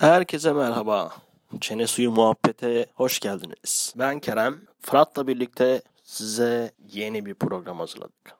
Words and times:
Herkese 0.00 0.52
merhaba. 0.52 1.12
Çene 1.60 1.86
suyu 1.86 2.10
muhabbete 2.10 2.86
hoş 2.94 3.20
geldiniz. 3.20 3.94
Ben 3.96 4.20
Kerem. 4.20 4.60
Fırat'la 4.80 5.26
birlikte 5.26 5.82
size 6.04 6.72
yeni 6.92 7.26
bir 7.26 7.34
program 7.34 7.78
hazırladık. 7.78 8.34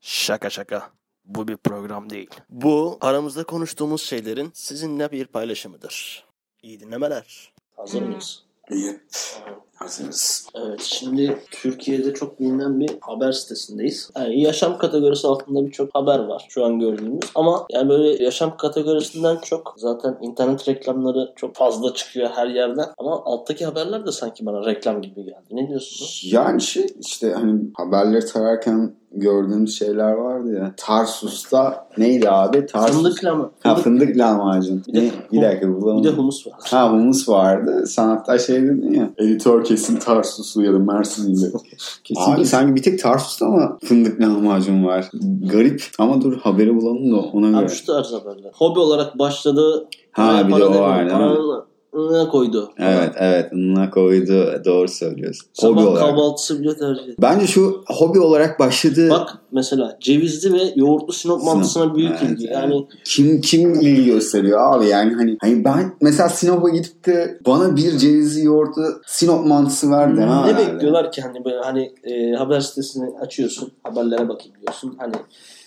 Şaka 0.00 0.50
şaka. 0.50 0.90
Bu 1.24 1.48
bir 1.48 1.56
program 1.56 2.10
değil. 2.10 2.30
Bu 2.48 2.98
aramızda 3.00 3.44
konuştuğumuz 3.44 4.02
şeylerin 4.02 4.50
sizinle 4.54 5.12
bir 5.12 5.26
paylaşımıdır. 5.26 6.24
İyi 6.62 6.80
dinlemeler. 6.80 7.52
Hazır 7.76 8.02
mıyız? 8.02 8.44
İyi. 8.70 9.00
Hazırız. 9.78 10.48
Evet 10.54 10.80
şimdi 10.82 11.38
Türkiye'de 11.50 12.14
çok 12.14 12.40
bilinen 12.40 12.80
bir 12.80 12.90
haber 13.00 13.32
sitesindeyiz. 13.32 14.10
Yani 14.16 14.40
yaşam 14.40 14.78
kategorisi 14.78 15.26
altında 15.26 15.66
birçok 15.66 15.94
haber 15.94 16.18
var 16.18 16.46
şu 16.48 16.64
an 16.64 16.78
gördüğümüz. 16.78 17.30
Ama 17.34 17.66
yani 17.70 17.88
böyle 17.88 18.24
yaşam 18.24 18.56
kategorisinden 18.56 19.36
çok 19.36 19.74
zaten 19.76 20.18
internet 20.22 20.68
reklamları 20.68 21.32
çok 21.36 21.54
fazla 21.54 21.94
çıkıyor 21.94 22.30
her 22.34 22.46
yerden. 22.46 22.86
Ama 22.98 23.24
alttaki 23.24 23.64
haberler 23.64 24.06
de 24.06 24.12
sanki 24.12 24.46
bana 24.46 24.66
reklam 24.66 25.02
gibi 25.02 25.24
geldi. 25.24 25.46
Ne 25.50 25.68
diyorsunuz? 25.68 26.22
Yani 26.32 26.60
şey 26.60 26.86
işte 27.00 27.32
hani 27.32 27.60
haberleri 27.76 28.26
tararken 28.26 28.94
gördüğümüz 29.12 29.78
şeyler 29.78 30.12
vardı 30.12 30.52
ya. 30.52 30.74
Tarsus'ta 30.76 31.86
neydi 31.98 32.30
abi? 32.30 32.66
Tarsus. 32.66 32.96
Fındık 32.96 33.22
mı? 33.22 33.50
Ha 33.62 33.74
fındık 33.74 34.16
lahmacun. 34.18 34.82
Bir 34.88 34.94
de- 34.94 35.00
Ne? 35.04 35.10
Bir 35.32 35.42
dakika 35.42 35.68
bulamadım. 35.80 36.04
Bir 36.04 36.08
de 36.08 36.12
humus 36.16 36.46
var. 36.46 36.54
Ha 36.70 36.92
humus 36.92 37.28
vardı. 37.28 37.84
Sen 37.86 38.08
hatta 38.08 38.38
şey 38.38 38.62
dedin 38.62 38.92
ya. 38.94 39.10
Editör 39.18 39.64
kesin 39.64 39.96
Tarsuslu 39.96 40.64
ya 40.64 40.72
da 40.72 40.78
Mersinli. 40.78 41.52
Kesinlikle. 42.04 42.32
Abi 42.34 42.44
sanki 42.44 42.74
bir 42.76 42.82
tek 42.82 43.02
Tarsus'ta 43.02 43.46
ama 43.46 43.78
fındık 43.84 44.20
lahmacun 44.20 44.84
var. 44.84 45.10
Garip 45.52 45.82
ama 45.98 46.22
dur 46.22 46.38
haberi 46.40 46.76
bulalım 46.76 47.12
da 47.12 47.16
ona 47.16 47.48
göre. 47.50 47.60
Abi 47.60 47.68
şu 47.68 47.86
tarz 47.86 48.12
haberler. 48.12 48.50
Hobi 48.54 48.78
olarak 48.78 49.18
başladı. 49.18 49.86
Ha, 50.12 50.48
bir 50.48 50.56
de 50.56 50.64
o 50.64 50.80
var, 50.80 50.98
değil 51.10 51.20
mi? 51.20 51.36
Iğına 51.98 52.28
koydu. 52.28 52.72
Evet 52.78 53.12
evet 53.18 53.52
ınına 53.52 53.90
koydu. 53.90 54.62
Doğru 54.64 54.88
söylüyorsun. 54.88 55.46
Hobi 55.60 55.80
Sabah 55.80 55.86
olarak. 55.92 56.08
kahvaltısı 56.08 56.60
bile 56.62 56.76
tercih 56.76 57.02
ediyor. 57.02 57.16
Bence 57.22 57.46
şu 57.46 57.84
hobi 57.86 58.20
olarak 58.20 58.58
başladı. 58.60 59.10
Bak 59.10 59.38
mesela 59.52 59.96
cevizli 60.00 60.52
ve 60.52 60.62
yoğurtlu 60.76 61.12
sinop 61.12 61.42
mantısına 61.44 61.94
büyük 61.94 62.10
Evet, 62.10 62.22
ilgi. 62.30 62.46
evet. 62.46 62.54
Yani 62.56 62.86
Kim 63.04 63.40
kim 63.40 63.74
ilgi 63.74 64.04
gösteriyor 64.04 64.72
abi 64.74 64.86
yani 64.86 65.14
hani 65.14 65.36
hani 65.40 65.64
ben 65.64 65.92
mesela 66.00 66.28
Sinop'a 66.28 66.68
gidip 66.68 67.06
de 67.06 67.38
bana 67.46 67.76
bir 67.76 67.98
cevizli 67.98 68.44
yoğurtlu 68.44 68.82
Sinop 69.06 69.46
mantısı 69.46 69.90
ver 69.90 70.16
demem 70.16 70.28
ne 70.28 70.32
herhalde. 70.32 70.72
bekliyorlar 70.74 71.12
ki 71.12 71.22
hani 71.22 71.44
böyle 71.44 71.58
hani 71.60 71.92
e, 72.04 72.32
haber 72.32 72.60
sitesini 72.60 73.18
açıyorsun 73.20 73.72
haberlere 73.82 74.28
bakayım 74.28 74.56
diyorsun 74.60 74.94
hani 74.98 75.14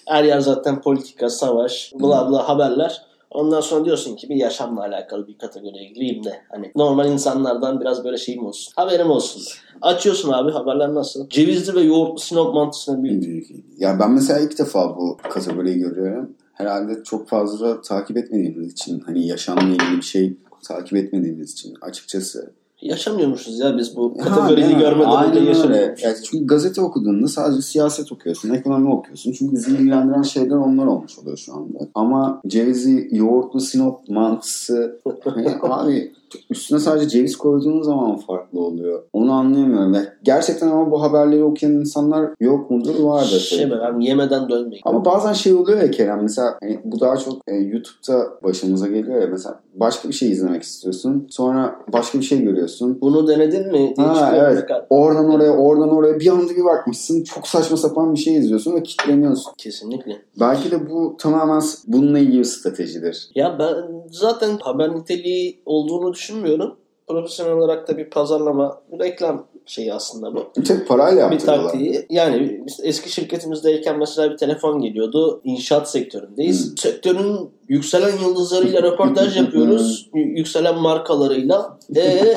her 0.08 0.24
yer 0.24 0.40
zaten 0.40 0.82
politika 0.82 1.30
savaş 1.30 1.94
bla 2.00 2.30
bla 2.30 2.50
haberler 2.50 3.02
ondan 3.32 3.62
sonra 3.62 3.86
diyorsun 3.86 4.16
ki 4.16 4.30
bir 4.30 4.36
yaşamla 4.36 4.82
alakalı 4.82 5.28
bir 5.28 5.38
kategoriye 5.38 5.86
gireyim 5.86 6.24
de 6.24 6.42
hani 6.50 6.72
normal 6.76 7.12
insanlardan 7.12 7.82
biraz 7.82 8.04
böyle 8.04 8.18
şeyim 8.18 8.46
olsun 8.46 8.74
haberim 8.76 9.10
olsun 9.10 9.44
açıyorsun 9.82 10.32
abi 10.32 10.52
haberler 10.52 10.94
nasıl 10.94 11.30
cevizli 11.30 11.76
ve 11.76 11.82
yoğurtlu 11.82 12.20
sinop 12.20 12.54
mantısına 12.54 13.04
büyük 13.04 13.24
Büyük 13.24 13.52
ilgi. 13.52 13.64
Ya 13.78 14.00
ben 14.00 14.12
mesela 14.12 14.40
ilk 14.40 14.60
defa 14.60 14.98
bu 14.98 15.18
kategoriyi 15.30 15.80
görüyorum. 15.80 16.36
Herhalde 16.54 17.04
çok 17.04 17.28
fazla 17.28 17.82
takip 17.82 18.18
etmediğimiz 18.18 18.72
için 18.72 19.00
hani 19.00 19.28
yaşamla 19.28 19.62
ilgili 19.62 19.98
bir 19.98 20.02
şey 20.02 20.38
takip 20.68 20.98
etmediğimiz 20.98 21.52
için 21.52 21.74
açıkçası. 21.82 22.54
Yaşamıyormuşuz 22.82 23.60
ya 23.60 23.78
biz 23.78 23.96
bu 23.96 24.14
Ha, 24.20 24.24
kategoriyi 24.30 24.68
mi? 24.76 24.80
görmeden 24.82 25.08
önce 25.10 25.18
Aynen 25.18 25.38
öyle. 25.38 25.50
yaşamıyormuşuz. 25.50 26.04
Yani 26.06 26.16
çünkü 26.24 26.48
gazete 26.48 26.82
okuduğunda 26.82 27.28
sadece 27.28 27.62
siyaset 27.62 28.12
okuyorsun, 28.12 28.50
ekonomi 28.50 28.90
okuyorsun. 28.94 29.32
Çünkü 29.32 29.56
bizi 29.56 29.72
ilgilendiren 29.72 30.22
şeyler 30.22 30.56
onlar 30.56 30.86
olmuş 30.86 31.20
oluyor 31.20 31.38
şu 31.38 31.54
anda. 31.54 31.80
Ama 31.96 32.42
cevizi, 32.48 33.10
yoğurtlu 33.12 33.60
sinop 33.60 34.10
mantısı 34.10 35.00
hani 35.24 35.48
abi 35.62 36.12
üstüne 36.50 36.80
sadece 36.80 37.08
ceviz 37.08 37.36
koyduğun 37.36 37.82
zaman 37.82 38.18
farklı 38.18 38.60
oluyor. 38.60 39.04
Onu 39.14 39.32
anlayamıyorum. 39.32 39.94
Yani 39.94 40.08
gerçekten 40.24 40.68
ama 40.68 40.92
bu 40.92 41.02
haberleri 41.02 41.44
okuyan 41.44 41.74
insanlar 41.74 42.30
yok 42.40 42.72
mudur? 42.72 43.04
Vardır. 43.04 43.40
şey 43.40 43.72
ben 43.72 44.00
yemeden 44.00 44.50
dönmeyin. 44.50 44.82
Ama 44.86 45.06
bazen 45.06 45.34
şey 45.34 45.54
oluyor 45.54 45.82
ya 45.82 45.92
Kerem 45.92 46.22
mesela 46.22 46.58
hani 46.62 46.80
bu 46.84 47.00
daha 47.00 47.18
çok 47.18 47.34
e, 47.48 47.56
YouTube'da 47.56 48.44
başımıza 48.44 48.88
geliyor 48.88 49.22
ya 49.22 49.28
mesela 49.28 49.60
başka 49.74 50.10
bir 50.10 50.14
şey 50.14 50.32
izlemek 50.32 50.64
istiyorsun 50.64 51.28
sonra 51.30 51.76
başka 51.94 52.20
bir 52.20 52.24
şey 52.24 52.42
görüyorsun. 52.42 52.98
Bunu 53.02 53.28
denedin 53.28 53.72
mi? 53.72 53.94
diye 53.98 54.08
Ha, 54.08 54.34
evet. 54.36 54.66
Oradan 54.90 55.30
oraya 55.30 55.52
oradan 55.52 55.90
oraya 55.90 56.20
bir 56.20 56.28
anda 56.28 56.56
bir 56.56 56.66
bakmışsın 56.66 57.24
çok 57.24 57.48
saçma 57.48 57.78
sapan 57.78 58.14
bir 58.14 58.20
şey 58.20 58.36
izliyorsun 58.36 58.76
ve 58.76 58.84
kitleniyorsun. 58.84 59.54
Kesinlikle. 59.58 60.22
Belki 60.40 60.72
de 60.72 60.90
bu 60.90 61.16
tamamen 61.20 61.62
bununla 61.88 62.20
ilgili 62.20 62.40
bir 62.40 62.44
stratejidir. 62.44 63.30
Ya 63.36 63.60
ben 63.60 63.76
zaten 64.12 64.58
haber 64.62 64.96
niteliği 64.96 65.62
olduğunu 65.66 66.16
düşünmüyorum. 66.22 66.78
Profesyonel 67.08 67.54
olarak 67.54 67.88
da 67.88 67.98
bir 67.98 68.10
pazarlama, 68.10 68.82
reklam 69.00 69.48
şeyi 69.66 69.94
aslında 69.94 70.36
bu. 70.36 70.64
Tek 70.68 70.88
parayla 70.88 71.32
Bir 71.32 71.40
taktiği. 71.40 72.06
Yani 72.10 72.62
biz 72.68 72.80
eski 72.84 73.12
şirketimizdeyken 73.12 74.00
mesela 74.00 74.32
bir 74.32 74.38
telefon 74.38 74.82
geliyordu. 74.82 75.42
İnşaat 75.44 75.90
sektöründeyiz. 75.92 76.70
Hmm. 76.70 76.78
Sektörün 76.78 77.50
yükselen 77.70 78.18
yıldızlarıyla 78.24 78.82
röportaj 78.84 79.38
yapıyoruz. 79.38 80.10
Y- 80.16 80.22
yükselen 80.24 80.78
markalarıyla. 80.80 81.78
Eee 81.96 82.36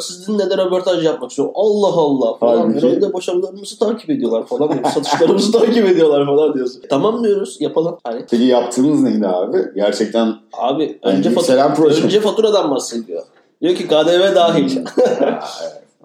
sizinle 0.00 0.50
de 0.50 0.56
röportaj 0.56 1.04
yapmak 1.04 1.30
istiyorum. 1.30 1.54
Allah 1.56 1.86
Allah 2.00 2.36
falan. 2.38 2.74
Herhalde 2.74 3.12
başarılarımızı 3.12 3.78
takip 3.78 4.10
ediyorlar 4.10 4.46
falan. 4.46 4.72
diyor. 4.72 4.84
Satışlarımızı 4.94 5.52
takip 5.52 5.86
ediyorlar 5.86 6.26
falan 6.26 6.54
diyorsun. 6.54 6.82
Tamam 6.90 7.24
diyoruz 7.24 7.56
yapalım. 7.60 7.98
Hani 8.04 8.24
Peki 8.30 8.44
yaptığımız 8.44 9.02
neydi 9.02 9.26
abi? 9.26 9.58
Gerçekten 9.74 10.34
Abi 10.52 10.98
Yani 11.04 11.16
önce, 11.16 11.28
yükselen 11.30 11.68
fatura, 11.74 11.94
önce 11.94 12.20
faturadan 12.20 12.70
bahsediyor. 12.70 13.22
Diyor 13.62 13.74
ki 13.74 13.86
KDV 13.88 14.34
dahil. 14.34 14.78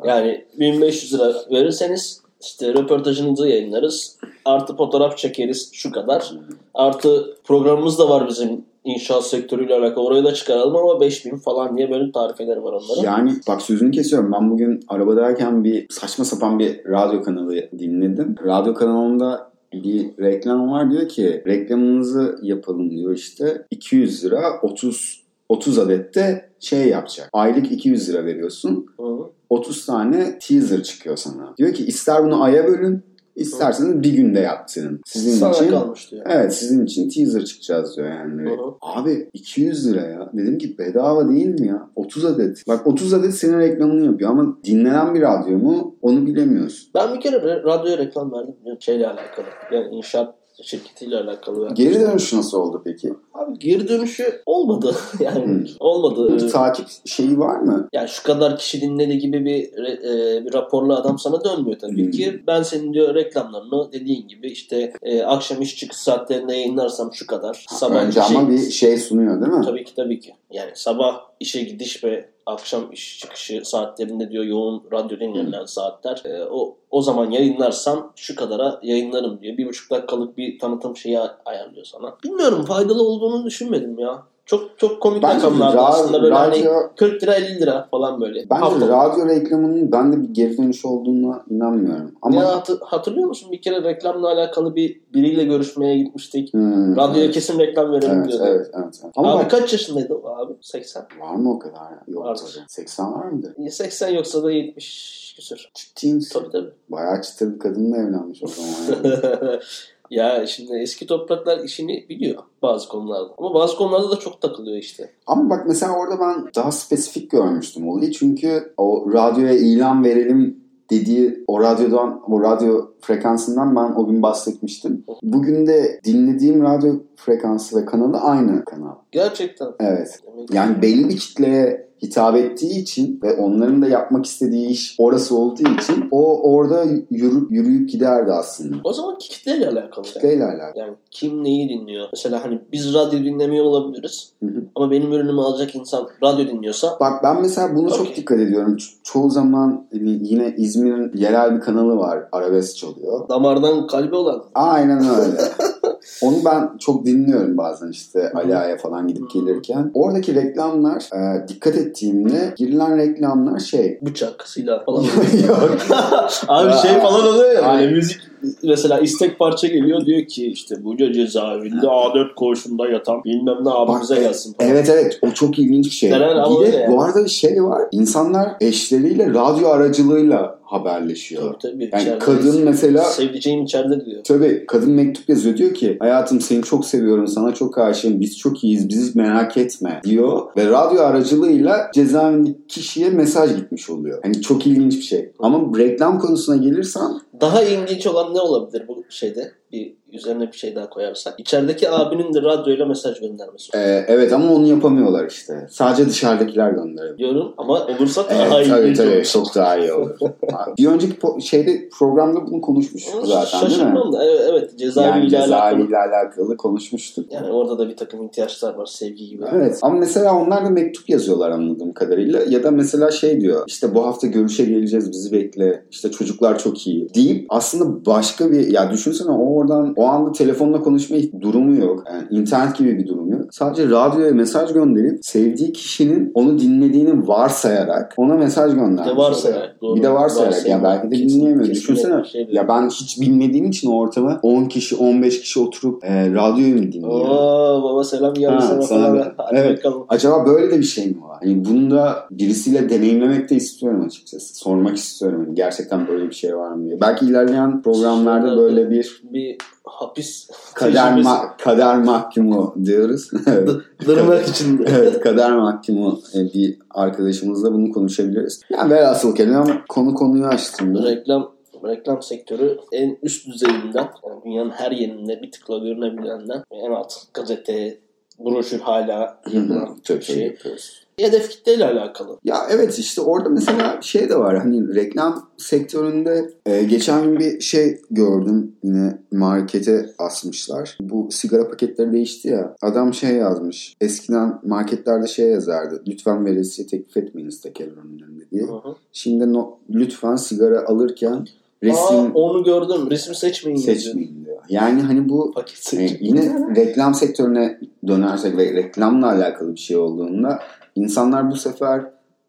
Yani 0.05 0.45
1500 0.59 1.13
lira 1.13 1.33
verirseniz 1.51 2.21
işte 2.41 2.73
röportajınızı 2.73 3.47
yayınlarız. 3.47 4.17
Artı 4.45 4.75
fotoğraf 4.75 5.17
çekeriz 5.17 5.69
şu 5.73 5.91
kadar. 5.91 6.33
Artı 6.73 7.37
programımız 7.43 7.99
da 7.99 8.09
var 8.09 8.27
bizim 8.27 8.65
inşaat 8.83 9.27
sektörüyle 9.27 9.75
alakalı. 9.75 10.05
Oraya 10.05 10.23
da 10.23 10.33
çıkaralım 10.33 10.75
ama 10.75 11.01
5000 11.01 11.37
falan 11.37 11.77
diye 11.77 11.91
böyle 11.91 12.11
tarifeleri 12.11 12.63
var 12.63 12.73
onların. 12.73 13.03
Yani 13.03 13.31
bak 13.47 13.61
sözünü 13.61 13.91
kesiyorum. 13.91 14.31
Ben 14.31 14.51
bugün 14.51 14.79
arabadayken 14.87 15.63
bir 15.63 15.87
saçma 15.89 16.25
sapan 16.25 16.59
bir 16.59 16.85
radyo 16.85 17.21
kanalı 17.21 17.55
dinledim. 17.79 18.35
Radyo 18.45 18.73
kanalında 18.73 19.49
bir 19.73 20.17
reklam 20.19 20.71
var 20.71 20.91
diyor 20.91 21.09
ki 21.09 21.43
reklamınızı 21.47 22.39
yapalım 22.41 22.91
diyor 22.91 23.16
işte 23.16 23.66
200 23.71 24.25
lira 24.25 24.59
30 24.61 25.23
30 25.49 25.79
adette 25.79 26.49
şey 26.59 26.87
yapacak. 26.87 27.29
Aylık 27.33 27.71
200 27.71 28.09
lira 28.09 28.25
veriyorsun. 28.25 28.87
Hı. 28.99 29.03
30 29.49 29.85
tane 29.85 30.39
teaser 30.39 30.83
çıkıyor 30.83 31.15
sana. 31.17 31.53
Diyor 31.57 31.73
ki 31.73 31.85
ister 31.85 32.23
bunu 32.23 32.43
aya 32.43 32.67
bölün 32.67 33.03
isterseniz 33.35 34.03
bir 34.03 34.13
günde 34.13 34.39
yaptırın. 34.39 35.01
Sizin 35.05 35.31
Sana 35.31 35.51
için 35.51 35.69
kalmış 35.69 36.11
diyor. 36.11 36.25
Evet 36.29 36.53
sizin 36.53 36.85
için 36.85 37.09
teaser 37.09 37.45
çıkacağız 37.45 37.97
diyor 37.97 38.07
yani. 38.07 38.49
Hı. 38.49 38.55
Abi 38.81 39.29
200 39.33 39.87
lira 39.91 40.01
ya. 40.01 40.29
Dedim 40.33 40.57
ki 40.57 40.77
bedava 40.77 41.29
değil 41.29 41.59
mi 41.59 41.67
ya? 41.67 41.89
30 41.95 42.25
adet. 42.25 42.63
Bak 42.67 42.87
30 42.87 43.13
adet 43.13 43.33
senin 43.33 43.59
reklamını 43.59 44.05
yapıyor 44.05 44.31
ama 44.31 44.57
dinlenen 44.63 45.15
bir 45.15 45.21
radyo 45.21 45.57
mu 45.57 45.95
onu 46.01 46.25
bilemiyorsun. 46.25 46.89
Ben 46.95 47.16
bir 47.16 47.19
kere 47.19 47.35
re- 47.35 47.63
radyoya 47.63 47.97
reklam 47.97 48.31
verdim. 48.31 48.55
Şeyle 48.79 49.07
alakalı. 49.07 49.45
Yani 49.71 49.95
inşaat 49.95 50.38
şirketiyle 50.64 51.18
alakalı. 51.18 51.62
verdim. 51.62 51.75
Geri 51.75 52.00
dönüş 52.00 52.34
nasıl 52.34 52.58
oldu 52.58 52.81
peki? 52.86 53.14
Abi 53.34 53.59
geri 53.59 53.88
dönüşü 53.88 54.42
olmadı. 54.46 54.96
yani 55.20 55.46
Hmm. 55.46 55.66
olmadı. 55.80 56.34
Bir 56.36 56.50
takip 56.50 56.86
şeyi 57.06 57.40
var 57.40 57.59
mı? 57.59 57.88
Yani 57.94 58.09
şu 58.09 58.24
kadar 58.24 58.58
kişi 58.58 58.81
dinledi 58.81 59.18
gibi 59.18 59.46
bir, 59.46 59.64
e, 59.88 60.46
bir 60.46 60.53
raporlu 60.53 60.94
adam 60.96 61.20
sana 61.20 61.44
dönmüyor 61.44 61.80
tabii 61.80 62.03
Hmm. 62.06 62.12
ki. 62.12 62.44
Ben 62.47 62.64
senin 62.64 62.94
diyor 62.94 63.16
reklamlarını 63.16 63.92
dediğin 63.92 64.28
gibi 64.28 64.47
işte 64.52 64.94
e, 65.03 65.24
akşam 65.24 65.62
iş 65.62 65.75
çıkış 65.78 65.97
saatlerinde 65.97 66.56
yayınlarsam 66.56 67.09
şu 67.14 67.28
kadar. 67.28 67.66
Sabah 67.70 67.96
Önce 68.06 68.20
işe- 68.20 68.38
ama 68.38 68.50
bir 68.50 68.70
şey 68.70 68.97
sunuyor 68.97 69.41
değil 69.41 69.53
mi? 69.53 69.66
Tabii 69.66 69.84
ki 69.84 69.96
tabii 69.96 70.20
ki. 70.20 70.34
Yani 70.52 70.72
sabah 70.76 71.20
işe 71.40 71.62
gidiş 71.64 72.03
ve 72.03 72.29
akşam 72.49 72.91
iş 72.91 73.19
çıkışı 73.19 73.61
saatlerinde 73.63 74.31
diyor 74.31 74.43
yoğun 74.43 74.84
radyo 74.91 75.19
dinlenilen 75.19 75.66
saatler. 75.66 76.22
E, 76.25 76.43
o 76.51 76.75
o 76.91 77.01
zaman 77.01 77.31
yayınlarsam 77.31 78.13
şu 78.16 78.35
kadara 78.35 78.79
yayınlarım 78.84 79.41
diyor. 79.41 79.57
Bir 79.57 79.67
buçuk 79.67 79.91
dakikalık 79.91 80.37
bir 80.37 80.59
tanıtım 80.59 80.97
şeyi 80.97 81.19
ay- 81.19 81.29
ayarlıyor 81.46 81.85
sana. 81.85 82.16
Bilmiyorum 82.23 82.66
faydalı 82.66 83.03
olduğunu 83.03 83.46
düşünmedim 83.46 83.99
ya. 83.99 84.23
Çok 84.49 84.79
çok 84.79 85.01
komik 85.01 85.23
Bence 85.23 85.35
rakamlardı 85.46 85.78
ra- 85.78 85.79
aslında 85.79 86.22
böyle 86.23 86.35
hani 86.35 86.59
radyo, 86.59 86.73
40 86.97 87.23
lira 87.23 87.35
50 87.35 87.61
lira 87.61 87.87
falan 87.91 88.22
böyle. 88.22 88.49
bence 88.49 88.61
Haftalık. 88.61 88.90
radyo 88.90 89.28
reklamının 89.28 89.91
ben 89.91 90.13
de 90.13 90.22
bir 90.22 90.34
geri 90.34 90.57
dönüş 90.57 90.85
olduğuna 90.85 91.43
inanmıyorum. 91.49 92.11
Ama 92.22 92.41
Ya 92.41 92.55
hatı- 92.55 92.79
hatırlıyor 92.84 93.28
musun 93.28 93.51
bir 93.51 93.61
kere 93.61 93.84
reklamla 93.84 94.28
alakalı 94.28 94.75
bir 94.75 95.01
biriyle 95.13 95.43
görüşmeye 95.43 95.97
gitmiştik. 95.97 96.53
Hmm, 96.53 96.96
Radyoya 96.97 97.23
evet. 97.25 97.34
kesin 97.34 97.59
reklam 97.59 97.91
verelim 97.91 98.11
Evet, 98.17 98.28
diyordu. 98.29 98.43
evet, 98.47 98.67
evet, 98.73 98.99
evet. 99.03 99.13
Ama 99.16 99.34
abi 99.34 99.43
bak, 99.43 99.51
kaç 99.51 99.72
yaşındaydı 99.73 100.13
o 100.13 100.28
abi? 100.35 100.53
80. 100.61 101.03
var 101.22 101.35
mı 101.35 101.53
o 101.53 101.59
kadar? 101.59 101.75
ya? 101.91 102.03
Yok 102.07 102.23
Vardır. 102.23 102.52
tabii. 102.55 102.66
80 102.67 103.13
var? 103.13 103.25
Ya 103.57 103.72
80 103.72 104.09
yoksa 104.09 104.43
da 104.43 104.52
70 104.52 105.34
küsür. 105.35 105.69
Ciddi 105.73 106.13
misin? 106.13 106.40
Tabii 106.40 106.52
tabii. 106.52 106.72
Bayağı 106.90 107.22
çıtır 107.22 107.53
bir 107.53 107.59
kadınla 107.59 107.97
evlenmiş 107.97 108.43
o 108.43 108.47
zaman. 108.47 108.69
Yani. 109.11 109.59
Ya 110.09 110.47
şimdi 110.47 110.78
eski 110.78 111.08
topraklar 111.08 111.64
işini 111.64 112.06
biliyor 112.09 112.44
bazı 112.61 112.90
konularda. 112.90 113.34
Ama 113.38 113.53
bazı 113.53 113.78
konularda 113.78 114.11
da 114.11 114.20
çok 114.20 114.41
takılıyor 114.41 114.78
işte. 114.78 115.11
Ama 115.28 115.50
bak 115.50 115.66
mesela 115.67 115.94
orada 115.94 116.20
ben 116.20 116.50
daha 116.56 116.72
spesifik 116.72 117.32
görmüştüm 117.32 117.88
olayı. 117.90 118.11
Çünkü 118.11 118.73
o 118.78 119.14
radyoya 119.14 119.53
ilan 119.53 120.03
verelim 120.03 120.59
dediği 120.90 121.44
o 121.47 121.61
radyodan, 121.61 122.22
o 122.28 122.41
radyo 122.41 122.85
frekansından 123.02 123.76
ben 123.76 123.94
o 123.96 124.08
gün 124.08 124.22
bahsetmiştim. 124.22 125.03
Bugün 125.23 125.67
de 125.67 126.00
dinlediğim 126.03 126.64
radyo 126.64 126.94
frekansı 127.16 127.82
ve 127.82 127.85
kanalı 127.85 128.17
aynı 128.17 128.66
kanal. 128.66 128.96
Gerçekten. 129.12 129.67
Evet. 129.79 130.20
Yani 130.53 130.82
belli 130.82 131.09
bir 131.09 131.17
kitleye 131.17 131.89
hitap 132.01 132.35
ettiği 132.35 132.81
için 132.81 133.19
ve 133.23 133.34
onların 133.37 133.81
da 133.81 133.87
yapmak 133.87 134.25
istediği 134.25 134.67
iş 134.67 134.96
orası 134.99 135.37
olduğu 135.37 135.63
için 135.81 136.07
o 136.11 136.51
orada 136.53 136.84
yürü, 137.09 137.47
yürüyüp 137.49 137.90
giderdi 137.90 138.31
aslında. 138.31 138.75
O 138.84 138.93
zaman 138.93 139.17
kitleyle 139.17 139.67
alakalı. 139.67 140.05
yani. 140.05 140.13
Kitleyle 140.13 140.46
alakalı. 140.46 140.79
Yani 140.79 140.93
kim 141.11 141.43
neyi 141.43 141.69
dinliyor? 141.69 142.07
Mesela 142.13 142.43
hani 142.43 142.59
biz 142.72 142.93
radyo 142.93 143.19
dinlemiyor 143.19 143.66
olabiliriz. 143.66 144.31
Hı 144.43 144.46
hı. 144.46 144.63
Ama 144.75 144.91
benim 144.91 145.13
ürünümü 145.13 145.41
alacak 145.41 145.75
insan 145.75 146.07
radyo 146.23 146.47
dinliyorsa 146.47 146.97
Bak 146.99 147.23
ben 147.23 147.41
mesela 147.41 147.75
bunu 147.75 147.90
çok 147.90 148.02
Okey. 148.02 148.16
dikkat 148.16 148.40
ediyorum. 148.40 148.75
Ço- 148.75 148.93
çoğu 149.03 149.29
zaman 149.29 149.87
hani 149.93 150.19
yine 150.22 150.55
İzmir'in 150.57 151.11
yerel 151.17 151.55
bir 151.55 151.59
kanalı 151.61 151.97
var. 151.97 152.19
Arabesk 152.31 152.78
çalıyor. 152.78 153.29
damardan 153.29 153.87
kalbe 153.87 154.16
olan 154.16 154.43
Aynen 154.55 154.99
öyle. 154.99 155.37
Onu 156.23 156.35
ben 156.45 156.77
çok 156.77 157.05
dinliyorum 157.05 157.57
bazen 157.57 157.87
işte 157.87 158.31
Ali 158.35 158.57
Ağa'ya 158.57 158.77
falan 158.77 159.07
gidip 159.07 159.31
gelirken. 159.31 159.91
Oradaki 159.93 160.35
reklamlar 160.35 161.09
e, 161.13 161.47
dikkat 161.47 161.75
ettiğimde 161.75 162.53
girilen 162.57 162.97
reklamlar 162.97 163.59
şey. 163.59 163.99
bıçak, 164.01 164.47
silah 164.47 164.85
falan. 164.85 165.03
Yok. 165.47 165.77
Abi 166.47 166.73
şey 166.73 166.99
falan 166.99 167.27
oluyor 167.27 167.51
ya 167.51 167.73
böyle 167.73 167.91
müzik 167.91 168.28
mesela 168.64 169.00
istek 169.00 169.40
parça 169.40 169.68
geliyor 169.68 170.06
diyor 170.06 170.26
ki 170.26 170.47
işte 170.47 170.84
bu 170.84 170.97
cezaevinde 170.97 171.86
A4 171.86 172.36
koğuşunda 172.36 172.88
yatan 172.90 173.24
bilmem 173.24 173.58
ne 173.64 173.70
abimize 173.70 174.16
Bak, 174.16 174.24
gelsin 174.24 174.53
falan. 174.53 174.72
Evet 174.72 174.90
evet 174.90 175.20
o 175.22 175.32
çok 175.32 175.59
ilginç 175.59 175.86
bir 175.86 175.91
şey. 175.91 176.14
Ama 176.14 176.62
bir 176.62 176.72
de 176.74 176.78
yani. 176.78 176.94
bu 176.94 177.02
arada 177.02 177.24
bir 177.24 177.30
şey 177.30 177.64
var. 177.64 177.82
İnsanlar 177.91 178.50
eşleriyle 178.62 179.30
radyo 179.30 179.68
aracılığıyla 179.68 180.59
haberleşiyor. 180.70 181.41
Tabii 181.41 181.72
tabii. 181.74 181.90
Yani 181.94 182.03
İçeride- 182.03 182.20
kadın 182.20 182.64
mesela 182.64 183.03
Sevdiceğim 183.03 183.64
içeride 183.64 184.06
diyor. 184.06 184.24
Tabii 184.24 184.66
kadın 184.68 184.91
mektup 184.91 185.30
yazıyor 185.30 185.58
diyor 185.58 185.74
ki 185.74 185.97
hayatım 186.00 186.41
seni 186.41 186.64
çok 186.64 186.86
seviyorum 186.86 187.28
sana 187.28 187.53
çok 187.53 187.78
aşığım 187.78 188.20
biz 188.20 188.38
çok 188.38 188.64
iyiyiz 188.64 188.90
bizi 188.90 189.18
merak 189.18 189.58
etme 189.58 190.02
diyor 190.03 190.41
ve 190.58 190.66
radyo 190.66 191.02
aracılığıyla 191.02 191.91
cezaevindeki 191.94 192.58
kişiye 192.68 193.09
mesaj 193.09 193.56
gitmiş 193.56 193.90
oluyor. 193.90 194.20
Hani 194.24 194.41
çok 194.41 194.68
ilginç 194.68 194.97
bir 194.97 195.02
şey. 195.02 195.32
Ama 195.40 195.78
reklam 195.78 196.20
konusuna 196.20 196.56
gelirsen 196.56 197.12
Daha 197.41 197.64
ilginç 197.64 198.08
olan 198.08 198.34
ne 198.34 198.41
olabilir 198.41 198.88
bu 198.88 199.06
şeyde? 199.09 199.59
Bir 199.71 199.93
üzerine 200.13 200.47
bir 200.51 200.57
şey 200.57 200.75
daha 200.75 200.89
koyarsak. 200.89 201.39
İçerideki 201.39 201.89
abinin 201.89 202.33
de 202.33 202.41
radyoyla 202.41 202.85
mesaj 202.85 203.19
göndermesi. 203.19 203.77
e, 203.77 204.05
evet 204.07 204.33
ama 204.33 204.53
onu 204.53 204.67
yapamıyorlar 204.67 205.27
işte. 205.29 205.67
Sadece 205.71 206.09
dışarıdakiler 206.09 206.71
gönderiyor. 206.71 207.17
Diyorum 207.17 207.53
ama 207.57 207.85
olursa 207.85 208.29
daha 208.29 208.59
Evet, 208.59 208.67
iyi. 208.67 208.69
tabii 208.69 208.93
tabii 208.93 209.25
çok 209.25 209.55
daha 209.55 209.77
iyi 209.77 209.93
olur. 209.93 210.16
bir 210.77 210.87
önceki 210.87 211.13
po- 211.13 211.41
şeyde 211.41 211.89
programda 211.99 212.47
bunu 212.47 212.61
konuşmuştuk 212.61 213.27
zaten 213.27 213.61
değil 213.61 213.71
mi? 213.71 213.77
Şaşırmam 213.79 214.13
da 214.13 214.23
evet, 214.25 214.41
evet 214.49 214.77
cezaeviyle 214.79 215.35
Yani 215.35 215.45
alakalı. 215.53 215.71
cezaeviyle 215.71 215.97
alakalı 215.97 216.57
konuşmuştuk. 216.57 217.31
Yani 217.33 217.51
orada 217.51 217.79
da 217.79 217.89
bir 217.89 217.95
takım 217.97 218.25
ihtiyaçlar 218.25 218.73
var 218.73 218.85
sevgi 218.85 219.27
gibi. 219.29 219.43
Evet 219.55 219.79
ama 219.81 219.95
mesela 219.99 220.35
onlar 220.39 220.66
da 220.66 220.69
mektup 220.69 221.09
yazıyorlar 221.09 221.51
anladığım 221.51 221.93
kadarıyla 221.93 222.39
ya 222.49 222.63
da 222.63 222.71
mesela 222.71 223.11
şey 223.11 223.41
diyor 223.41 223.63
işte 223.67 223.95
bu 223.95 224.05
hafta 224.05 224.27
görüşe 224.27 224.66
geleceğiz 224.66 225.11
bizi 225.11 225.31
bekle 225.31 225.83
işte 225.91 226.11
çocuklar 226.11 226.59
çok 226.59 226.87
iyi 226.87 227.13
deyip 227.13 227.45
aslında 227.49 228.05
başka 228.05 228.51
bir 228.51 228.67
ya 228.67 228.91
düşünsene 228.91 229.31
o 229.31 229.59
oradan 229.59 229.94
o 229.97 230.06
anda 230.06 230.32
telefonla 230.32 230.82
konuşma 230.82 231.17
durumu 231.41 231.76
yok 231.76 232.03
yani 232.14 232.40
internet 232.41 232.78
gibi 232.78 232.97
bir 232.97 233.08
durum 233.08 233.32
yok 233.32 233.41
sadece 233.52 233.90
radyoya 233.90 234.32
mesaj 234.32 234.73
gönderip 234.73 235.26
sevdiği 235.26 235.72
kişinin 235.73 236.32
onu 236.34 236.59
dinlediğini 236.59 237.28
varsayarak 237.28 238.14
ona 238.17 238.35
mesaj 238.35 238.72
Bir 238.72 238.78
göndermiş 238.78 239.06
de 239.06 239.11
oluyor. 239.11 239.28
varsayarak. 239.29 239.76
Doğru. 239.82 239.96
Bir 239.96 240.03
de 240.03 240.14
varsayarak 240.14 240.53
ya 240.67 240.82
Varsayım. 240.82 240.84
belki 240.84 241.11
de 241.11 241.16
Kesin- 241.23 241.40
dinleyemiyor. 241.40 241.67
kesinlikle 241.67 241.94
Düşünsene 241.94 242.23
şey 242.26 242.47
ya 242.52 242.67
ben 242.67 242.90
hiç 242.90 243.22
bilmediğim 243.22 243.66
için 243.66 243.91
o 243.91 244.00
ortama 244.00 244.40
10 244.44 244.66
kişi 244.66 244.96
15 244.96 245.41
kişi 245.41 245.59
oturup 245.59 246.03
e, 246.05 246.34
radyoyu 246.34 246.76
mu 246.76 246.82
dinliyor? 246.91 247.12
Oo 247.29 247.84
baba 247.84 248.03
selam 248.03 248.34
falan. 248.82 249.34
Hadi 249.38 249.58
evet. 249.59 249.78
bakalım. 249.78 250.05
Acaba 250.09 250.46
böyle 250.46 250.72
de 250.72 250.78
bir 250.79 250.84
şey 250.84 251.05
mi 251.08 251.22
var? 251.22 251.38
Hani 251.44 251.66
bunu 251.66 251.91
da 251.91 252.16
birisiyle 252.32 252.90
deneyimlemek 252.90 253.50
de 253.50 253.55
istiyorum 253.55 254.03
açıkçası. 254.05 254.55
Sormak 254.58 254.97
istiyorum. 254.97 255.44
Hani 255.46 255.55
gerçekten 255.55 256.08
böyle 256.08 256.25
bir 256.29 256.36
şey 256.36 256.58
var 256.58 256.72
mı 256.72 256.86
diye. 256.86 257.01
Belki 257.01 257.25
ilerleyen 257.25 257.82
programlarda 257.82 258.58
böyle 258.58 258.89
bir 258.89 259.22
Bir 259.34 259.49
hapis 259.84 260.50
kader, 260.74 261.12
ma- 261.12 261.57
kader 261.57 261.98
mahkumu 261.98 262.75
diyoruz. 262.86 263.31
Dırnak 264.07 264.48
içinde. 264.48 264.84
evet 264.89 265.19
kader 265.22 265.51
mahkumu 265.51 266.19
e, 266.36 266.53
bir 266.53 266.77
arkadaşımızla 266.89 267.74
bunu 267.74 267.91
konuşabiliriz. 267.91 268.62
Yani 268.69 268.93
velhasıl 268.93 269.36
kelam 269.36 269.67
konu 269.89 270.15
konuyu 270.15 270.46
açtığında 270.46 271.03
reklam 271.03 271.51
reklam 271.86 272.22
sektörü 272.22 272.79
en 272.91 273.17
üst 273.24 273.48
düzeyinden 273.48 274.10
yani 274.27 274.41
dünyanın 274.46 274.69
her 274.69 274.91
yerinde 274.91 275.41
bir 275.41 275.51
tıkla 275.51 275.77
görünebilenden 275.77 276.63
en 276.72 276.91
alt 276.91 277.13
gazete, 277.34 277.98
broşür 278.39 278.79
hala 278.79 279.41
yapılan 279.51 279.98
bir 280.10 280.22
şey. 280.22 280.45
yapıyoruz. 280.45 281.03
Hedef 281.19 281.50
kitleyle 281.50 281.86
alakalı. 281.86 282.38
Ya 282.43 282.57
evet 282.71 283.00
işte 283.00 283.21
orada 283.21 283.50
mesela 283.50 284.00
şey 284.01 284.29
de 284.29 284.39
var 284.39 284.57
hani 284.57 284.95
reklam 284.95 285.50
sektöründe 285.57 286.50
e, 286.65 286.83
geçen 286.83 287.24
gün 287.24 287.39
bir 287.39 287.60
şey 287.60 288.01
gördüm 288.12 288.75
yine 288.83 289.17
markete 289.31 290.10
asmışlar. 290.17 290.98
Bu 291.01 291.27
sigara 291.31 291.69
paketleri 291.69 292.12
değişti 292.12 292.48
ya 292.48 292.75
adam 292.81 293.13
şey 293.13 293.36
yazmış 293.36 293.93
eskiden 294.01 294.60
marketlerde 294.63 295.27
şey 295.27 295.50
yazardı 295.50 296.03
lütfen 296.07 296.45
veresiye 296.45 296.88
teklif 296.88 297.17
etmeyiniz 297.17 297.62
teker 297.62 297.88
ürünlerinde 297.88 298.50
diye. 298.51 298.63
Hı 298.63 298.74
hı. 298.74 298.95
Şimdi 299.13 299.53
no, 299.53 299.77
lütfen 299.89 300.36
sigara 300.36 300.86
alırken 300.86 301.31
Aa, 301.31 301.45
resim 301.83 302.31
onu 302.33 302.63
gördüm. 302.63 303.12
Resim 303.12 303.36
seçmeyin. 303.36 303.77
seçmeyin 303.77 304.45
diyor. 304.45 304.57
Yani 304.69 305.01
hani 305.01 305.29
bu 305.29 305.51
Paket 305.51 305.93
e, 305.93 306.17
yine 306.19 306.75
reklam 306.75 307.13
sektörüne 307.13 307.79
dönersek 308.07 308.57
ve 308.57 308.74
reklamla 308.74 309.27
alakalı 309.31 309.75
bir 309.75 309.79
şey 309.79 309.98
olduğunda 309.98 310.60
insanlar 310.96 311.51
bu 311.51 311.56
sefer 311.56 312.01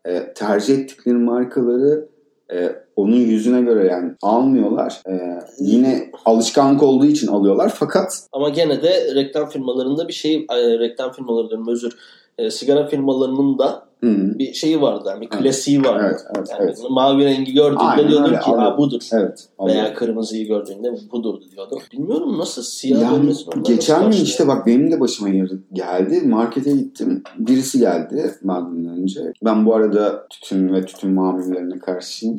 e, 0.05 0.33
tercih 0.35 0.79
ettikleri 0.79 1.17
markaları 1.17 2.09
e, 2.53 2.77
onun 2.97 3.17
yüzüne 3.17 3.63
göre 3.63 3.87
yani 3.87 4.13
almıyorlar. 4.23 5.03
E, 5.09 5.39
yine 5.59 6.11
alışkanlık 6.25 6.83
olduğu 6.83 7.07
için 7.07 7.27
alıyorlar 7.27 7.73
fakat 7.75 8.27
Ama 8.33 8.49
gene 8.49 8.83
de 8.83 9.15
reklam 9.15 9.49
firmalarında 9.49 10.09
bir 10.09 10.13
şey, 10.13 10.47
e, 10.51 10.79
reklam 10.79 11.13
firmaları 11.13 11.71
özür, 11.71 11.93
e, 12.41 12.51
sigara 12.51 12.87
firmalarının 12.87 13.59
da 13.59 13.91
hı, 14.01 14.39
bir 14.39 14.53
şeyi 14.53 14.81
vardı. 14.81 15.05
Yani 15.09 15.21
bir 15.21 15.29
klasiği 15.29 15.85
vardı. 15.85 16.07
evet 16.07 16.21
evet 16.37 16.49
yani 16.51 16.63
evet. 16.65 16.79
Mavi 16.91 17.25
rengi 17.25 17.53
gördüğünde 17.53 17.83
Aynen 17.83 18.25
öyle, 18.25 18.41
ki 18.41 18.51
ha 18.51 18.79
budur. 18.79 19.03
Evet. 19.13 19.49
Veya 19.67 19.95
kırmızıyı 19.95 20.47
gördüğünde 20.47 20.93
budur 21.13 21.41
diyordum. 21.55 21.79
Bilmiyorum 21.93 22.39
nasıl 22.39 22.63
siyah 22.63 23.01
Yani 23.01 23.35
geçen 23.63 24.11
gün 24.11 24.19
işte 24.19 24.49
bak 24.49 24.67
benim 24.67 24.91
de 24.91 25.01
başıma 25.01 25.29
geldi. 25.73 26.21
Markete 26.27 26.73
gittim. 26.73 27.23
Birisi 27.39 27.79
geldi 27.79 28.35
benden 28.43 28.87
önce. 28.87 29.33
Ben 29.45 29.67
bu 29.67 29.75
arada 29.75 30.27
tütün 30.31 30.73
ve 30.75 30.85
tütün 30.85 31.11
mamullerine 31.11 31.79
karşıyım. 31.79 32.37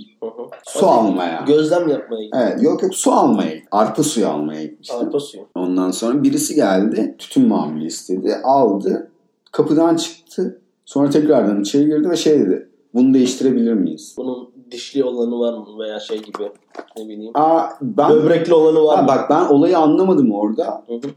Su 0.67 0.87
Hadi 0.87 0.91
almaya. 0.91 1.43
Gözlem 1.47 1.89
yapmaya 1.89 2.23
gidiyor. 2.23 2.43
Evet 2.47 2.63
yok 2.63 2.83
yok 2.83 2.95
su 2.95 3.11
almaya. 3.11 3.51
Arpa 3.71 4.03
suyu 4.03 4.27
almaya 4.27 4.63
gitmiştim. 4.63 4.99
Arpa 4.99 5.19
suyu. 5.19 5.43
Ondan 5.55 5.91
sonra 5.91 6.23
birisi 6.23 6.55
geldi. 6.55 7.15
Tütün 7.17 7.47
mamülü 7.47 7.85
istedi. 7.85 8.35
Aldı. 8.43 9.10
Kapıdan 9.51 9.95
çıktı. 9.95 10.61
Sonra 10.85 11.09
tekrardan 11.09 11.61
içeri 11.61 11.85
girdi 11.85 12.09
ve 12.09 12.15
şey 12.15 12.39
dedi. 12.39 12.69
Bunu 12.93 13.13
değiştirebilir 13.13 13.73
miyiz? 13.73 14.15
Bunun 14.17 14.49
dişli 14.71 15.03
olanı 15.03 15.39
var 15.39 15.53
mı 15.53 15.65
veya 15.79 15.99
şey 15.99 16.17
gibi 16.21 16.51
ne 16.97 17.03
bileyim. 17.07 17.31
Aa, 17.35 17.63
ben, 17.81 18.09
Böbrekli 18.09 18.53
olanı 18.53 18.83
var 18.83 18.95
Ha, 18.95 19.01
mı? 19.01 19.07
bak 19.07 19.29
ben 19.29 19.45
olayı 19.45 19.77
anlamadım 19.77 20.31
orada. 20.31 20.83
Hı 20.87 20.93
hı. 20.93 21.11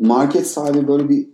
Market 0.00 0.46
sahibi 0.46 0.88
böyle 0.88 1.08
bir 1.08 1.28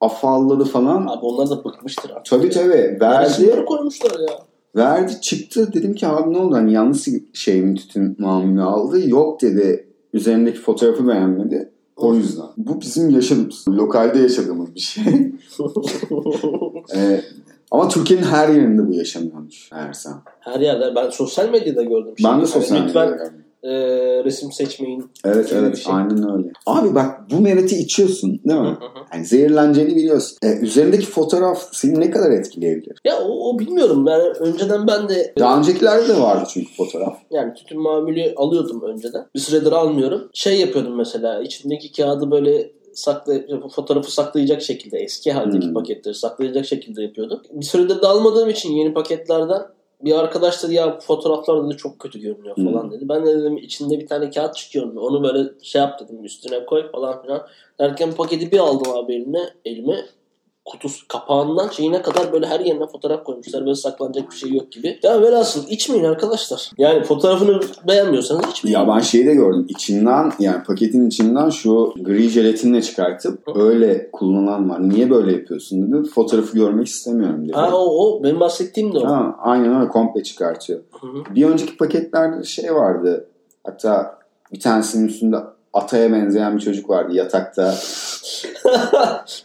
afalladı 0.00 0.64
falan. 0.64 1.06
Abi 1.06 1.26
onlar 1.26 1.50
da 1.50 1.64
bıkmıştır 1.64 2.10
artık. 2.10 2.24
Tabii 2.24 2.50
tabii. 2.50 2.76
Yani 2.76 3.00
Verdi. 3.00 3.30
isimleri 3.30 3.64
koymuşlar 3.64 4.20
ya. 4.20 4.38
Verdi 4.76 5.20
çıktı. 5.20 5.72
Dedim 5.72 5.94
ki 5.94 6.06
abi 6.06 6.32
ne 6.32 6.38
oldu? 6.38 6.54
Hani 6.54 6.72
yanlış 6.72 7.08
şey 7.32 7.62
mi 7.62 7.74
tütün 7.74 8.16
mamülü 8.18 8.62
aldı? 8.62 9.08
Yok 9.08 9.42
dedi. 9.42 9.88
Üzerindeki 10.12 10.58
fotoğrafı 10.58 11.08
beğenmedi. 11.08 11.71
O 12.02 12.14
yüzden. 12.14 12.46
Bu 12.56 12.80
bizim 12.80 13.10
yaşadığımız, 13.10 13.68
lokalde 13.68 14.18
yaşadığımız 14.18 14.74
bir 14.74 14.80
şey. 14.80 15.04
Ee, 16.94 17.20
ama 17.70 17.88
Türkiye'nin 17.88 18.24
her 18.24 18.48
yerinde 18.48 18.88
bu 18.88 18.94
yaşanıyormuş 18.94 19.68
Ersan. 19.72 20.22
Her 20.40 20.60
yerde 20.60 20.94
ben 20.96 21.10
sosyal 21.10 21.48
medyada 21.50 21.82
gördüm. 21.82 22.14
Ben 22.18 22.24
de 22.24 22.28
Hani 22.28 22.46
sosyal 22.46 22.86
lütfen 22.86 23.08
medyada 23.08 23.24
gördüm. 23.24 23.41
E, 23.64 23.70
resim 24.24 24.52
seçmeyin. 24.52 25.10
Evet 25.24 25.52
evet 25.52 25.76
şey. 25.76 25.94
aynen 25.94 26.32
öyle. 26.38 26.52
Abi 26.66 26.94
bak 26.94 27.30
bu 27.30 27.40
mereti 27.40 27.76
içiyorsun 27.78 28.40
değil 28.44 28.60
mi? 28.60 28.66
Hı 28.66 28.70
hı. 28.70 29.04
Yani 29.14 29.24
zehirleneceğini 29.26 29.96
biliyorsun. 29.96 30.38
E, 30.42 30.58
üzerindeki 30.58 31.06
fotoğraf 31.06 31.68
seni 31.72 32.00
ne 32.00 32.10
kadar 32.10 32.30
etkileyebilir? 32.30 32.98
Ya 33.04 33.18
o, 33.20 33.50
o 33.50 33.58
bilmiyorum. 33.58 34.06
Yani 34.06 34.22
önceden 34.22 34.86
ben 34.86 35.08
de 35.08 35.34
Daha 35.38 35.58
öncekilerde 35.58 36.08
de 36.08 36.20
vardı 36.20 36.48
çünkü 36.52 36.74
fotoğraf. 36.76 37.18
yani 37.30 37.54
tütün 37.54 37.80
mamülü 37.80 38.34
alıyordum 38.36 38.82
önceden. 38.82 39.26
Bir 39.34 39.40
süredir 39.40 39.72
almıyorum. 39.72 40.30
Şey 40.34 40.60
yapıyordum 40.60 40.96
mesela 40.96 41.42
içindeki 41.42 41.92
kağıdı 41.92 42.30
böyle 42.30 42.70
sakla, 42.94 43.34
fotoğrafı 43.74 44.12
saklayacak 44.12 44.62
şekilde 44.62 44.98
eski 44.98 45.32
haldeki 45.32 45.66
Hmm. 45.66 45.74
paketleri 45.74 46.14
saklayacak 46.14 46.66
şekilde 46.66 47.02
yapıyordum. 47.02 47.40
Bir 47.52 47.64
süredir 47.64 48.02
de 48.02 48.06
almadığım 48.06 48.48
için 48.50 48.72
yeni 48.72 48.94
paketlerden 48.94 49.60
bir 50.04 50.18
arkadaş 50.18 50.62
dedi 50.62 50.74
ya 50.74 50.96
bu 50.96 51.00
fotoğraflar 51.00 51.66
dedi 51.66 51.76
çok 51.76 51.98
kötü 51.98 52.20
görünüyor 52.20 52.56
falan 52.56 52.82
Hmm. 52.82 52.90
dedi. 52.90 53.08
Ben 53.08 53.26
de 53.26 53.38
dedim 53.38 53.56
içinde 53.56 54.00
bir 54.00 54.06
tane 54.06 54.30
kağıt 54.30 54.56
çıkıyor. 54.56 54.94
Onu 54.96 55.22
böyle 55.22 55.48
şey 55.62 55.80
yap 55.80 56.00
dedim 56.00 56.24
üstüne 56.24 56.66
koy 56.66 56.90
falan 56.92 57.22
filan. 57.22 57.46
Derken 57.78 58.12
paketi 58.12 58.52
bir 58.52 58.58
aldım 58.58 58.92
abi 58.92 59.14
elime. 59.14 59.54
Elime 59.64 60.04
kutusu 60.64 61.08
kapağından 61.08 61.68
şeyine 61.68 62.02
kadar 62.02 62.32
böyle 62.32 62.46
her 62.46 62.60
yerine 62.60 62.86
fotoğraf 62.86 63.24
koymuşlar. 63.24 63.60
Böyle 63.60 63.74
saklanacak 63.74 64.30
bir 64.30 64.36
şey 64.36 64.52
yok 64.52 64.72
gibi. 64.72 64.98
Ya 65.02 65.22
velhasıl 65.22 65.68
içmeyin 65.68 66.04
arkadaşlar. 66.04 66.70
Yani 66.78 67.04
fotoğrafını 67.04 67.60
beğenmiyorsanız 67.88 68.50
içmeyin. 68.50 68.78
Ya 68.78 68.88
ben 68.88 69.00
şeyi 69.00 69.26
de 69.26 69.34
gördüm. 69.34 69.66
İçinden 69.68 70.32
yani 70.38 70.62
paketin 70.62 71.08
içinden 71.08 71.50
şu 71.50 71.94
gri 72.00 72.28
jelatinle 72.28 72.82
çıkartıp 72.82 73.56
öyle 73.56 74.10
kullanan 74.12 74.70
var. 74.70 74.88
Niye 74.88 75.10
böyle 75.10 75.32
yapıyorsun 75.32 75.92
dedi. 75.92 76.08
Fotoğrafı 76.08 76.54
görmek 76.54 76.86
istemiyorum 76.86 77.44
dedi. 77.44 77.52
Ha 77.52 77.70
o, 77.76 78.06
o 78.06 78.22
benim 78.22 78.40
bahsettiğim 78.40 78.94
de 78.94 78.98
o. 78.98 79.06
Ha, 79.06 79.36
aynen 79.38 79.80
öyle 79.80 79.88
komple 79.88 80.22
çıkartıyor. 80.22 80.80
Hı 81.00 81.06
hı. 81.06 81.34
Bir 81.34 81.46
önceki 81.46 81.76
paketlerde 81.76 82.44
şey 82.44 82.74
vardı. 82.74 83.28
Hatta 83.64 84.18
bir 84.52 84.60
tanesinin 84.60 85.08
üstünde 85.08 85.36
ataya 85.72 86.12
benzeyen 86.12 86.56
bir 86.56 86.62
çocuk 86.62 86.90
vardı 86.90 87.14
yatakta. 87.14 87.74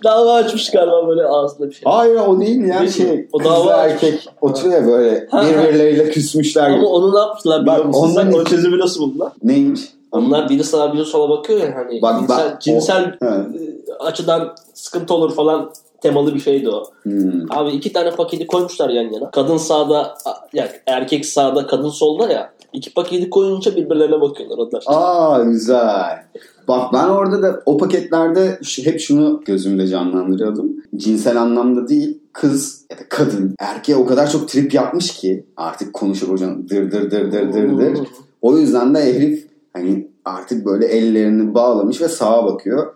Dava 0.04 0.34
açmış 0.34 0.72
galiba 0.72 1.08
böyle 1.08 1.26
ağzında 1.26 1.70
bir 1.70 1.74
şey. 1.74 1.82
Hayır 1.86 2.16
o 2.16 2.40
değil 2.40 2.66
ya 2.66 2.80
mi? 2.80 2.92
şey. 2.92 3.28
O 3.34 3.44
dava 3.44 3.72
erkek 3.74 4.28
oturuyor 4.42 4.82
ya 4.82 4.88
böyle 4.88 5.28
birbirleriyle 5.34 6.10
küsmüşler 6.10 6.70
gibi. 6.70 6.80
Ama 6.80 6.88
onu 6.90 7.16
ne 7.16 7.20
yaptılar 7.20 7.62
biliyor 7.62 7.78
Bak, 7.78 7.86
musun? 7.86 8.12
Sen 8.16 8.32
o 8.32 8.44
çözümü 8.44 8.80
nasıl 8.80 9.02
buldular? 9.02 9.32
Neymiş? 9.44 9.82
Onlar 10.12 10.50
biri 10.50 10.64
sağa 10.64 10.94
biri 10.94 11.06
sola 11.06 11.30
bakıyor 11.30 11.60
ya 11.60 11.76
hani 11.76 12.02
Bak, 12.02 12.20
cinsel, 12.20 12.38
bak, 12.46 12.54
o- 12.56 12.60
cinsel 12.60 13.18
Ha. 13.20 13.46
e, 13.90 13.94
açıdan 14.04 14.56
sıkıntı 14.74 15.14
olur 15.14 15.36
falan 15.36 15.72
temalı 16.02 16.36
bir 16.36 16.40
şeydi 16.40 16.70
o. 16.70 16.84
Hmm. 17.04 17.52
Abi 17.52 17.70
iki 17.72 17.94
tane 17.94 18.12
paketi 18.12 18.48
koymuşlar 18.48 18.90
yan 18.90 19.14
yana. 19.14 19.32
Kadın 19.32 19.58
sağda, 19.58 20.18
yani 20.54 20.70
erkek 20.86 21.26
sağda, 21.26 21.68
kadın 21.68 21.90
solda 21.90 22.32
ya. 22.32 22.52
İki 22.78 22.94
paketi 22.94 23.30
koyunca 23.30 23.76
birbirlerine 23.76 24.22
bakıyorlar 24.22 24.58
onlar. 24.58 24.84
Aa 24.86 25.44
güzel. 25.44 26.24
Bak 26.68 26.94
ben 26.94 27.08
orada 27.08 27.42
da 27.42 27.62
o 27.66 27.78
paketlerde 27.78 28.60
hep 28.84 29.00
şunu 29.00 29.42
gözümde 29.46 29.88
canlandırıyordum. 29.88 30.72
Cinsel 30.96 31.42
anlamda 31.42 31.88
değil 31.88 32.18
kız 32.34 32.86
ya 32.92 32.98
da 32.98 33.02
kadın 33.10 33.56
erkeğe 33.60 33.96
o 33.96 34.06
kadar 34.06 34.32
çok 34.32 34.50
trip 34.50 34.74
yapmış 34.74 35.14
ki 35.14 35.46
artık 35.58 35.94
konuşup 35.94 36.30
hocam 36.30 36.70
dır 36.70 36.92
dır 36.92 37.12
dır 37.12 37.32
dır 37.32 37.54
dır 37.54 37.78
dır. 37.78 38.08
O 38.42 38.58
yüzden 38.58 38.96
de 38.96 39.14
herif 39.14 39.48
hani 39.74 40.08
artık 40.26 40.66
böyle 40.66 40.86
ellerini 40.86 41.54
bağlamış 41.54 42.02
ve 42.02 42.08
sağa 42.08 42.46
bakıyor 42.46 42.94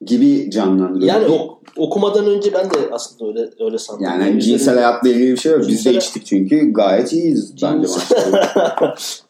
gibi 0.00 0.50
canlandırıyor. 0.50 1.14
Yani 1.14 1.26
ok- 1.26 1.53
okumadan 1.76 2.26
önce 2.26 2.52
ben 2.52 2.64
de 2.70 2.76
aslında 2.92 3.30
öyle 3.30 3.50
öyle 3.60 3.78
sandım. 3.78 4.04
yani 4.04 4.42
cinsel 4.42 4.74
hayatla 4.74 5.08
ilgili 5.08 5.32
bir 5.32 5.36
şey 5.36 5.52
yok. 5.52 5.68
Biz 5.68 5.84
de 5.86 5.94
içtik 5.94 6.26
çünkü 6.26 6.72
gayet 6.72 7.12
iyiyiz 7.12 7.52
bence. 7.62 7.88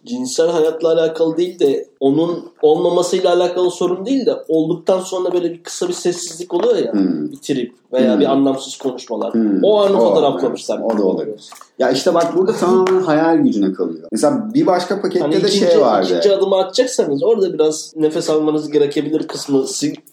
Cinsel- 0.07 0.51
hayatla 0.51 0.93
alakalı 0.93 1.37
değil 1.37 1.59
de 1.59 1.87
onun 2.01 2.45
olmamasıyla 2.63 3.33
alakalı 3.35 3.71
sorun 3.71 4.07
değil 4.07 4.27
de 4.27 4.35
olduktan 4.49 5.01
sonra 5.01 5.33
böyle 5.33 5.51
bir 5.53 5.63
kısa 5.63 5.89
bir 5.89 5.93
sessizlik 5.93 6.55
oluyor 6.55 6.77
ya. 6.77 6.93
Hmm. 6.93 7.31
Bir 7.33 7.37
trip 7.37 7.73
veya 7.93 8.13
Hmm. 8.13 8.21
bir 8.21 8.27
anlamsız 8.27 8.77
konuşmalar. 8.77 9.35
Hmm. 9.35 9.65
O 9.65 9.81
anı 9.81 9.99
fotoğraflamışlar. 9.99 10.81
O 10.81 10.99
da 10.99 11.03
olabilir. 11.05 11.41
Ya 11.79 11.91
işte 11.91 12.15
bak 12.15 12.37
burada 12.37 12.53
tamamen 12.53 13.03
hayal 13.03 13.37
gücüne 13.37 13.73
kalıyor. 13.73 14.09
Mesela 14.13 14.49
bir 14.55 14.67
başka 14.67 15.01
pakette 15.01 15.21
Hani 15.21 15.35
de 15.35 15.39
ikinci, 15.39 15.59
şey 15.59 15.81
vardı. 15.81 16.07
ikinci 16.11 16.37
adımı 16.37 16.57
atacaksanız 16.57 17.23
orada 17.23 17.53
biraz 17.53 17.93
nefes 17.97 18.31
almanız 18.31 18.71
gerekebilir 18.71 19.27
kısmı 19.29 19.65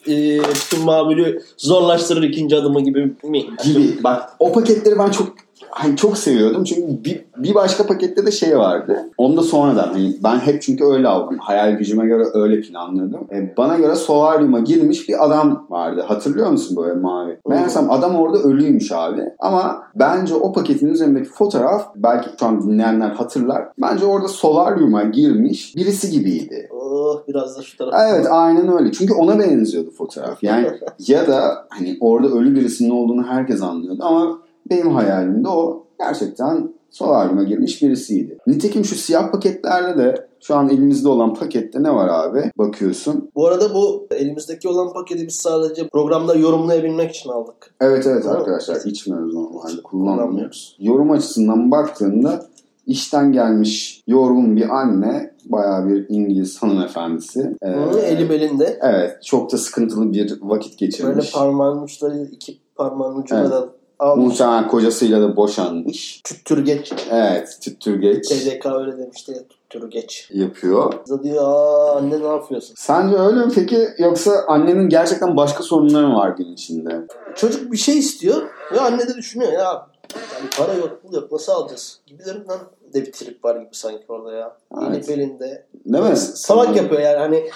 e, 0.08 0.42
tüm 0.70 0.82
mamülü 0.84 1.42
zorlaştırır 1.58 2.11
ikinci 2.18 2.56
adımı 2.56 2.82
gibi 2.82 3.16
mi? 3.24 3.46
gibi. 3.64 4.04
Bak 4.04 4.30
o 4.40 4.52
paketleri 4.52 5.00
ben 5.00 5.10
çok 5.10 5.36
hani 5.72 5.96
çok 5.96 6.18
seviyordum. 6.18 6.64
Çünkü 6.64 7.04
bir, 7.04 7.26
bir 7.38 7.56
başka 7.56 7.88
pakette 7.88 8.26
de 8.26 8.32
şey 8.32 8.58
vardı. 8.58 9.10
Onu 9.18 9.38
da 9.38 9.42
sonradan 9.42 9.88
hani 9.88 10.16
ben 10.24 10.40
hep 10.40 10.62
çünkü 10.62 10.86
öyle 10.86 11.08
aldım. 11.08 11.38
Hayal 11.38 11.72
gücüme 11.72 12.06
göre 12.06 12.24
öyle 12.34 12.62
planlıyordum. 12.62 13.28
E, 13.32 13.58
bana 13.58 13.78
göre 13.78 13.96
solaryuma 13.96 14.60
girmiş 14.60 15.10
bir 15.10 15.26
adam 15.26 15.68
vardı. 15.70 16.04
Hatırlıyor 16.08 16.52
musun 16.52 16.78
böyle 16.78 16.94
mavi? 16.94 17.40
Meğersem 17.48 17.92
adam 17.92 18.16
orada 18.16 18.38
ölüymüş 18.38 18.92
abi. 18.92 19.22
Ama 19.40 19.84
bence 19.96 20.36
o 20.36 20.54
paketin 20.54 20.88
üzerindeki 20.88 21.30
fotoğraf 21.30 21.88
belki 21.96 22.30
şu 22.40 22.46
an 22.46 22.64
dinleyenler 22.64 23.10
hatırlar. 23.10 23.68
Bence 23.82 24.06
orada 24.06 24.28
solaryuma 24.28 25.04
girmiş 25.04 25.76
birisi 25.76 26.12
gibiydi. 26.12 26.70
Oh 26.72 27.22
biraz 27.28 27.58
da 27.58 27.62
şu 27.62 27.78
tarafa. 27.78 28.10
Evet 28.10 28.28
aynen 28.30 28.80
öyle. 28.80 28.92
Çünkü 28.92 29.14
ona 29.14 29.40
benziyordu 29.40 29.92
fotoğraf. 29.92 30.44
Yani 30.44 30.68
ya 31.08 31.28
da 31.28 31.68
hani 31.70 31.98
orada 32.00 32.28
ölü 32.28 32.56
birisinin 32.56 32.90
olduğunu 32.90 33.24
herkes 33.28 33.62
anlıyordu 33.62 34.04
ama 34.04 34.38
benim 34.70 34.90
hayalimde 34.96 35.50
o 35.50 35.84
gerçekten 36.00 36.74
solaryuma 36.90 37.44
girmiş 37.44 37.82
birisiydi. 37.82 38.38
Nitekim 38.48 38.86
şu 38.86 38.96
siyah 38.96 39.32
paketlerde 39.32 39.98
de 40.04 40.28
şu 40.42 40.56
an 40.56 40.70
elimizde 40.70 41.10
olan 41.10 41.34
pakette 41.34 41.84
ne 41.84 41.96
var 41.96 42.08
abi? 42.08 42.52
Bakıyorsun. 42.58 43.32
Bu 43.36 43.48
arada 43.48 43.74
bu 43.74 44.08
elimizdeki 44.12 44.68
olan 44.68 44.94
paketi 44.94 45.28
biz 45.28 45.36
sadece 45.36 45.88
programda 45.88 46.36
yorumlayabilmek 46.36 47.16
için 47.16 47.30
aldık. 47.30 47.74
Evet 47.82 48.08
evet 48.08 48.24
Tamam. 48.24 48.38
arkadaşlar 48.40 48.82
içmiyoruz 48.86 49.34
normalde 49.34 49.82
kullanmıyoruz. 49.84 50.78
Yorum 50.80 51.12
açısından 51.12 51.72
baktığında 51.72 52.46
işten 52.88 53.32
gelmiş 53.32 54.04
yorgun 54.08 54.56
bir 54.56 54.70
anne 54.70 55.32
bayağı 55.46 55.88
bir 55.88 56.06
İngiliz 56.10 56.64
hanımefendisi. 56.64 57.56
Ee, 57.62 57.68
Hı, 57.68 58.00
eli 58.00 58.30
belinde. 58.30 58.80
Evet 58.82 59.24
çok 59.24 59.52
da 59.52 59.58
sıkıntılı 59.58 60.14
bir 60.14 60.38
vakit 60.42 60.82
Böyle 60.82 60.86
geçirmiş. 60.86 61.32
parmağın 61.34 61.82
uçları 61.84 62.28
iki 62.32 62.58
parmağın 62.76 63.16
ucuna 63.22 63.40
Evet. 63.40 63.52
da 63.52 63.70
almış. 64.02 64.26
Muhtemelen 64.26 64.68
kocasıyla 64.68 65.22
da 65.22 65.36
boşanmış. 65.36 66.22
Tüttür 66.24 66.66
geç. 66.66 66.94
Evet 67.12 67.58
tüttürgeç 67.62 68.28
TDK 68.30 68.66
öyle 68.66 68.98
demişti 68.98 69.32
ya 69.32 69.38
tüttür 69.50 69.90
geç. 69.90 70.30
yapıyor. 70.34 70.92
Kız 71.06 71.10
da 71.20 71.24
diyor 71.24 71.44
aa 71.48 71.96
anne 71.96 72.20
ne 72.22 72.28
yapıyorsun? 72.28 72.74
Sence 72.78 73.16
öyle 73.18 73.46
mi 73.46 73.52
peki 73.56 73.88
yoksa 73.98 74.32
annenin 74.48 74.90
gerçekten 74.90 75.38
başka 75.38 75.64
sorunları 75.64 76.08
mı 76.08 76.16
var 76.16 76.30
gün 76.30 76.54
içinde? 76.54 77.02
Çocuk 77.36 77.72
bir 77.72 77.78
şey 77.78 77.98
istiyor 77.98 78.42
ve 78.74 78.80
anne 78.80 79.08
de 79.08 79.14
düşünüyor 79.16 79.52
ya 79.54 79.88
yani 80.36 80.50
para 80.58 80.74
yok 80.74 81.00
pul 81.02 81.14
yok 81.16 81.32
nasıl 81.32 81.52
alacağız 81.52 82.00
gibilerinden 82.08 82.60
de 82.94 83.02
bir 83.06 83.12
trip 83.12 83.46
var 83.46 83.56
gibi 83.56 83.70
sanki 83.72 84.04
orada 84.10 84.32
ya. 84.34 84.58
Evet. 84.88 85.10
Eli 85.10 85.18
belinde. 85.18 85.66
Değil 85.86 86.04
mi? 86.06 86.16
Salak 86.18 86.76
yapıyor 86.76 87.02
yani 87.02 87.18
hani 87.18 87.50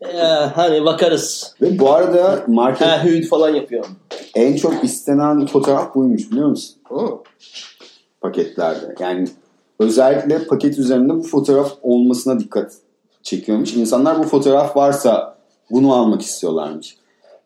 "Ee, 0.00 0.16
hani 0.54 0.84
bakarız. 0.84 1.54
Ve 1.62 1.78
bu 1.78 1.90
arada 1.92 2.38
market 2.46 2.88
Ha 2.88 3.04
hüyd 3.04 3.24
falan 3.28 3.48
yapıyor. 3.54 3.84
En 4.34 4.56
çok 4.56 4.84
istenen 4.84 5.46
fotoğraf 5.46 5.94
buymuş 5.94 6.30
biliyor 6.30 6.48
musun? 6.48 6.76
Hı. 6.88 7.08
Paketlerde. 8.20 8.94
Yani 8.98 9.28
özellikle 9.78 10.46
paket 10.46 10.78
üzerinde 10.78 11.14
bu 11.14 11.22
fotoğraf 11.22 11.72
olmasına 11.82 12.40
dikkat 12.40 12.72
çekiyormuş. 13.22 13.74
İnsanlar 13.74 14.18
bu 14.18 14.22
fotoğraf 14.22 14.76
varsa 14.76 15.36
bunu 15.70 15.94
almak 15.94 16.22
istiyorlarmış. 16.22 16.96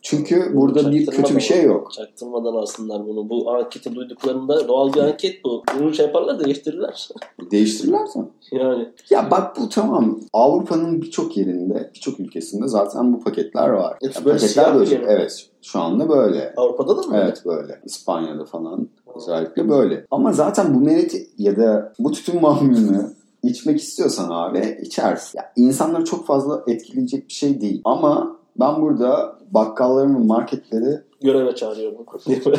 Çünkü 0.05 0.53
burada 0.55 0.93
bir 0.93 1.07
kötü 1.07 1.37
bir 1.37 1.41
şey 1.41 1.63
yok. 1.63 1.93
Çaktırmadan 1.93 2.55
alsınlar 2.55 3.07
bunu. 3.07 3.29
Bu 3.29 3.51
anketi 3.51 3.95
duyduklarında 3.95 4.69
doğal 4.69 4.93
bir 4.93 5.01
anket 5.01 5.45
bu. 5.45 5.63
Bunu 5.79 5.95
şey 5.95 6.07
yaparlar 6.07 6.39
da 6.39 6.45
değiştirirler. 6.45 7.09
Değiştirirlerse. 7.51 8.21
yani. 8.53 8.89
Ya 9.11 9.31
bak 9.31 9.57
bu 9.61 9.69
tamam. 9.69 10.21
Avrupa'nın 10.33 11.03
birçok 11.03 11.37
yerinde, 11.37 11.91
birçok 11.95 12.21
ülkesinde 12.21 12.69
zaten 12.69 13.13
bu 13.13 13.21
paketler 13.21 13.69
var. 13.69 13.97
Hepsi 14.03 14.19
Ya 14.19 14.25
böyle 14.25 14.39
siyah 14.39 14.75
mı 14.75 14.81
böyle. 14.81 14.91
gene? 14.91 15.05
Evet. 15.09 15.47
Şu 15.63 15.81
anda 15.81 16.09
böyle. 16.09 16.55
Avrupa'da 16.57 16.97
da 16.97 17.03
mı? 17.03 17.17
Evet 17.23 17.43
böyle. 17.47 17.81
İspanya'da 17.85 18.45
falan 18.45 18.89
özellikle 19.17 19.69
böyle. 19.69 20.07
Ama 20.11 20.33
zaten 20.33 20.75
bu 20.75 20.81
mereti 20.81 21.29
ya 21.39 21.57
da 21.57 21.93
bu 21.99 22.13
tütün 22.13 22.41
mamulünü 22.41 23.11
içmek 23.43 23.81
istiyorsan 23.81 24.29
abi 24.31 24.79
içersin. 24.83 25.39
Ya 25.39 25.53
insanları 25.57 26.05
çok 26.05 26.27
fazla 26.27 26.65
etkileyecek 26.67 27.29
bir 27.29 27.33
şey 27.35 27.61
değil. 27.61 27.81
Ama 27.85 28.37
ben 28.61 28.83
burada 28.83 29.33
bakkalların 29.51 30.27
marketleri 30.27 31.01
Göreve 31.23 31.55
çağırıyorum. 31.55 31.97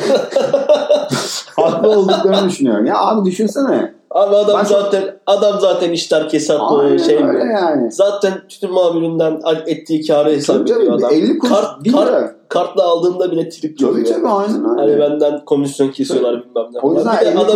haklı 1.56 1.90
olduklarını 1.90 2.50
düşünüyorum. 2.50 2.86
Ya 2.86 3.00
abi 3.00 3.30
düşünsene. 3.30 3.94
Abi 4.12 4.36
adam 4.36 4.58
Ben 4.60 4.64
çok- 4.66 4.82
zaten 4.82 5.04
adam 5.28 5.60
zaten 5.60 5.92
işler 5.92 6.30
kesat 6.30 6.62
Aynen 6.62 6.98
şey 6.98 7.16
öyle 7.16 7.44
mi? 7.44 7.54
yani. 7.54 7.92
Zaten 7.92 8.34
tütün 8.50 8.72
mamülünden 8.74 9.42
ettiği 9.68 10.08
karı 10.08 10.30
hesap 10.32 10.56
Tabii 10.56 10.64
ediyor 10.72 10.80
tabii 11.00 11.06
adam. 11.06 11.14
50 11.14 11.38
kuruş 11.38 11.54
Kart, 11.54 11.84
1 11.84 11.92
kart, 11.92 12.08
lira. 12.08 12.36
kartla 12.50 12.84
aldığında 12.84 13.32
bile 13.32 13.50
trip 13.50 13.80
Tabii 13.80 13.88
yapıyor. 13.98 14.16
tabii 14.16 14.28
aynen 14.28 14.70
öyle. 14.70 14.82
Hani 14.82 15.00
benden 15.12 15.46
komisyon 15.46 15.92
kesiyorlar 15.92 16.34
bilmem 16.46 16.66
ne. 16.74 16.80
O 16.80 16.94
yüzden 16.94 17.04
falan. 17.06 17.22
Bir 17.22 17.26
de 17.26 17.30
50 17.32 17.40
adam, 17.40 17.50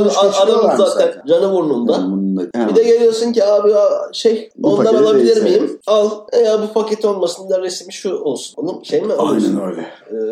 adamın 0.47 0.75
zaten 0.77 0.85
zaten. 0.85 1.21
canı 1.27 1.51
burnunda. 1.53 1.97
Bunda. 2.39 2.49
umurumda. 2.55 2.75
Bir 2.75 2.85
de 2.85 2.89
geliyorsun 2.89 3.33
ki 3.33 3.43
abi 3.45 3.71
ya 3.71 3.89
şey 4.13 4.49
Bu 4.57 4.73
ondan 4.73 4.95
alabilir 4.95 5.25
değilse. 5.25 5.43
miyim? 5.43 5.79
Al. 5.87 6.09
E 6.33 6.37
ya 6.39 6.61
bu 6.61 6.73
paket 6.73 7.05
olmasın 7.05 7.49
da 7.49 7.61
resmi 7.61 7.93
şu 7.93 8.15
olsun. 8.17 8.53
Oğlum 8.57 8.85
şey 8.85 9.01
mi 9.01 9.13
alıyorsun? 9.13 9.57
Aynen 9.57 9.71
öyle. 9.71 9.81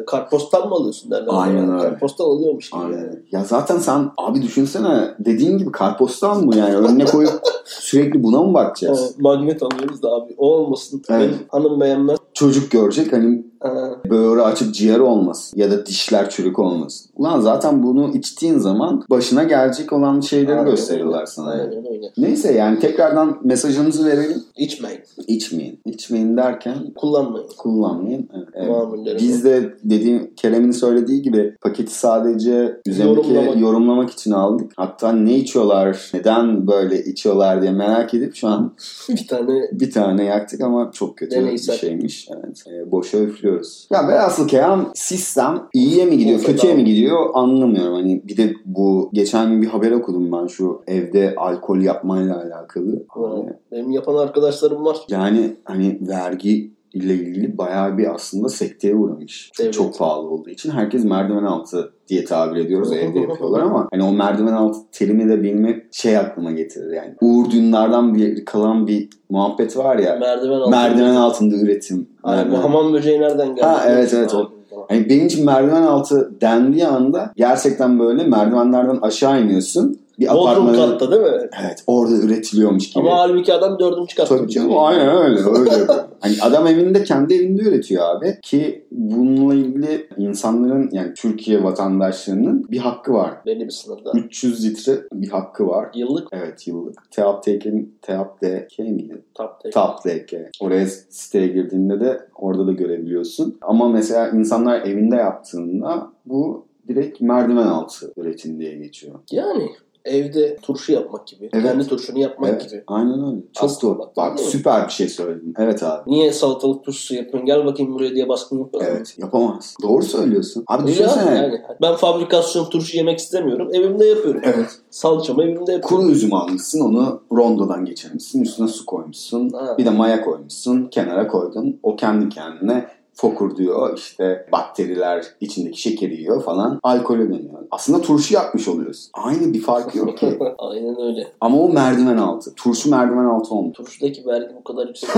E, 0.02 0.06
kartpostal 0.06 0.70
mı 0.70 0.76
alıyorsun 0.76 1.12
derler. 1.12 1.28
Aynen 1.30 1.58
Yani 1.58 1.72
öyle. 1.74 1.84
Kartpostal 1.90 2.26
alıyormuş 2.32 2.70
gibi. 2.70 2.82
Aynen. 2.82 2.98
yani. 2.98 3.20
Ya 3.32 3.44
zaten 3.44 3.78
sen 3.78 4.12
abi 4.18 4.42
düşünsene 4.42 5.16
dediğin 5.20 5.58
gibi 5.58 5.72
kartpostal 5.72 6.40
mı 6.42 6.56
yani 6.56 6.76
önüne 6.76 7.06
koyup 7.06 7.32
sürekli 7.66 8.24
buna 8.24 8.44
mı 8.44 8.54
bakacağız? 8.54 9.02
Evet, 9.04 9.20
magnet 9.20 9.64
alıyoruz 9.64 10.04
da 10.04 10.10
abi. 10.10 10.36
O 10.38 10.50
olmasın. 10.50 11.02
Evet. 11.10 11.22
Benim 11.22 11.40
hanım 11.52 11.80
beğenmez. 11.82 12.18
Çocuk 12.38 12.72
görecek 12.72 13.14
hani 13.14 13.44
Ha, 13.60 14.02
böğrü 14.10 14.42
açık 14.42 14.76
ciğer 14.76 15.00
olmasın 15.00 15.60
ya 15.60 15.72
da 15.72 15.86
dişler 15.86 16.30
çürük 16.30 16.60
olmasın. 16.60 17.10
Ulan 17.16 17.40
zaten 17.40 17.84
bunu 17.84 18.12
içtiğin 18.18 18.58
zaman 18.58 19.04
başına 19.10 19.44
gelecek 19.44 19.94
olan 19.94 20.20
şeyleri 20.20 20.52
aynen 20.60 20.66
gösteriyorlar 20.72 21.18
öyle. 21.18 21.26
sana. 21.28 21.50
Aynen 21.52 21.88
öyle. 21.94 22.12
Neyse 22.18 22.54
yani 22.54 22.80
tekrardan 22.80 23.38
mesajımızı 23.44 24.06
verelim. 24.06 24.44
İçmeyin. 24.58 25.00
İçmeyin. 25.28 25.80
İçmeyin 25.86 26.38
derken 26.38 26.74
Kullanmayın. 26.96 27.48
kullanmayın. 27.58 28.30
Evet. 28.54 29.20
Biz 29.20 29.44
de 29.44 29.74
dediğim 29.84 30.32
Kerem'in 30.36 30.72
söylediği 30.72 31.22
gibi 31.22 31.56
paketi 31.62 31.94
sadece 31.96 32.82
üzerindeki 32.88 33.28
Yorumlamak. 33.34 33.62
yorumlamak. 33.62 34.10
için 34.12 34.32
aldık. 34.32 34.72
Hatta 34.78 35.12
ne 35.12 35.36
içiyorlar, 35.38 36.10
neden 36.14 36.68
böyle 36.68 37.04
içiyorlar 37.04 37.62
diye 37.62 37.72
merak 37.72 38.14
edip 38.14 38.36
şu 38.36 38.48
an 38.48 38.74
bir 39.10 39.28
tane 39.28 39.62
bir 39.72 39.92
tane 39.92 40.24
yaktık 40.24 40.62
ama 40.62 40.92
çok 40.94 41.18
kötü 41.18 41.36
Deneysel. 41.36 41.74
bir 41.76 41.80
şeymiş. 41.80 42.27
Evet. 42.36 42.64
Ee, 42.68 42.92
boşa 42.92 43.18
üflüyoruz. 43.18 43.88
Ya 43.92 44.08
velhasıl 44.08 44.48
kelam 44.48 44.92
sistem 44.96 45.64
iyiye 45.74 46.06
mi 46.06 46.18
gidiyor, 46.18 46.40
Ortada. 46.40 46.52
kötüye 46.52 46.74
mi 46.76 46.86
gidiyor 46.86 47.30
anlamıyorum. 47.34 47.94
Hani 47.94 48.22
bir 48.28 48.38
de 48.38 48.54
bu 48.66 49.10
geçen 49.14 49.52
gün 49.52 49.62
bir 49.62 49.68
haber 49.68 49.92
okudum 49.92 50.32
ben 50.32 50.48
şu 50.48 50.82
evde 50.88 51.34
alkol 51.38 51.78
yapmayla 51.82 52.42
alakalı. 52.44 53.06
Abi, 53.10 53.50
benim 53.72 53.92
yapan 53.92 54.16
arkadaşlarım 54.16 54.86
var. 54.86 54.98
yani 55.10 55.56
hani 55.64 56.00
vergi 56.02 56.77
ile 56.94 57.14
ilgili 57.14 57.58
bayağı 57.58 57.98
bir 57.98 58.16
aslında 58.16 58.50
sekteye 58.50 58.96
uğramış. 58.96 59.52
Evet. 59.62 59.74
Çok 59.74 59.98
pahalı 59.98 60.30
olduğu 60.30 60.50
için 60.50 60.72
herkes 60.72 61.06
merdiven 61.06 61.44
altı 61.44 61.94
diye 62.08 62.26
tabir 62.26 62.60
ediyoruz. 62.60 62.94
evde 62.94 63.20
yapıyorlar 63.20 63.62
ama 63.62 63.88
hani 63.94 64.04
o 64.04 64.12
merdiven 64.14 64.54
altı 64.54 64.80
terimi 64.92 65.30
de 65.30 65.44
bilmek 65.44 65.84
şey 65.92 66.18
aklıma 66.18 66.52
getirir 66.52 66.92
yani. 66.92 67.16
Uğur 67.22 67.52
Dündar'dan 67.52 68.16
bir 68.16 68.46
kalan 68.46 68.88
bir 68.88 69.10
muhabbet 69.30 69.78
var 69.78 69.98
ya. 69.98 70.16
Merdiven 70.16 70.60
altı. 70.60 70.72
merdiven 70.72 71.16
altında 71.16 71.56
üretim. 71.56 72.08
Ay, 72.24 72.38
bu 72.38 72.52
Merdiven- 72.52 72.62
hamam 72.62 72.94
böceği 72.94 73.22
nereden 73.22 73.48
geldi? 73.48 73.66
Ha, 73.66 73.84
evet, 73.88 74.14
evet, 74.14 74.34
o. 74.34 74.52
Hani 74.90 75.10
benim 75.10 75.26
için 75.26 75.46
merdiven 75.46 75.84
altı 75.84 76.42
dendiği 76.42 76.88
anda 76.88 77.34
gerçekten 77.36 78.00
böyle 78.00 78.24
merdivenlerden 78.24 78.98
aşağı 79.02 79.42
iniyorsun. 79.44 80.00
Bir 80.20 80.28
Bodrum 80.28 80.48
apartmana 80.48 80.76
katta 80.90 81.12
değil 81.12 81.22
mi? 81.22 81.50
evet 81.66 81.84
orada 81.88 82.16
üretiliyormuş 82.16 82.90
gibi. 82.90 83.00
Ama 83.10 83.18
halbuki 83.20 83.54
adam 83.54 83.80
dördüncü 83.80 84.16
katta. 84.16 84.38
Tabii 84.38 84.52
canım 84.52 84.78
aynen 84.78 85.08
öyle. 85.18 85.40
öyle 85.60 85.72
hani 86.20 86.34
adam 86.42 86.68
evinde 86.68 87.04
kendi 87.04 87.34
evinde 87.34 87.62
üretiyor 87.62 88.04
abi 88.16 88.38
ki 88.44 88.86
bununla 88.92 89.54
ilgili 89.54 90.08
insanların 90.18 90.90
yani 90.92 91.14
Türkiye 91.14 91.64
vatandaşlarının 91.64 92.66
bir 92.72 92.78
hakkı 92.78 93.14
var. 93.14 93.32
Belli 93.46 93.66
bir 93.66 93.72
sınırda. 93.72 94.12
300 94.14 94.66
litre 94.66 94.98
bir 95.14 95.30
hakkı 95.30 95.68
var. 95.68 95.90
Yıllık 95.96 96.28
Evet 96.32 96.68
yıllık. 96.68 97.12
TAPTK'nin 97.12 97.96
TAPTK 98.02 98.80
miydi? 98.80 99.22
tap 99.36 99.64
tek. 99.64 99.74
TAPTK. 99.74 100.34
Oraya 100.62 100.86
siteye 101.10 101.48
girdiğinde 101.48 102.00
de 102.00 102.20
orada 102.36 102.68
da 102.68 102.72
görebiliyorsun. 102.72 103.58
Ama 103.62 103.90
mesela 103.90 104.30
insanlar 104.30 104.82
evinde 104.82 105.16
yaptığında 105.16 106.08
bu 106.26 106.66
direkt 106.88 107.22
merdiven 107.22 107.68
altı 107.68 108.14
üretim 108.18 108.60
diye 108.60 108.76
geçiyor. 108.76 109.20
Yani 109.32 109.70
evde 110.08 110.56
turşu 110.62 110.92
yapmak 110.94 111.28
gibi. 111.28 111.50
Evet. 111.54 111.64
Kendi 111.66 111.88
turşunu 111.88 112.20
yapmak 112.20 112.50
Evet, 112.50 112.70
gibi. 112.70 112.84
aynen 112.88 113.28
öyle. 113.28 113.42
Çok 113.54 113.64
Aslında 113.70 113.94
doğru. 113.94 114.00
bak, 114.00 114.18
Bak 114.18 114.34
mi? 114.34 114.40
süper 114.46 114.88
bir 114.88 114.92
şey 114.94 115.08
söyledin. 115.10 115.54
Evet 115.60 115.84
abi. 115.84 116.12
Niye 116.12 116.32
salatalık 116.34 116.84
turşusu 116.84 117.16
yapıyorsun? 117.16 117.46
Gel 117.46 117.66
bakayım 117.66 117.94
buraya 117.94 118.16
diye 118.16 118.30
baskın 118.30 118.60
yapıyorlar. 118.60 118.92
Evet 118.92 119.16
yapamaz. 119.18 119.76
Doğru 119.84 120.04
söylüyorsun. 120.04 120.64
Abi 120.68 120.88
düşünsene. 120.88 121.36
yani. 121.36 121.62
Ben 121.82 121.96
fabrikasyon 121.96 122.66
turşu 122.66 122.98
yemek 122.98 123.20
istemiyorum. 123.20 123.70
Evimde 123.74 124.06
yapıyorum. 124.06 124.42
Evet. 124.44 124.80
Salçamı 124.90 125.44
evimde 125.44 125.72
yapıyorum. 125.72 125.82
Kuru 126.06 126.12
üzüm 126.12 126.34
almışsın 126.34 126.80
onu 126.82 127.22
rondodan 127.32 127.86
geçirmişsin. 127.86 128.42
Üstüne 128.42 128.68
su 128.68 128.86
koymuşsun. 128.86 129.50
Ha. 129.50 129.76
Bir 129.78 129.86
de 129.86 129.90
maya 129.90 130.22
koymuşsun. 130.26 130.88
Kenara 130.88 131.28
koydun. 131.28 131.80
O 131.84 131.96
kendi 131.96 132.30
kendine 132.30 132.88
fokur 133.18 133.56
diyor. 133.58 133.98
işte 133.98 134.48
bakteriler 134.52 135.26
içindeki 135.42 135.82
şekeri 135.82 136.16
yiyor 136.16 136.44
falan. 136.44 136.80
Alkole 136.84 137.24
dönüyor. 137.24 137.64
Aslında 137.72 138.02
turşu 138.02 138.34
yapmış 138.34 138.68
oluyorsun. 138.68 139.12
Aynı 139.14 139.54
bir 139.54 139.62
farkı 139.62 139.98
yok 139.98 140.18
ki. 140.18 140.40
Aynen 140.58 141.02
öyle. 141.02 141.28
Ama 141.42 141.58
o 141.58 141.70
merdiven 141.70 142.18
altı. 142.18 142.54
Turşu 142.56 142.90
merdiven 142.90 143.26
altı 143.26 143.56
olmuş. 143.56 143.78
Turşudaki 143.78 144.26
vergi 144.26 144.56
bu 144.56 144.64
kadar 144.64 144.88
yüksek. 144.88 145.10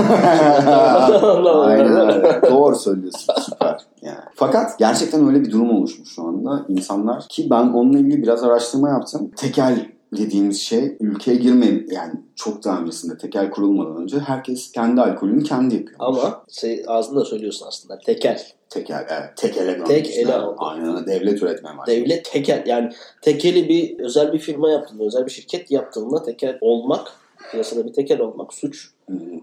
Aynen 1.54 2.00
öyle. 2.00 2.40
Doğru 2.50 2.76
söylüyorsun. 2.76 3.34
Süper. 3.40 3.80
Yani. 4.02 4.18
Fakat 4.34 4.78
gerçekten 4.78 5.26
öyle 5.26 5.40
bir 5.40 5.50
durum 5.50 5.70
oluşmuş 5.70 6.14
şu 6.14 6.22
anda. 6.22 6.64
İnsanlar 6.68 7.24
ki 7.28 7.46
ben 7.50 7.68
onunla 7.68 7.98
ilgili 7.98 8.22
biraz 8.22 8.44
araştırma 8.44 8.88
yaptım. 8.88 9.30
Tekel 9.36 9.86
dediğimiz 10.16 10.60
şey 10.62 10.96
ülkeye 11.00 11.36
girmeyin 11.36 11.86
yani 11.90 12.12
çok 12.36 12.64
daha 12.64 12.80
öncesinde 12.80 13.18
tekel 13.18 13.50
kurulmadan 13.50 14.02
önce 14.02 14.18
herkes 14.18 14.72
kendi 14.72 15.00
alkolünü 15.00 15.42
kendi 15.44 15.74
yapıyor. 15.74 15.96
Ama 15.98 16.44
şey, 16.50 16.84
ağzında 16.86 17.24
söylüyorsun 17.24 17.66
aslında. 17.68 17.98
Tekel. 17.98 18.42
tekel 18.68 19.06
evet 19.10 19.36
tekele 19.36 19.84
Tek 19.84 20.04
dönmüşler. 20.04 20.22
ele. 20.22 20.32
Aynen 20.58 20.96
öyle. 20.96 21.06
devlet 21.06 21.42
üretmeye 21.42 21.78
başladı. 21.78 21.96
Devlet 21.96 22.24
tekel. 22.32 22.62
Yani 22.66 22.92
tekeli 23.22 23.68
bir 23.68 23.98
özel 23.98 24.32
bir 24.32 24.38
firma 24.38 24.70
yaptığında, 24.70 25.04
özel 25.04 25.26
bir 25.26 25.30
şirket 25.30 25.70
yaptığında 25.70 26.22
tekel 26.22 26.58
olmak, 26.60 27.12
piyasada 27.50 27.86
bir 27.86 27.92
tekel 27.92 28.20
olmak 28.20 28.54
suç. 28.54 28.90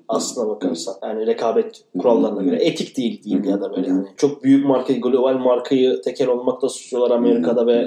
Aslına 0.07 0.49
bakarsan. 0.49 0.95
Yani 1.03 1.27
rekabet 1.27 1.83
kurallarına 1.99 2.43
göre. 2.43 2.55
Etik 2.55 2.97
değil 2.97 3.23
diyeyim 3.23 3.43
ya 3.43 3.61
da 3.61 3.75
böyle 3.75 3.89
hani. 3.89 4.07
Çok 4.17 4.43
büyük 4.43 4.65
markayı, 4.65 5.01
global 5.01 5.37
markayı 5.37 6.01
tekel 6.01 6.27
olmakta 6.27 6.69
suçluyorlar 6.69 7.15
Amerika'da 7.15 7.67
ve 7.67 7.85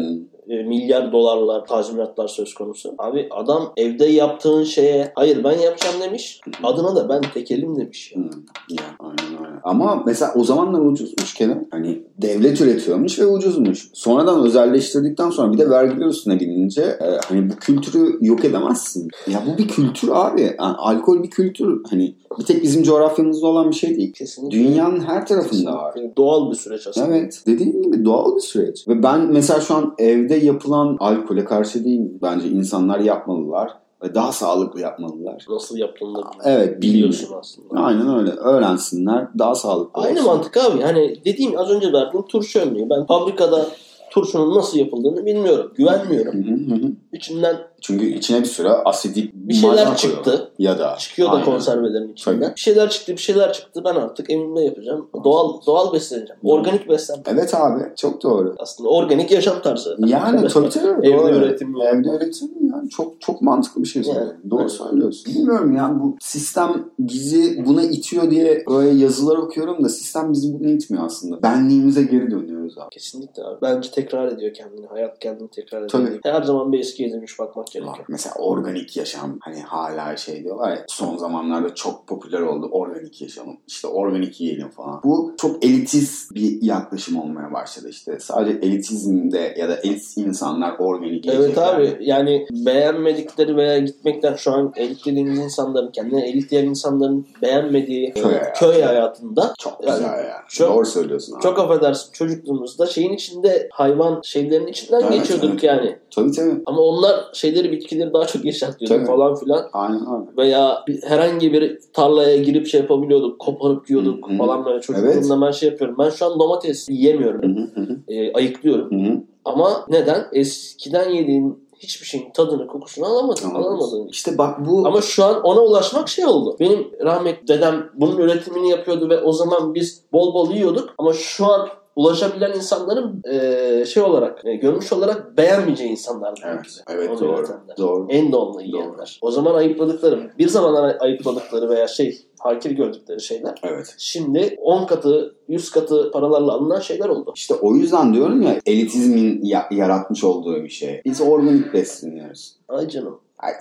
e, 0.49 0.63
milyar 0.63 1.13
dolarlar 1.13 1.67
tazminatlar 1.67 2.29
söz 2.29 2.55
konusu. 2.55 2.95
Abi 2.99 3.29
adam 3.31 3.73
evde 3.77 4.07
yaptığın 4.07 4.65
şeye 4.65 5.13
hayır 5.15 5.45
ben 5.45 5.59
yapacağım 5.59 6.01
demiş. 6.01 6.41
Adına 6.63 6.97
da 6.97 7.09
ben 7.09 7.21
tekelim 7.35 7.77
demiş. 7.77 8.13
Ya. 8.17 8.23
Hı, 8.23 8.31
ya, 8.71 8.85
aynen. 8.99 9.40
Ama 9.65 10.03
mesela 10.07 10.33
o 10.37 10.45
zamanlar 10.45 10.81
ucuzmuş 10.81 11.35
Kerem. 11.35 11.69
Hani 11.71 12.03
devlet 12.23 12.61
üretiyormuş 12.61 13.19
ve 13.19 13.27
ucuzmuş. 13.27 13.91
Sonradan 13.93 14.45
özelleştirdikten 14.45 15.31
sonra 15.31 15.53
bir 15.53 15.59
de 15.59 15.71
vergiler 15.71 16.07
üstüne 16.07 16.41
binince 16.41 16.83
e, 16.83 17.21
hani 17.29 17.51
bu 17.51 17.57
kültürü 17.57 18.19
yok 18.21 18.45
edemezsin. 18.45 19.09
Ya 19.27 19.43
bu 19.47 19.59
bir 19.59 19.69
kültür 19.69 20.09
abi. 20.13 20.43
Yani 20.43 20.77
alkol 20.77 21.23
bir 21.23 21.31
kültür. 21.31 21.81
Hani 21.91 22.15
bir 22.39 22.45
tek 22.45 22.63
bizim 22.63 22.83
coğrafyamızda 22.83 23.47
olan 23.47 23.71
bir 23.71 23.77
şey 23.77 23.97
değil. 23.97 24.13
Kesinlikle. 24.13 24.59
Dünyanın 24.59 25.01
her 25.01 25.27
tarafında 25.27 25.73
var. 25.73 25.95
Doğal 26.17 26.51
bir 26.51 26.57
süreç 26.57 26.87
aslında. 26.87 27.07
Evet. 27.07 27.43
Dediğim 27.47 27.83
gibi 27.83 28.05
doğal 28.05 28.37
bir 28.37 28.41
süreç. 28.41 28.89
Ve 28.89 29.03
ben 29.03 29.33
mesela 29.33 29.61
şu 29.61 29.75
an 29.75 29.95
evde 29.99 30.35
yapılan 30.35 30.97
alkole 31.01 31.45
karşı 31.45 31.85
değilim. 31.85 32.19
Bence 32.23 32.49
insanlar 32.49 33.01
yapmalılar. 33.01 33.71
Ve 34.03 34.15
daha 34.15 34.33
sağlıklı 34.33 34.81
yapmalılar. 34.81 35.45
Nasıl 35.49 35.77
yaptığını 35.77 36.15
da 36.15 36.23
Evet 36.45 36.83
biliyorsun 36.83 37.29
aslında. 37.41 37.81
Aynen 37.81 38.19
öyle. 38.19 38.31
Öğrensinler. 38.31 39.29
Daha 39.39 39.55
sağlıklı 39.55 40.03
Aynı 40.03 40.19
olsun. 40.21 40.27
mantık 40.31 40.57
abi. 40.57 40.83
Hani 40.83 41.21
dediğim 41.25 41.59
az 41.59 41.71
önce 41.71 41.93
verdiğim 41.93 42.27
turşu 42.27 42.61
örneği. 42.61 42.91
Ben 42.91 43.07
fabrikada 43.07 43.67
turşunun 44.11 44.55
nasıl 44.55 44.79
yapıldığını 44.79 45.27
bilmiyorum. 45.27 45.73
Güvenmiyorum. 45.77 46.35
Hı 46.35 46.51
hı 46.51 46.75
hı 46.75 46.87
hı. 46.87 46.93
İçinden 47.13 47.57
Çünkü 47.81 48.07
içine 48.07 48.41
bir 48.41 48.45
süre 48.47 48.69
asidik 48.69 49.35
bir 49.35 49.55
şeyler 49.55 49.77
malzeme 49.77 49.97
çıktı. 49.97 50.23
koyuyorlar. 50.25 50.51
Ya 50.59 50.79
da 50.79 50.97
Çıkıyor 50.99 51.29
da 51.29 51.33
Aynen. 51.33 51.45
konservelerin 51.45 52.13
içinden. 52.13 52.41
Tabii. 52.41 52.55
Bir 52.55 52.61
şeyler 52.61 52.91
çıktı, 52.91 53.13
bir 53.13 53.19
şeyler 53.19 53.53
çıktı. 53.53 53.83
Ben 53.85 53.95
artık 53.95 54.31
evimde 54.31 54.61
yapacağım. 54.61 55.09
Doğal 55.25 55.61
doğal 55.67 55.93
besleneceğim. 55.93 56.41
Organik 56.45 56.89
beslenme. 56.89 57.23
Evet 57.27 57.55
abi. 57.55 57.83
Çok 57.97 58.23
doğru. 58.23 58.55
Aslında 58.59 58.89
organik 58.89 59.31
yaşam 59.31 59.63
tarzı. 59.63 59.97
Yani 60.07 60.49
tabii 60.53 60.69
tabii. 60.69 61.07
Evde 61.09 61.19
doğru. 61.23 61.35
üretim 61.37 61.77
yani. 61.77 61.99
Evde 62.01 62.17
üretim 62.17 62.49
yani 62.73 62.91
çok 62.91 63.21
çok 63.21 63.43
mantıklı 63.43 63.83
bir 63.83 63.89
şey 63.89 64.03
Yani. 64.03 64.31
Doğru 64.51 64.61
Evet. 64.61 64.71
söylüyorsun. 64.73 65.35
Bilmiyorum 65.35 65.77
yani 65.77 66.01
bu 66.03 66.17
sistem 66.21 66.85
bizi 66.99 67.65
buna 67.67 67.83
itiyor 67.83 68.31
diye 68.31 68.65
böyle 68.71 68.91
yazılar 68.91 69.37
okuyorum 69.37 69.85
da 69.85 69.89
sistem 69.89 70.33
bizi 70.33 70.61
buna 70.61 70.69
itmiyor 70.71 71.05
aslında. 71.07 71.43
Benliğimize 71.43 72.03
geri 72.03 72.31
dönüyoruz 72.31 72.79
abi. 72.79 72.91
Kesinlikle 72.91 73.45
abi. 73.45 73.59
Bence 73.63 73.91
tekrar 73.91 74.29
ediyor 74.29 74.55
kendini. 74.55 74.87
Hayat 74.87 75.19
kendini 75.19 75.49
tekrar 75.49 75.79
ediyor. 75.79 75.91
Tabii. 75.91 76.21
Her 76.25 76.43
zaman 76.43 76.73
bir 76.73 76.79
eskiye 76.81 77.13
dönüş 77.13 77.39
bakmak 77.39 77.70
Bak, 77.75 77.85
gerekiyor. 77.85 78.07
Mesela 78.09 78.35
organik 78.39 78.97
yaşam 78.97 79.39
hani 79.41 79.61
hala 79.63 80.17
şey 80.17 80.45
diyorlar 80.45 80.71
ya 80.71 80.85
son 80.89 81.17
zamanlarda 81.17 81.75
çok 81.75 82.07
popüler 82.07 82.41
oldu 82.41 82.69
organik 82.73 83.23
yaşamım 83.23 83.57
işte 83.69 83.89
organik 83.89 84.41
yiyelim 84.41 84.69
falan. 84.69 85.01
Bu 85.05 85.35
çok 85.39 85.65
elitist 85.65 86.35
bir 86.35 86.63
yaklaşım 86.63 87.17
olmaya 87.21 87.53
başladı 87.53 87.89
işte 87.91 88.19
sadece 88.21 88.59
elitizmde 88.59 89.55
ya 89.59 89.69
da 89.69 89.77
elit 89.77 90.17
insanlar 90.17 90.75
organik 90.79 91.27
Evet 91.27 91.35
yiyecekler. 91.39 91.75
abi 91.75 91.97
yani 92.01 92.47
beğenmedikleri 92.51 93.57
veya 93.57 93.79
gitmekten 93.79 94.35
şu 94.37 94.53
an 94.53 94.73
elit 94.77 95.07
dediğimiz 95.07 95.39
insanların 95.39 95.91
kendine 95.91 96.29
elit 96.29 96.51
diyen 96.51 96.65
insanların 96.67 97.27
beğenmediği 97.43 98.13
Köy 98.13 98.23
hayatı. 98.23 98.61
köy 98.61 98.83
hayatında 98.83 99.55
Çok 99.59 99.73
Yani 99.87 99.97
güzel 99.97 100.25
ya. 100.25 100.37
çok- 100.49 100.75
Doğru 100.75 100.87
söylüyorsun 100.87 101.35
abi. 101.35 101.43
çok 101.43 101.59
affedersin 101.59 102.13
çocukluğunda 102.13 102.61
baktığımızda 102.61 102.87
şeyin 102.87 103.13
içinde 103.13 103.69
hayvan 103.73 104.21
şeylerin 104.25 104.67
içinden 104.67 105.01
Evet, 105.03 105.13
geçiyorduk 105.13 105.51
evet. 105.51 105.63
yani. 105.63 105.97
Tabii 106.15 106.33
tabii. 106.33 106.63
Ama 106.67 106.81
onlar 106.81 107.25
şeyleri 107.33 107.60
bitkileri 107.73 108.13
daha 108.13 108.27
çok 108.27 108.45
yaşatıyordu 108.45 108.95
Tabii. 108.95 109.07
falan 109.07 109.35
filan. 109.35 109.69
Aynen 109.73 110.01
öyle. 110.01 110.37
Veya 110.37 110.85
bir, 110.89 111.03
herhangi 111.03 111.53
bir 111.53 111.79
tarlaya 111.93 112.37
girip 112.37 112.67
şey 112.67 112.81
yapabiliyorduk. 112.81 113.39
Koparıp 113.39 113.91
yiyorduk 113.91 114.29
Hı 114.29 114.33
hı. 114.33 114.39
falan 114.39 114.65
böyle. 114.65 114.81
Çocukluğumda 114.81 115.47
ben 115.47 115.51
şey 115.51 115.69
yapıyorum. 115.69 115.97
Ben 115.99 116.11
şu 116.11 116.27
an 116.27 116.39
domates 116.39 116.89
yiyemiyorum. 116.89 117.43
Hı 117.43 117.61
hı 117.61 117.81
hı 117.81 117.81
hı. 117.81 117.99
E, 118.09 118.33
ayıklıyorum. 118.33 118.91
Hı 118.91 119.11
hı. 119.11 119.23
Ama 119.45 119.87
neden? 119.89 120.27
Eskiden 120.33 121.11
yediğin 121.11 121.71
hiçbir 121.81 122.07
şeyin 122.07 122.31
tadını, 122.31 122.67
kokusunu 122.67 123.07
alamadım. 123.07 123.43
Tamam. 123.43 123.63
Alamadığın 123.63 124.01
için. 124.01 124.09
İşte 124.09 124.39
bak 124.39 124.67
bu 124.67 124.87
Ama 124.87 125.01
şu 125.01 125.25
an 125.25 125.43
ona 125.43 125.61
ulaşmak 125.61 126.09
şey 126.09 126.27
oldu. 126.27 126.57
Benim 126.61 126.89
rahmetli 127.05 127.49
dedem 127.49 127.91
bunun 127.95 128.19
üretimini 128.19 128.71
yapıyordu 128.71 129.09
ve 129.09 129.21
o 129.21 129.33
zaman 129.33 129.75
biz 129.75 130.03
bol 130.13 130.35
bol 130.35 130.51
yiyorduk. 130.51 130.95
Ama 130.99 131.13
şu 131.13 131.47
an 131.47 131.69
ulaşabilen 131.97 132.53
insanların 132.57 133.23
eee, 133.27 133.85
şey 133.87 134.03
olarak, 134.03 134.45
e, 134.45 134.55
görmüş 134.57 134.93
olarak 134.93 135.37
beğenmeyeceği 135.37 135.91
insanlar. 135.91 136.43
Evet, 136.47 136.61
bize. 136.65 136.81
evet 136.91 137.11
Onu 137.11 137.21
doğru. 137.21 137.39
üretenler. 137.39 137.77
Doğru. 137.79 138.07
En 138.09 138.33
doğal 138.33 138.61
yiyenler. 138.61 139.19
O 139.23 139.31
zaman 139.31 139.55
ayıpladıkları, 139.55 140.31
bir 140.39 140.49
zamanlar 140.49 140.97
ayıpladıkları 141.01 141.69
veya 141.69 141.89
şey, 141.89 142.27
hakir 142.39 142.71
gördükleri 142.71 143.21
şeyler. 143.21 143.55
Evet. 143.63 143.95
Şimdi 143.99 144.57
10 144.63 144.87
katı, 144.87 145.35
100 145.49 145.71
katı 145.71 146.11
paralarla 146.11 146.53
alınan 146.53 146.81
şeyler 146.81 147.09
oldu. 147.09 147.33
İşte 147.37 147.55
o 147.55 147.75
yüzden 147.75 148.15
diyorum 148.15 148.43
ya 148.43 148.57
elitizmin 148.67 149.41
ya- 149.45 149.69
yaratmış 149.71 150.25
olduğu 150.25 150.63
bir 150.65 150.69
şey. 150.69 151.03
Biz 151.05 151.21
organik 151.21 151.75
besleniyoruz. 151.75 152.57
Ay 152.69 152.89
canım. 152.89 153.21
Ay, 153.39 153.53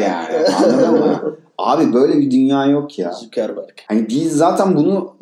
yani. 0.00 0.36
Anladın 0.64 0.90
mı? 0.98 1.36
Abi 1.58 1.92
böyle 1.92 2.18
bir 2.18 2.30
dünya 2.30 2.66
yok 2.66 2.98
ya. 2.98 3.12
Zuckerberg. 3.12 3.70
Hani 3.88 4.08
biz 4.08 4.32
zaten 4.36 4.76
bunu 4.76 5.16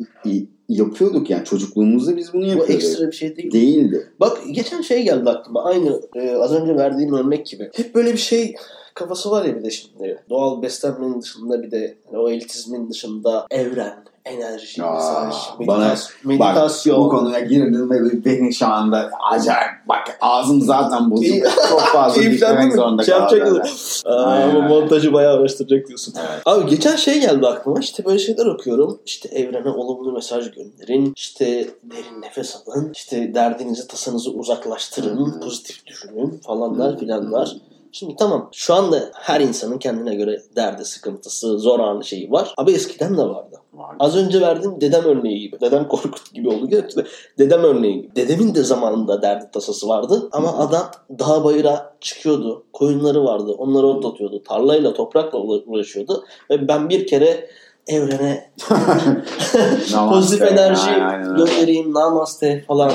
yapıyorduk 0.69 1.29
yani 1.29 1.45
çocukluğumuzda 1.45 2.17
biz 2.17 2.33
bunu 2.33 2.41
Bu 2.41 2.45
yapıyorduk. 2.45 2.75
ekstra 2.75 3.07
bir 3.07 3.15
şey 3.15 3.35
değil. 3.35 3.51
Değildi. 3.51 4.07
Bak 4.19 4.37
geçen 4.51 4.81
şey 4.81 5.03
geldi 5.03 5.29
aklıma. 5.29 5.63
Aynı 5.63 6.01
e, 6.15 6.35
az 6.35 6.53
önce 6.53 6.75
verdiğim 6.75 7.13
örnek 7.13 7.45
gibi. 7.45 7.69
Hep 7.75 7.95
böyle 7.95 8.13
bir 8.13 8.17
şey 8.17 8.55
kafası 8.93 9.31
var 9.31 9.45
ya 9.45 9.55
bir 9.57 9.63
de 9.63 9.69
şimdi. 9.71 10.23
Doğal 10.29 10.61
beslenmenin 10.61 11.21
dışında 11.21 11.63
bir 11.63 11.71
de 11.71 11.97
hani 12.07 12.17
o 12.17 12.29
elitizmin 12.29 12.89
dışında 12.89 13.47
evren, 13.51 14.03
enerji, 14.25 14.83
Aa, 14.83 15.25
mesaj, 15.25 15.67
bana- 15.67 15.85
meditas- 15.85 16.09
meditasyon. 16.23 17.03
Bu 17.05 17.09
konuya 17.09 17.39
girdim 17.39 17.89
ve 17.89 18.25
beni 18.25 18.53
şu 18.53 18.67
anda 18.67 19.09
acayip 19.31 19.71
bak 19.89 20.17
ağzım 20.21 20.61
zaten 20.61 21.11
bozuk. 21.11 21.25
İyi. 21.25 21.43
Çok 21.69 21.81
fazla 21.81 22.21
diklemek 22.21 22.73
zorunda 22.73 23.03
Şey 23.03 23.15
kaldım. 23.15 23.61
ama 24.05 24.61
montajı 24.67 25.13
bayağı 25.13 25.33
araştıracak 25.33 25.87
diyorsun. 25.87 26.13
Evet. 26.19 26.41
Abi 26.45 26.69
geçen 26.69 26.95
şey 26.95 27.21
geldi 27.21 27.47
aklıma. 27.47 27.79
İşte 27.79 28.05
böyle 28.05 28.19
şeyler 28.19 28.45
okuyorum. 28.45 28.99
İşte 29.05 29.29
evrene 29.29 29.69
olumlu 29.69 30.11
mesaj 30.11 30.51
gönderin. 30.51 31.13
İşte 31.15 31.45
derin 31.83 32.21
nefes 32.21 32.55
alın. 32.67 32.91
İşte 32.95 33.33
derdinizi 33.35 33.87
tasanızı 33.87 34.31
uzaklaştırın. 34.31 35.25
Hı. 35.25 35.39
Pozitif 35.39 35.85
düşünün 35.85 36.39
falanlar 36.47 36.99
filanlar. 36.99 37.55
Şimdi 37.95 38.15
tamam 38.15 38.49
şu 38.51 38.73
anda 38.73 39.11
her 39.13 39.39
insanın 39.41 39.77
kendine 39.77 40.15
göre 40.15 40.41
derdi, 40.55 40.85
sıkıntısı, 40.85 41.59
zor 41.59 41.79
anı 41.79 42.03
şeyi 42.03 42.31
var. 42.31 42.53
Abi 42.57 42.71
eskiden 42.71 43.17
de 43.17 43.21
vardı. 43.21 43.61
Var. 43.73 43.95
Az 43.99 44.15
önce 44.15 44.41
verdiğim 44.41 44.81
dedem 44.81 45.03
örneği 45.05 45.39
gibi. 45.39 45.61
Dedem 45.61 45.87
Korkut 45.87 46.33
gibi 46.33 46.49
oldu. 46.49 46.69
Dedem 47.39 47.63
örneği 47.63 48.01
gibi. 48.01 48.15
Dedemin 48.15 48.55
de 48.55 48.63
zamanında 48.63 49.21
derdi 49.21 49.45
tasası 49.53 49.87
vardı. 49.87 50.29
Ama 50.31 50.53
Hı. 50.53 50.57
adam 50.57 50.91
dağ 51.19 51.43
bayıra 51.43 51.93
çıkıyordu. 52.01 52.63
Koyunları 52.73 53.23
vardı. 53.25 53.51
Onları 53.57 53.87
otlatıyordu. 53.87 54.43
Tarlayla, 54.43 54.93
toprakla 54.93 55.37
uğra- 55.39 55.63
uğraşıyordu. 55.65 56.23
Ve 56.49 56.67
ben 56.67 56.89
bir 56.89 57.07
kere 57.07 57.49
evrene 57.87 58.51
pozitif 60.09 60.41
enerji 60.41 60.91
göndereyim, 61.37 61.93
namaste 61.93 62.63
falan 62.67 62.91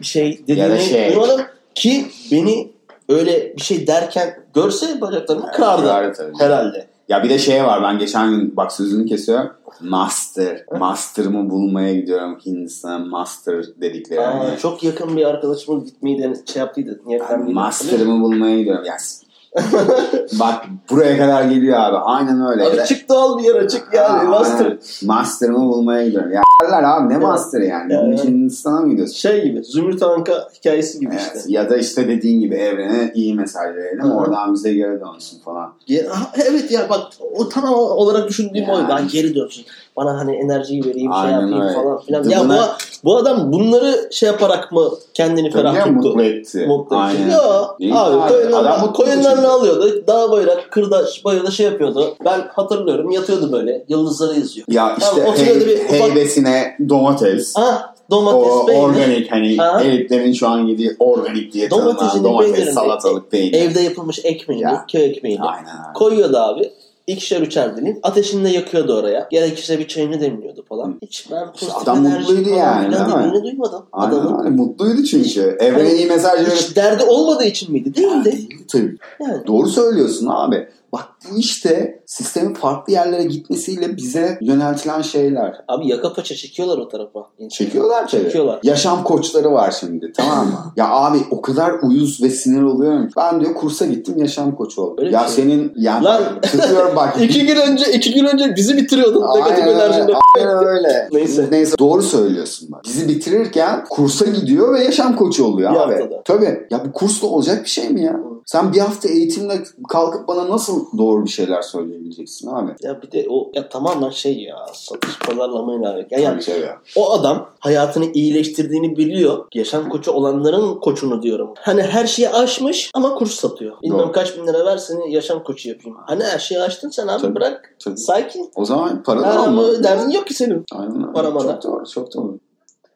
bir 0.00 0.06
şey 0.06 0.40
dediğini 0.48 0.80
şey. 0.80 1.08
duymadım. 1.10 1.40
Ki 1.74 2.06
beni 2.32 2.73
öyle 3.08 3.56
bir 3.56 3.62
şey 3.62 3.86
derken 3.86 4.38
görse 4.54 5.00
bacaklarımı 5.00 5.46
kırardı 5.52 6.12
tabii. 6.16 6.38
herhalde. 6.38 6.86
Ya 7.08 7.22
bir 7.22 7.30
de 7.30 7.38
şey 7.38 7.64
var 7.64 7.82
ben 7.82 7.98
geçen 7.98 8.30
gün 8.30 8.56
bak 8.56 8.72
sözünü 8.72 9.06
kesiyorum. 9.06 9.50
Master. 9.80 10.64
Master'ımı 10.78 11.50
bulmaya 11.50 11.94
gidiyorum 11.94 12.38
Hindistan'a 12.46 12.98
master 12.98 13.64
dedikleri. 13.80 14.20
Aa, 14.20 14.38
hani. 14.38 14.58
çok 14.58 14.84
yakın 14.84 15.16
bir 15.16 15.24
arkadaşımız 15.24 15.84
gitmeyi 15.84 16.22
de 16.22 16.34
şey 16.52 16.60
yaptıydı. 16.60 17.00
Yani 17.08 17.52
master'ımı 17.52 18.24
bulmaya 18.24 18.58
gidiyorum. 18.58 18.84
Yes. 18.84 19.22
bak 20.40 20.64
buraya 20.90 21.18
kadar 21.18 21.44
geliyor 21.44 21.78
abi. 21.80 21.96
Aynen 21.96 22.46
öyle. 22.46 22.64
Abi 22.64 22.88
çıktı 22.88 23.14
al 23.14 23.38
bir 23.38 23.44
yer 23.44 23.54
açık 23.54 23.88
yani. 23.94 24.20
Aa, 24.28 24.30
Master. 24.30 24.64
aynen. 24.64 24.78
Master'ımı 25.04 25.68
bulmaya 25.68 26.06
gidiyorum. 26.06 26.32
Ya 26.32 26.42
abi 26.84 27.14
ne 27.14 27.18
master 27.18 27.60
yani? 27.60 27.92
Ya, 27.92 28.02
Bunun 28.02 28.12
için 28.12 28.28
Hindistan'a 28.28 28.80
mı 28.80 28.90
gidiyorsun? 28.90 29.14
Şey 29.14 29.44
gibi 29.44 29.64
Zümrüt 29.64 30.02
Anka 30.02 30.48
hikayesi 30.54 31.00
gibi 31.00 31.10
Evet. 31.14 31.32
işte. 31.36 31.52
Ya 31.52 31.70
da 31.70 31.76
işte 31.76 32.08
dediğin 32.08 32.40
gibi 32.40 32.54
evrene 32.54 33.12
iyi 33.14 33.34
mesaj 33.34 33.76
verelim. 33.76 34.04
Hı. 34.04 34.12
Oradan 34.14 34.54
bize 34.54 34.74
geri 34.74 35.00
dönsün 35.00 35.38
falan. 35.44 35.72
Ge- 35.88 36.06
Evet 36.50 36.70
ya 36.70 36.88
bak 36.90 37.00
o 37.34 37.48
tam 37.48 37.74
olarak 37.74 38.28
düşündüğüm 38.28 38.62
Yani. 38.62 38.72
oydu. 38.72 39.08
Geri 39.12 39.34
dönsün. 39.34 39.64
Bana 39.96 40.18
hani 40.18 40.36
enerjiyi 40.36 40.84
vereyim 40.84 41.12
şey 41.12 41.20
Aynen 41.22 41.32
yapayım 41.40 41.60
öyle. 41.60 41.74
falan 41.74 42.00
filan. 42.00 42.28
Ya 42.28 42.40
bu, 42.40 42.44
buna- 42.44 42.76
bu 43.04 43.16
adam 43.16 43.52
bunları 43.52 44.08
şey 44.12 44.26
yaparak 44.26 44.72
mı 44.72 44.90
kendini 45.14 45.50
Tabii 45.50 45.62
ferah 45.62 45.74
tuttu? 45.84 45.92
mutlu 45.92 46.22
etti. 46.22 46.66
Mutlu 46.68 46.96
etti. 46.96 47.04
Aynen. 47.04 47.30
Ya 47.30 47.40
Değil 47.80 47.92
abi, 47.96 48.92
koyunlarla, 48.92 49.34
çünkü. 49.36 49.46
alıyordu. 49.48 50.04
Dağ 50.06 50.30
bayrak, 50.30 50.68
kırda 50.70 51.04
bayırda 51.24 51.50
şey 51.50 51.66
yapıyordu. 51.66 52.14
Ben 52.24 52.40
hatırlıyorum 52.52 53.10
yatıyordu 53.10 53.52
böyle. 53.52 53.84
Yıldızları 53.88 54.34
izliyor. 54.38 54.66
Ya 54.70 54.96
işte 54.98 55.26
oturuyordu 55.30 55.60
hey- 55.60 55.66
bir 55.68 55.84
ufak- 55.84 56.00
heybesine 56.00 56.76
domates. 56.88 57.52
Ah 57.56 57.94
domates, 58.10 58.52
o 58.52 58.66
peynir. 58.66 58.82
organik 58.82 59.32
hani 59.32 59.56
Ha. 59.56 59.80
elitlerin 59.84 60.32
şu 60.32 60.48
an 60.48 60.58
yediği 60.58 60.96
organik 60.98 61.52
diye 61.52 61.68
tanımlanan 61.68 62.24
domates, 62.24 62.74
salatalık 62.74 63.30
peynir. 63.30 63.52
Evde 63.52 63.80
yapılmış 63.80 64.20
ekmeğini, 64.24 64.62
Ya. 64.64 64.84
köy 64.92 65.04
ekmeğini. 65.04 65.42
Aynen 65.42 65.68
abi. 65.68 65.92
Koyuyordu 65.94 66.36
abi. 66.38 66.70
İkişer 67.06 67.40
üçer 67.40 67.76
dilim. 67.76 67.98
Ateşini 68.02 68.44
de 68.44 68.48
yakıyordu 68.48 68.94
oraya. 68.98 69.28
Gerekirse 69.30 69.78
bir 69.78 69.88
çayını 69.88 70.20
demliyordu 70.20 70.64
falan. 70.68 70.98
Hiç 71.02 71.26
ben 71.30 71.46
İşte 71.54 71.72
adam 71.72 72.02
mutluydu 72.02 72.48
yani, 72.48 72.94
değil 72.94 73.32
mi? 73.32 73.42
duymadım. 73.42 73.86
Aynen 73.92 74.16
Adamın. 74.16 74.38
öyle. 74.44 74.50
Mutluydu 74.56 75.04
çünkü. 75.04 75.56
Evrene 75.60 75.88
Hani 75.88 75.92
iyi 75.92 76.06
mesaj 76.06 76.40
verip 76.40 76.52
Hiç 76.52 76.76
derdi 76.76 77.04
olmadığı 77.04 77.44
için 77.44 77.72
miydi? 77.72 77.94
Değildi. 77.94 78.24
Değildi 78.24 78.54
tabii. 78.72 78.96
Yani. 79.20 79.46
Doğru 79.46 79.68
söylüyorsun 79.68 80.26
abi. 80.30 80.68
Bak 80.92 81.04
bu 81.30 81.38
işte 81.38 82.02
sistemin 82.14 82.54
farklı 82.54 82.92
yerlere 82.92 83.24
gitmesiyle 83.24 83.96
bize 83.96 84.38
yöneltilen 84.40 85.02
şeyler. 85.02 85.64
Abi 85.68 85.88
yaka 85.88 86.12
paça 86.12 86.34
çekiyorlar 86.34 86.78
o 86.78 86.88
tarafa. 86.88 87.26
Çekiyorlar 87.50 88.08
tabii. 88.08 88.22
Çekiyorlar. 88.22 88.60
Yaşam 88.62 89.04
koçları 89.04 89.52
var 89.52 89.74
şimdi 89.80 90.12
tamam 90.16 90.46
mı? 90.46 90.72
ya 90.76 90.90
abi 90.90 91.18
o 91.30 91.42
kadar 91.42 91.72
uyuz 91.82 92.22
ve 92.22 92.30
sinir 92.30 92.62
oluyorum. 92.62 93.06
ki. 93.08 93.12
Ben 93.16 93.40
diyor 93.40 93.54
kursa 93.54 93.86
gittim 93.86 94.14
yaşam 94.18 94.56
koçu 94.56 94.82
oldum. 94.82 95.04
Öyle 95.04 95.14
ya 95.16 95.20
şey. 95.20 95.28
senin 95.28 95.72
yani 95.76 96.04
Lan- 96.04 96.40
tutuyor 96.42 96.96
bak. 96.96 97.16
İki 97.22 97.46
gün 97.46 97.56
önce 97.56 97.92
iki 97.92 98.14
gün 98.14 98.24
önce 98.24 98.56
bizi 98.56 98.76
bitiriyordun. 98.76 99.36
Negatif 99.36 99.64
Aynen 99.64 99.68
öyle, 99.68 99.82
enerjinde. 99.84 100.12
aynen 100.38 100.66
öyle. 100.66 101.08
Neyse. 101.12 101.48
Neyse 101.50 101.78
doğru 101.78 102.02
söylüyorsun 102.02 102.68
bak. 102.72 102.82
Bizi 102.84 103.08
bitirirken 103.08 103.84
kursa 103.90 104.24
gidiyor 104.24 104.74
ve 104.74 104.84
yaşam 104.84 105.16
koçu 105.16 105.44
oluyor 105.44 105.72
Bir 105.72 105.76
abi. 105.76 105.92
haftada. 105.92 106.22
Tabii. 106.24 106.66
Ya 106.70 106.84
bu 106.86 106.92
kursla 106.92 107.28
olacak 107.28 107.64
bir 107.64 107.70
şey 107.70 107.88
mi 107.88 108.02
ya? 108.02 108.20
Sen 108.46 108.72
bir 108.72 108.78
hafta 108.78 109.08
eğitimle 109.08 109.60
kalkıp 109.88 110.28
bana 110.28 110.50
nasıl 110.50 110.84
doğru 110.98 111.24
bir 111.24 111.30
şeyler 111.30 111.62
söyleyebileceksin 112.04 112.48
abi? 112.48 112.70
Ya 112.82 113.02
bir 113.02 113.12
de 113.12 113.26
o 113.30 113.50
ya 113.54 113.68
tamamen 113.68 114.10
şey 114.10 114.38
ya 114.42 114.56
satış 114.72 115.18
pazarlamayla 115.18 115.94
alakalı. 115.94 116.20
Yani 116.20 116.40
Tabii 116.40 116.60
tabii. 116.60 116.70
o 116.96 117.12
adam 117.12 117.48
hayatını 117.58 118.04
iyileştirdiğini 118.14 118.96
biliyor. 118.96 119.44
Yaşam 119.54 119.88
koçu 119.88 120.12
olanların 120.12 120.80
koçunu 120.80 121.22
diyorum. 121.22 121.50
Hani 121.58 121.82
her 121.82 122.06
şeyi 122.06 122.28
aşmış 122.30 122.90
ama 122.94 123.14
kurs 123.14 123.34
satıyor. 123.34 123.76
Bilmem 123.82 123.98
Doğru. 123.98 124.12
kaç 124.12 124.36
bin 124.38 124.46
lira 124.46 124.66
ver 124.66 124.76
seni 124.76 125.12
yaşam 125.14 125.42
koçu 125.44 125.68
yapayım. 125.68 125.98
Hani 126.06 126.24
her 126.24 126.38
şeyi 126.38 126.60
aştın 126.60 126.90
sen 126.90 127.06
abi 127.06 127.22
Tabii. 127.22 127.34
bırak. 127.34 127.74
Tabii. 127.84 127.96
Sakin. 127.98 128.50
O 128.54 128.64
zaman 128.64 129.02
para 129.02 129.20
da 129.22 129.38
alma. 129.40 129.82
derdin 129.84 130.10
yok 130.10 130.26
ki 130.26 130.34
senin. 130.34 130.64
Aynen 130.72 131.16
öyle. 131.16 131.32
Çok 131.32 131.62
doğru, 131.62 131.86
çok 131.86 132.14
doğru. 132.14 132.38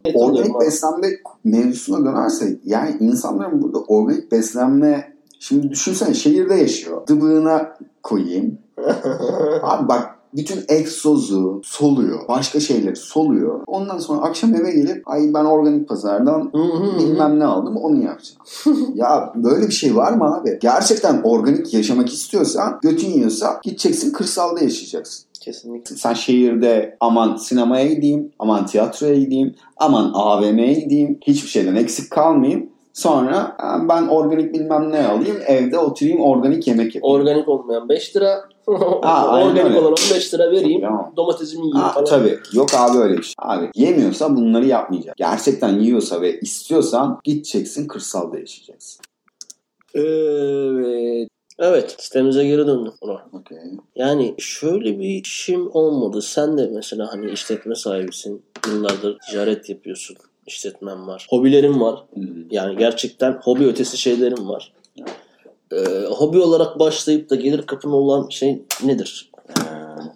Evet, 0.04 0.16
Organik 0.16 0.60
beslenme 0.60 1.08
mevzusuna 1.44 2.10
dönersek 2.10 2.58
yani 2.64 2.96
insanların 3.00 3.62
burada 3.62 3.78
organik 3.78 4.32
beslenme 4.32 5.17
şimdi 5.40 5.70
düşünsene 5.70 6.14
şehirde 6.14 6.54
yaşıyor. 6.54 7.06
Dıbığına 7.06 7.76
koyayım. 8.02 8.58
Abi 9.62 9.88
bak 9.88 10.18
bütün 10.34 10.64
egzozu 10.68 11.60
soluyor. 11.64 12.28
Başka 12.28 12.60
şeyleri 12.60 12.96
soluyor. 12.96 13.60
Ondan 13.66 13.98
sonra 13.98 14.20
akşam 14.20 14.54
eve 14.54 14.70
gelip 14.70 15.10
ay 15.10 15.34
ben 15.34 15.44
organik 15.44 15.88
pazardan 15.88 16.52
bilmem 16.98 17.38
ne 17.38 17.44
aldım 17.44 17.76
onu 17.76 18.04
yapacağım. 18.04 18.40
ya 18.94 19.32
böyle 19.34 19.66
bir 19.66 19.72
şey 19.72 19.96
var 19.96 20.12
mı 20.12 20.36
abi? 20.36 20.58
Gerçekten 20.60 21.20
organik 21.22 21.74
yaşamak 21.74 22.12
istiyorsan 22.12 22.78
götün 22.82 23.08
yiyorsa 23.08 23.60
gideceksin 23.62 24.12
kırsalda 24.12 24.60
yaşayacaksın. 24.60 25.28
Kesinlikle. 25.40 25.96
Sen 25.96 26.14
şehirde 26.14 26.96
aman 27.00 27.36
sinemaya 27.36 27.86
gideyim, 27.86 28.32
aman 28.38 28.66
tiyatroya 28.66 29.14
gideyim, 29.14 29.54
aman 29.76 30.10
AVM'ye 30.14 30.72
gideyim, 30.74 31.18
hiçbir 31.22 31.48
şeyden 31.48 31.74
eksik 31.74 32.10
kalmayayım. 32.10 32.70
Sonra 32.98 33.54
"Ha, 33.58 33.80
ben 33.88 34.08
organik 34.08 34.54
bilmem 34.54 34.90
ne 34.92 35.06
alayım 35.06 35.36
evde 35.46 35.78
oturayım 35.78 36.20
organik 36.20 36.66
yemek 36.66 36.94
yapayım. 36.94 37.14
Organik 37.20 37.48
olmayan 37.48 37.88
5 37.88 38.16
lira. 38.16 38.44
aynen 39.02 39.46
Organik 39.46 39.64
öyle. 39.66 39.78
olan 39.78 39.94
15 40.10 40.34
lira 40.34 40.50
vereyim. 40.50 40.80
Tamam. 40.80 41.12
Domatesimi 41.16 41.66
yiyeyim 41.66 41.76
Ha, 41.86 41.92
falan. 41.92 42.04
tabii. 42.04 42.38
Yok 42.52 42.68
abi 42.74 42.98
öyle 42.98 43.18
bir 43.18 43.22
şey. 43.22 43.34
Abi 43.38 43.70
yemiyorsa 43.74 44.36
bunları 44.36 44.66
yapmayacak. 44.66 45.16
Gerçekten 45.16 45.78
yiyorsa 45.78 46.20
ve 46.20 46.40
istiyorsan 46.40 47.20
gideceksin 47.24 47.86
kırsalda 47.88 48.38
yaşayacaksın. 48.38 49.00
Evet. 49.94 51.28
Evet. 51.58 51.94
Sitemize 51.98 52.44
geri 52.46 52.66
döndüm. 52.66 52.92
Ulan. 53.00 53.20
Okey. 53.32 53.58
Yani 53.96 54.34
şöyle 54.38 54.98
bir 54.98 55.08
işim 55.24 55.70
olmadı. 55.72 56.22
Sen 56.22 56.58
de 56.58 56.70
mesela 56.74 57.08
hani 57.12 57.30
işletme 57.30 57.74
sahibisin. 57.74 58.42
Yıllardır 58.68 59.18
ticaret 59.30 59.68
yapıyorsun. 59.70 60.16
İşletmen 60.48 61.06
var. 61.06 61.26
Hobilerin 61.30 61.80
var. 61.80 62.04
Yani 62.50 62.76
gerçekten 62.76 63.40
hobi 63.42 63.64
ötesi 63.64 63.98
şeylerim 63.98 64.48
var. 64.48 64.72
Ee, 65.72 66.04
hobi 66.10 66.38
olarak 66.38 66.78
başlayıp 66.78 67.30
da 67.30 67.34
gelir 67.34 67.62
kapına 67.62 67.96
olan 67.96 68.28
şey 68.28 68.62
nedir? 68.84 69.30
Ee, 69.48 69.62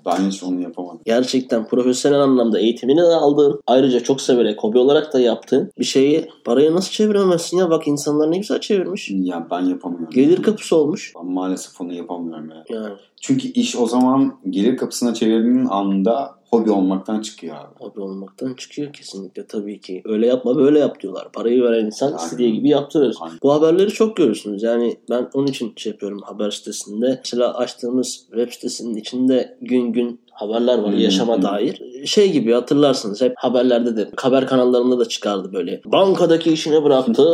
ben 0.07 0.31
hiç 0.31 0.43
onu 0.43 0.61
yapamadım. 0.61 1.01
Gerçekten 1.05 1.67
profesyonel 1.67 2.21
anlamda 2.21 2.59
eğitimini 2.59 3.01
de 3.01 3.15
aldığın, 3.15 3.61
ayrıca 3.67 4.01
çok 4.01 4.21
severek 4.21 4.63
hobi 4.63 4.79
olarak 4.79 5.13
da 5.13 5.21
yaptığın 5.21 5.71
bir 5.79 5.85
şeyi 5.85 6.29
paraya 6.45 6.75
nasıl 6.75 6.91
çeviremezsin 6.91 7.59
ya? 7.59 7.71
Bak 7.71 7.89
insanlar 7.89 8.31
ne 8.31 8.39
güzel 8.39 8.61
çevirmiş. 8.61 9.11
Ya 9.11 9.47
ben 9.51 9.61
yapamıyorum. 9.61 10.11
Gelir 10.11 10.43
kapısı 10.43 10.77
olmuş. 10.77 11.13
Ben 11.17 11.27
maalesef 11.27 11.81
onu 11.81 11.93
yapamıyorum 11.93 12.51
ya. 12.51 12.65
Yani 12.69 12.95
Çünkü 13.21 13.49
iş 13.49 13.77
o 13.77 13.87
zaman 13.87 14.39
gelir 14.51 14.77
kapısına 14.77 15.15
çevirdiğin 15.15 15.67
anda 15.71 16.42
hobi 16.53 16.71
olmaktan 16.71 17.21
çıkıyor 17.21 17.57
abi. 17.57 17.75
hobi 17.79 18.01
olmaktan 18.01 18.55
çıkıyor 18.55 18.93
kesinlikle 18.93 19.47
tabii 19.47 19.81
ki. 19.81 20.03
Öyle 20.05 20.27
yapma 20.27 20.57
böyle 20.57 20.79
yap 20.79 21.01
diyorlar. 21.01 21.33
Parayı 21.33 21.63
veren 21.63 21.87
insan 21.87 22.07
Aynen. 22.07 22.19
istediği 22.19 22.53
gibi 22.53 22.69
yaptırır. 22.69 23.17
Aynen. 23.21 23.39
Bu 23.43 23.53
haberleri 23.53 23.91
çok 23.91 24.17
görürsünüz. 24.17 24.63
Yani 24.63 24.97
ben 25.11 25.29
onun 25.35 25.47
için 25.47 25.73
şey 25.77 25.93
yapıyorum 25.93 26.21
haber 26.23 26.51
sitesinde. 26.51 27.21
Mesela 27.25 27.55
açtığımız 27.55 28.27
web 28.31 28.53
sitesinin 28.53 28.97
içinde 28.97 29.59
gün 29.61 29.93
gün 29.93 30.21
haberler 30.33 30.79
var 30.79 30.93
Hı, 30.93 30.97
yaşama 30.97 31.43
dair. 31.43 31.83
Şey 32.07 32.33
gibi 32.33 32.53
hatırlarsınız 32.53 33.21
hep 33.21 33.33
haberlerde 33.37 33.97
de 33.97 34.09
haber 34.17 34.47
kanallarında 34.47 34.99
da 34.99 35.05
çıkardı 35.09 35.53
böyle. 35.53 35.81
Bankadaki 35.85 36.53
işini 36.53 36.85
bıraktı, 36.85 37.25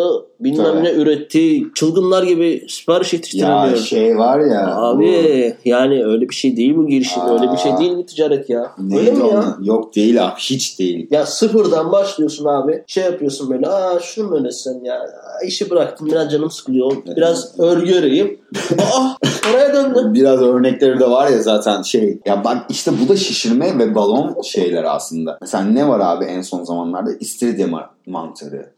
bilmem 0.40 0.64
Tabii. 0.66 0.84
ne 0.84 0.92
üretti, 0.92 1.62
çılgınlar 1.74 2.22
gibi 2.22 2.66
sipariş 2.68 3.12
Ya 3.12 3.16
yetiştiremiyor. 3.16 3.76
şey 3.76 4.18
var 4.18 4.40
ya. 4.40 4.76
Abi 4.76 5.54
yani 5.64 6.04
öyle 6.04 6.28
bir 6.28 6.34
şey 6.34 6.56
değil 6.56 6.76
bu 6.76 6.86
girişim. 6.86 7.22
Aa. 7.22 7.32
öyle 7.34 7.52
bir 7.52 7.56
şey 7.56 7.76
değil 7.78 7.92
mi 7.92 8.06
ticaret 8.06 8.50
ya? 8.50 8.72
bu- 8.78 8.98
öyle 8.98 9.10
Neydi 9.10 9.18
mi 9.22 9.28
ya? 9.28 9.34
onun? 9.38 9.64
Yok 9.64 9.94
değil 9.96 10.24
abi. 10.26 10.34
Hiç 10.40 10.78
değil. 10.78 11.06
Ya 11.10 11.26
sıfırdan 11.26 11.92
başlıyorsun 11.92 12.44
abi. 12.44 12.82
Şey 12.86 13.04
yapıyorsun 13.04 13.50
böyle. 13.50 13.66
Aa 13.68 14.00
şunu 14.00 14.28
mu 14.28 14.36
öğretsem 14.36 14.84
ya? 14.84 15.02
İşi 15.46 15.70
bıraktım. 15.70 16.06
Biraz 16.06 16.32
canım 16.32 16.50
sıkılıyor. 16.50 16.92
Biraz 17.16 17.60
örgü 17.60 17.94
öreyim. 17.94 18.40
Aa 18.78 19.08
oraya 19.50 19.74
döndüm. 19.74 20.14
Biraz 20.14 20.40
örnekleri 20.42 21.00
de 21.00 21.10
var 21.10 21.30
ya 21.30 21.38
zaten 21.42 21.82
şey. 21.82 22.18
Ya 22.26 22.44
bak 22.44 22.56
işte 22.70 22.87
bu 23.04 23.08
da 23.08 23.16
şişirme 23.16 23.78
ve 23.78 23.94
balon 23.94 24.42
şeyler 24.42 24.84
aslında. 24.84 25.38
Mesela 25.40 25.64
ne 25.64 25.88
var 25.88 26.00
abi 26.00 26.24
en 26.24 26.42
son 26.42 26.64
zamanlarda? 26.64 27.10
İstiridye 27.20 27.66
ma- 27.66 27.86
mantarı. 28.06 28.70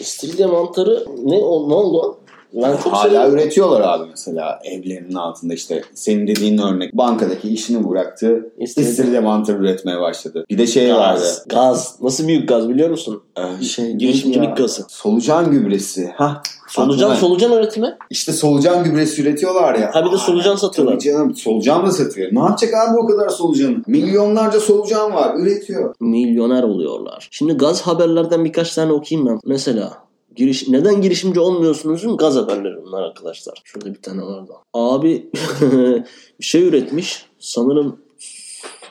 İstiridye 0.00 0.46
mantarı 0.46 1.06
ne, 1.24 1.38
o, 1.38 1.68
ne 1.68 1.74
oldu? 1.74 2.18
Ben 2.54 2.76
çok 2.76 2.92
Hala 2.92 3.02
seviyorum. 3.02 3.34
üretiyorlar 3.34 3.80
abi 3.80 4.08
mesela 4.10 4.60
evlerinin 4.64 5.14
altında 5.14 5.54
işte 5.54 5.82
senin 5.94 6.26
dediğin 6.26 6.58
örnek 6.58 6.96
bankadaki 6.96 7.48
işini 7.48 7.88
bıraktı 7.88 8.52
İstiridye. 8.58 9.20
mantarı 9.20 9.58
üretmeye 9.58 10.00
başladı. 10.00 10.44
Bir 10.50 10.58
de 10.58 10.66
şey 10.66 10.94
vardı. 10.94 11.20
Gaz. 11.20 11.44
Gaz. 11.48 11.96
Nasıl 12.02 12.28
büyük 12.28 12.48
gaz 12.48 12.68
biliyor 12.68 12.90
musun? 12.90 13.22
Ee, 13.60 13.64
şey 13.64 13.92
Girişimcilik 13.92 14.56
gazı. 14.56 14.84
Solucan 14.88 15.50
gübresi. 15.50 16.06
Ha. 16.16 16.42
Solucan 16.72 17.10
aklıma- 17.10 17.20
solucan 17.20 17.52
üretimi. 17.52 17.96
İşte 18.10 18.32
solucan 18.32 18.84
gübresi 18.84 19.22
üretiyorlar 19.22 19.74
ya. 19.74 19.90
Ha 19.94 20.04
bir 20.06 20.12
de 20.12 20.16
solucan 20.16 20.56
satıyorlar. 20.56 20.94
Tabii 20.94 21.04
canım 21.04 21.34
solucan 21.34 21.86
da 21.86 21.90
satıyor. 21.92 22.28
Ne 22.32 22.38
yapacak 22.38 22.74
abi 22.74 22.98
o 22.98 23.06
kadar 23.06 23.28
solucanı? 23.28 23.76
Milyonlarca 23.86 24.60
solucan 24.60 25.14
var 25.14 25.34
üretiyor. 25.38 25.94
Milyoner 26.00 26.62
oluyorlar. 26.62 27.28
Şimdi 27.30 27.52
gaz 27.52 27.82
haberlerden 27.82 28.44
birkaç 28.44 28.74
tane 28.74 28.92
okuyayım 28.92 29.28
ben. 29.28 29.38
Mesela 29.44 29.92
giriş 30.36 30.68
neden 30.68 31.00
girişimci 31.00 31.40
olmuyorsunuzun 31.40 32.16
gaz 32.16 32.36
haberleri 32.36 32.82
bunlar 32.86 33.02
arkadaşlar. 33.02 33.60
Şurada 33.64 33.94
bir 33.94 34.02
tane 34.02 34.22
vardı. 34.22 34.52
Abi 34.74 35.30
bir 35.62 36.02
şey 36.44 36.62
üretmiş. 36.68 37.26
Sanırım 37.38 37.96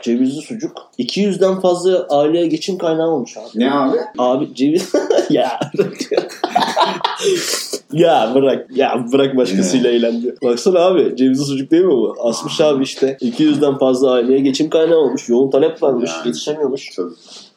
cevizli 0.02 0.42
sucuk. 0.42 0.78
200'den 1.00 1.60
fazla 1.60 2.08
aileye 2.10 2.48
geçim 2.48 2.78
kaynağı 2.78 3.08
olmuş 3.10 3.38
abi. 3.38 3.46
Ne 3.56 3.72
abi? 3.74 3.98
Abi 4.18 4.56
ceviz 4.56 4.92
ya 5.30 5.60
ya 7.94 8.32
bırak 8.36 8.78
ya 8.78 9.06
bırak 9.14 9.38
başkasıyla 9.38 9.90
eğlendi. 9.90 10.36
Baksana 10.44 10.80
abi 10.80 11.16
cevizli 11.16 11.46
sucuk 11.46 11.72
değil 11.72 11.86
mi 11.86 11.92
bu? 11.92 12.16
Asmış 12.24 12.62
abi 12.62 12.84
işte 12.84 13.18
200'den 13.22 13.78
fazla 13.78 14.12
aileye 14.12 14.40
geçim 14.40 14.70
kaynağı 14.70 14.98
olmuş. 14.98 15.30
Yoğun 15.30 15.50
talep 15.50 15.84
varmış. 15.84 16.12
Yani. 16.18 16.28
Yetişemiyormuş. 16.28 16.96
Tabii. 16.96 17.14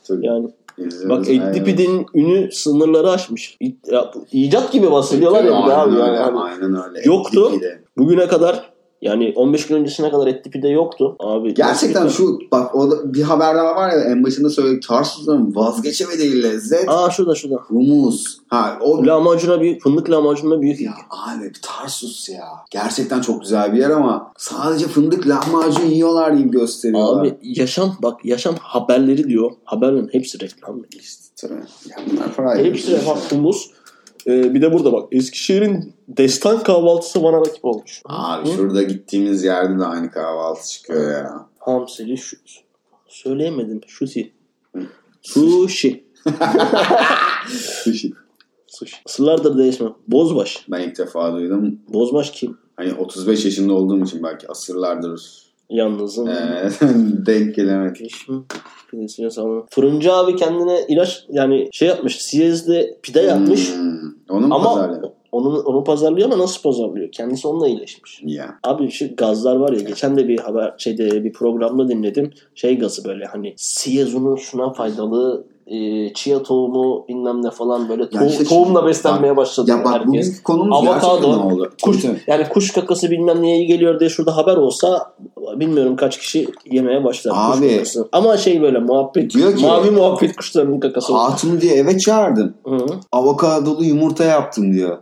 Tabii. 0.08 0.26
Yani 0.26 0.48
İzliyoruz. 0.78 1.08
bak 1.08 1.28
Aynen. 1.28 1.48
Etdipid'in 1.48 2.06
ünü 2.14 2.52
sınırları 2.52 3.10
aşmış. 3.10 3.56
İ- 3.60 3.76
ya, 3.92 4.10
icat 4.32 4.72
gibi 4.72 4.90
bahsediyorlar 4.92 5.44
ya 5.44 5.62
bir 5.62 5.70
de 5.70 5.74
abi. 5.74 6.02
Aynen 6.02 6.06
Yani. 6.06 6.16
Hani 6.18 6.38
aynen 6.40 6.88
öyle. 6.88 7.02
Yoktu. 7.04 7.52
Bugüne 7.98 8.26
kadar 8.26 8.73
yani 9.04 9.32
15 9.36 9.66
gün 9.66 9.76
öncesine 9.76 10.10
kadar 10.10 10.26
Etdipid'de 10.26 10.68
yoktu. 10.68 11.16
Abi 11.20 11.54
Gerçekten 11.54 12.08
şu 12.08 12.38
bak 12.52 12.74
o 12.74 12.90
da 12.90 13.14
bir 13.14 13.22
haber 13.22 13.54
daha 13.54 13.76
var 13.76 13.88
ya 13.90 14.00
en 14.04 14.24
başında 14.24 14.50
söyledik 14.50 14.82
Tarsus'un 14.88 15.54
vazgeçemediği 15.54 16.42
lezzet 16.42 16.88
Aa 16.88 17.10
şurada 17.10 17.34
şurada. 17.34 17.56
humus. 17.56 18.38
Ha 18.48 18.78
o 18.80 19.06
Lahmacuna 19.06 19.60
büyük, 19.60 19.82
fındık 19.82 20.10
lahmacununa 20.10 20.60
büyük. 20.60 20.80
ya 20.80 20.92
abi 21.10 21.52
Tarsus 21.62 22.28
ya. 22.28 22.44
Gerçekten 22.70 23.20
çok 23.20 23.40
güzel 23.42 23.72
bir 23.72 23.78
yer 23.78 23.90
ama 23.90 24.32
sadece 24.38 24.86
fındık 24.86 25.28
lahmacun 25.28 25.86
yiyorlar 25.86 26.30
gibi 26.30 26.50
gösteriyorlar. 26.50 27.20
Abi 27.20 27.38
yaşam 27.42 27.96
bak 28.02 28.24
yaşam 28.24 28.54
haberleri 28.60 29.28
diyor. 29.28 29.50
Haberlerin 29.64 30.08
hepsi 30.12 30.40
reklam. 30.40 30.82
işte. 31.00 31.24
Ya 31.90 31.96
bunlar 32.12 32.34
para 32.36 32.54
Hepsi. 32.56 32.98
Humus. 33.30 33.70
Ee, 34.26 34.54
bir 34.54 34.62
de 34.62 34.72
burada 34.72 34.92
bak 34.92 35.08
Eskişehir'in 35.12 35.94
destan 36.08 36.62
kahvaltısı 36.62 37.22
bana 37.22 37.36
rakip 37.40 37.64
olmuş. 37.64 38.02
Abi 38.04 38.48
Hı? 38.48 38.52
şurada 38.54 38.82
gittiğimiz 38.82 39.44
yerde 39.44 39.78
de 39.78 39.84
aynı 39.84 40.10
kahvaltı 40.10 40.68
çıkıyor 40.68 41.10
ya. 41.12 41.46
Hamsili 41.58 42.16
şu. 42.18 42.36
Söyleyemedim. 43.08 43.80
Hı. 43.80 44.82
Sushi. 45.22 46.04
Sushi. 47.48 48.12
Sushi. 48.66 48.96
Asırlardır 49.06 49.58
değişme. 49.58 49.88
Bozbaş. 50.08 50.66
Ben 50.68 50.80
ilk 50.80 50.98
defa 50.98 51.32
duydum. 51.32 51.78
Bozbaş 51.88 52.30
kim? 52.30 52.58
Hani 52.76 52.94
35 52.94 53.44
yaşında 53.44 53.72
olduğum 53.72 54.04
için 54.04 54.22
belki 54.22 54.48
asırlardır 54.48 55.44
Yalnızım. 55.70 56.26
eee, 56.28 56.68
denk 57.26 57.54
gelemedik. 57.54 57.96
Piş 57.96 58.26
mi? 58.98 59.06
Pidesine 59.06 59.30
sağlam. 59.30 59.66
Fırıncı 59.70 60.12
abi 60.12 60.36
kendine 60.36 60.80
ilaç 60.88 61.24
yani 61.30 61.68
şey 61.72 61.88
yapmış. 61.88 62.16
Siyez'de 62.22 62.98
pide 63.02 63.20
yapmış. 63.20 63.74
Hmm, 63.76 63.94
Onun 64.30 64.50
Ama 64.50 64.64
pazarlığı. 64.74 65.12
onu, 65.32 65.58
onu 65.60 65.84
pazarlıyor 65.84 66.32
ama 66.32 66.42
nasıl 66.42 66.62
pazarlıyor? 66.62 67.12
Kendisi 67.12 67.48
onunla 67.48 67.68
iyileşmiş. 67.68 68.20
Ya. 68.24 68.54
Abi 68.64 68.90
şu 68.90 69.16
gazlar 69.16 69.56
var 69.56 69.72
ya 69.72 69.80
geçen 69.80 70.16
de 70.16 70.28
bir 70.28 70.38
haber 70.38 70.74
şeyde 70.78 71.24
bir 71.24 71.32
programda 71.32 71.88
dinledim. 71.88 72.30
Şey 72.54 72.78
gazı 72.78 73.04
böyle 73.04 73.24
hani 73.24 73.54
siyezunu 73.56 74.38
şuna 74.38 74.72
faydalı 74.72 75.44
e, 75.66 76.12
chia 76.14 76.42
tohumu 76.42 77.04
bilmem 77.08 77.42
ne 77.42 77.50
falan 77.50 77.88
böyle 77.88 78.02
tohum- 78.02 78.28
işte 78.28 78.44
tohumla 78.44 78.78
şimdi- 78.80 78.88
beslenmeye 78.88 79.36
başladı 79.36 79.70
Ya 79.70 79.84
bak 79.84 79.92
herkes. 79.92 80.08
bugünkü 80.08 80.42
konumuz 80.42 80.76
Avokado, 80.78 81.16
gerçekten 81.20 81.38
oldu. 81.54 81.70
kuş-. 81.82 82.04
Yani 82.26 82.48
kuş 82.48 82.72
kakası 82.72 83.10
bilmem 83.10 83.42
neye 83.42 83.56
iyi 83.58 83.66
geliyor 83.66 84.00
diye 84.00 84.10
şurada 84.10 84.36
haber 84.36 84.56
olsa 84.56 85.14
bilmiyorum 85.60 85.96
kaç 85.96 86.18
kişi 86.18 86.46
yemeye 86.70 87.04
başlar. 87.04 87.32
kuş 87.32 87.58
Abi. 87.58 87.68
kakası. 87.70 88.08
Ama 88.12 88.36
şey 88.36 88.62
böyle 88.62 88.78
muhabbet 88.78 89.34
Diyor 89.34 89.56
ki- 89.56 89.66
mavi 89.66 89.90
muhabbet 89.90 90.36
kuşlarının 90.36 90.80
kakası. 90.80 91.12
Hatun 91.14 91.60
diye 91.60 91.74
eve 91.74 91.98
çağırdım. 91.98 92.54
Hı 92.64 92.70
-hı. 92.70 92.94
Avokadolu 93.12 93.84
yumurta 93.84 94.24
yaptım 94.24 94.72
diyor. 94.72 94.98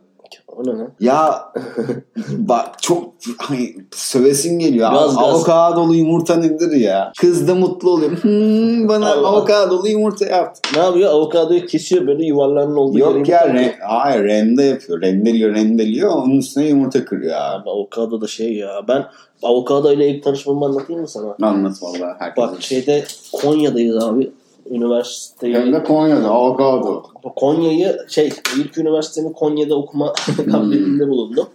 Ne? 0.58 0.86
Ya 1.00 1.52
bak 2.28 2.82
çok 2.82 3.12
hani 3.38 3.74
sövesim 3.94 4.58
geliyor. 4.58 4.92
Gaz. 4.92 5.16
Avokadolu 5.18 5.94
yumurta 5.94 6.36
nedir 6.36 6.72
ya? 6.72 7.12
Kız 7.20 7.48
da 7.48 7.54
mutlu 7.54 7.90
oluyor. 7.90 8.10
Hmm, 8.10 8.88
bana 8.88 9.12
Allah. 9.12 9.28
avokadolu 9.28 9.88
yumurta 9.88 10.24
yaptı. 10.24 10.60
Ne 10.76 10.82
yapıyor? 10.82 11.10
Avokadoyu 11.10 11.66
kesiyor 11.66 12.06
böyle 12.06 12.26
yuvarlarının 12.26 12.76
olduğu 12.76 12.98
yere 12.98 13.18
Yok 13.18 13.28
ya 13.28 13.46
re- 13.46 13.80
hayır 13.80 14.24
rende 14.24 14.62
yapıyor. 14.62 15.02
Rendeliyor 15.02 15.54
rendeliyor. 15.54 16.10
Onun 16.10 16.38
üstüne 16.38 16.68
yumurta 16.68 17.04
kırıyor 17.04 17.36
abi. 17.36 17.62
Abi 17.62 17.70
avokado 17.70 18.20
da 18.20 18.26
şey 18.26 18.54
ya. 18.54 18.70
Ben 18.88 19.04
avokado 19.42 19.92
ile 19.92 20.08
ilk 20.08 20.24
tanışmamı 20.24 20.64
anlatayım 20.64 21.02
mı 21.02 21.08
sana? 21.08 21.36
Anlat 21.42 21.82
vallahi 21.82 22.14
herkese. 22.18 22.46
Bak 22.46 22.62
şeyde 22.62 23.04
Konya'dayız 23.32 24.04
abi. 24.04 24.32
Üniversiteyi. 24.70 25.54
Hem 25.54 25.72
de 25.72 25.84
Konya'da 25.84 26.30
avokado. 26.30 27.02
Konya'yı 27.36 27.96
şey 28.08 28.32
ilk 28.58 28.78
üniversitemi 28.78 29.32
Konya'da 29.32 29.74
okuma 29.74 30.12
kabiliyetinde 30.52 31.08
bulundum. 31.08 31.46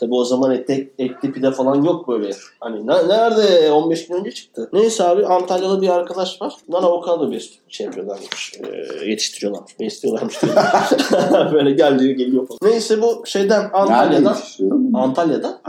Tabi 0.00 0.14
o 0.14 0.24
zaman 0.24 0.50
etli, 0.50 0.92
etli 0.98 1.32
pide 1.32 1.50
falan 1.50 1.82
yok 1.82 2.08
böyle. 2.08 2.30
Hani 2.60 2.86
ne- 2.86 3.08
nerede? 3.08 3.72
15 3.72 4.06
gün 4.06 4.14
önce 4.14 4.30
çıktı. 4.30 4.70
Neyse 4.72 5.04
abi 5.04 5.26
Antalyalı 5.26 5.82
bir 5.82 5.88
arkadaş 5.88 6.42
var. 6.42 6.54
Bunlar 6.68 6.82
avokado 6.82 7.30
bir 7.30 7.60
şey 7.68 7.86
yapıyorlarmış. 7.86 8.54
E, 8.64 9.06
yetiştiriyorlarmış. 9.10 9.80
Besliyorlarmış. 9.80 10.40
böyle 11.52 11.70
gel 11.70 11.98
diyor 11.98 12.14
geliyor 12.14 12.46
falan. 12.46 12.72
Neyse 12.72 13.02
bu 13.02 13.26
şeyden 13.26 13.70
Antalya'dan. 13.72 14.34
yetiştiriyor? 14.34 14.78
Antalya'da 14.94 15.60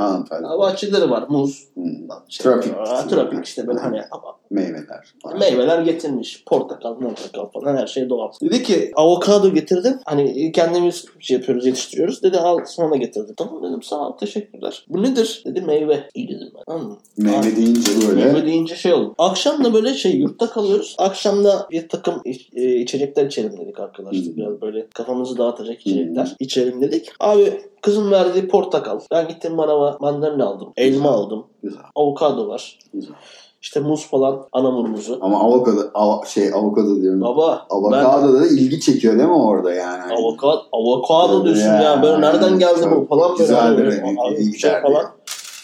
bahçeleri 0.62 1.10
var. 1.10 1.26
Muz. 1.30 1.68
Hmm. 1.74 1.86
Şey, 2.30 2.44
Tropik. 2.44 2.74
aa, 2.78 3.08
Tropik 3.08 3.46
işte 3.46 3.68
böyle 3.68 3.80
hani 3.80 4.02
Meyveler. 4.50 5.14
falan. 5.24 5.40
Meyveler 5.40 5.80
getirmiş. 5.82 6.44
Portakal, 6.46 7.00
portakal 7.00 7.50
falan 7.50 7.78
her 7.78 7.88
şey 7.88 8.10
doğal. 8.10 8.32
Dedi 8.42 8.64
ki 8.64 8.92
avokado 8.96 9.54
getirdim. 9.54 10.00
Hani 10.06 10.52
kendimiz 10.52 11.06
şey 11.20 11.38
yapıyoruz, 11.38 11.66
yetiştiriyoruz. 11.66 12.24
Dedi 12.24 12.38
al 12.38 12.60
sana 12.66 12.92
da 12.92 12.96
getirdim. 12.96 13.36
Tamam 13.38 13.64
dedim 13.64 13.84
sağ 13.84 14.08
ol 14.08 14.18
teşekkürler. 14.26 14.86
Bu 14.90 15.04
nedir? 15.04 15.44
Dedi 15.46 15.62
meyve. 15.62 16.10
İyi 16.16 16.28
dedim 16.28 16.52
ben. 16.68 16.78
Mı? 16.78 16.98
Meyve 17.18 17.56
deyince 17.56 17.92
böyle. 18.08 18.26
Meyve 18.26 18.46
deyince 18.46 18.76
şey 18.76 18.94
oldu. 18.94 19.16
Akşam 19.18 19.64
da 19.64 19.74
böyle 19.74 19.94
şey 19.94 20.12
yurtta 20.16 20.50
kalıyoruz. 20.50 20.96
Akşam 20.98 21.44
da 21.44 21.68
bir 21.72 21.90
takım 21.90 22.22
iç- 22.26 22.50
e, 22.56 22.76
içecekler 22.76 23.26
içelim 23.26 23.58
dedik 23.58 23.80
arkadaşlar. 23.80 24.26
Hmm. 24.26 24.36
Biraz 24.38 24.62
böyle 24.62 24.88
kafamızı 24.94 25.38
dağıtacak 25.38 25.82
içecekler 25.82 26.36
içelim 26.40 26.82
dedik. 26.82 27.10
Abi 27.20 27.62
kızım 27.82 28.12
verdiği 28.12 28.48
portakal. 28.48 29.00
Ben 29.12 29.28
gittim 29.28 29.54
manava 29.54 29.98
mandalina 30.02 30.46
aldım. 30.46 30.74
Elma 30.78 31.10
aldım. 31.10 31.46
Güzel. 31.64 31.82
Avokado 31.96 32.48
var. 32.48 32.80
Güzel. 32.94 33.14
İşte 33.62 33.80
muz 33.80 34.08
falan. 34.08 34.48
Anamur 34.52 34.88
muzu. 34.88 35.18
Ama 35.22 35.40
avokado, 35.40 35.82
av- 35.94 36.26
şey 36.26 36.54
avokado 36.54 37.02
diyorum. 37.02 37.22
Baba 37.22 37.68
ben 37.72 37.76
Avokado 37.98 38.34
da 38.34 38.48
ilgi 38.48 38.80
çekiyor 38.80 39.18
değil 39.18 39.30
mi 39.30 39.36
orada 39.36 39.74
yani? 39.74 40.14
avokado, 40.14 40.62
avokado 40.72 41.46
diyorsun 41.46 41.64
Ya, 41.68 41.82
ya. 41.82 42.04
Böyle 42.04 42.22
nereden 42.22 42.60
geldi 42.60 42.88
bu 42.96 43.06
falan 43.10 43.40
böyle. 43.40 43.78
böyle, 43.78 44.02
hani 44.02 44.38
iyi 44.38 44.54
bir 44.54 44.58
şey 44.58 44.72
falan. 44.82 45.06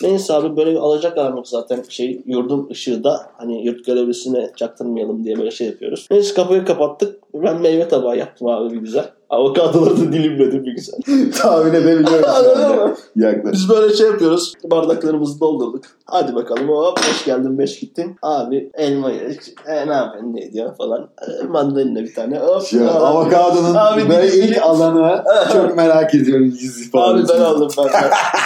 Neyse 0.01 0.33
abi 0.33 0.57
böyle 0.57 0.71
bir 0.71 0.75
alacak 0.77 1.15
karanlık 1.15 1.47
zaten 1.47 1.83
şey 1.89 2.21
yurdun 2.25 2.67
ışığı 2.71 3.03
da 3.03 3.21
hani 3.37 3.65
yurt 3.65 3.85
görevlisine 3.85 4.51
çaktırmayalım 4.55 5.23
diye 5.23 5.37
böyle 5.37 5.51
şey 5.51 5.67
yapıyoruz. 5.67 6.07
Neyse 6.11 6.33
kapıyı 6.33 6.65
kapattık. 6.65 7.19
Ben 7.33 7.61
meyve 7.61 7.87
tabağı 7.87 8.17
yaptım 8.17 8.47
abi 8.47 8.73
bir 8.73 8.77
güzel. 8.77 9.09
Avokadoları 9.29 9.97
da 9.97 10.13
dilimledim 10.13 10.65
bir 10.65 10.71
güzel. 10.75 10.95
Tahmin 11.41 11.73
edebiliyorum. 11.73 12.29
Anladın 12.29 12.75
mı? 12.75 12.95
Yaklaş. 13.15 13.53
Biz 13.53 13.69
böyle 13.69 13.93
şey 13.95 14.07
yapıyoruz. 14.07 14.53
Bardaklarımızı 14.63 15.39
doldurduk. 15.39 15.83
Hadi 16.05 16.35
bakalım 16.35 16.69
hop 16.69 16.97
beş 17.09 17.25
geldin 17.25 17.57
beş 17.57 17.79
gittin. 17.79 18.15
Abi 18.21 18.69
elma 18.73 19.11
yedik. 19.11 19.41
E 19.67 19.87
ne 19.87 19.93
yapıyorsun 19.93 20.33
ne 20.35 20.53
diyor 20.53 20.75
falan. 20.77 21.09
E, 21.41 21.43
mandalina 21.47 21.99
bir 21.99 22.13
tane. 22.15 22.39
Hop. 22.39 22.63
Şu 22.63 22.81
Abi- 22.83 22.89
avokadonun 22.89 23.75
Abi 23.75 24.09
böyle 24.09 24.31
dilim- 24.31 24.47
ilk 24.47 24.61
alanı 24.63 25.23
çok 25.53 25.75
merak 25.75 26.15
ediyorum 26.15 26.45
yüz 26.45 26.77
Abi 26.77 26.85
ifadesi. 26.87 27.33
ben 27.33 27.41
aldım 27.41 27.69
ben. 27.77 27.85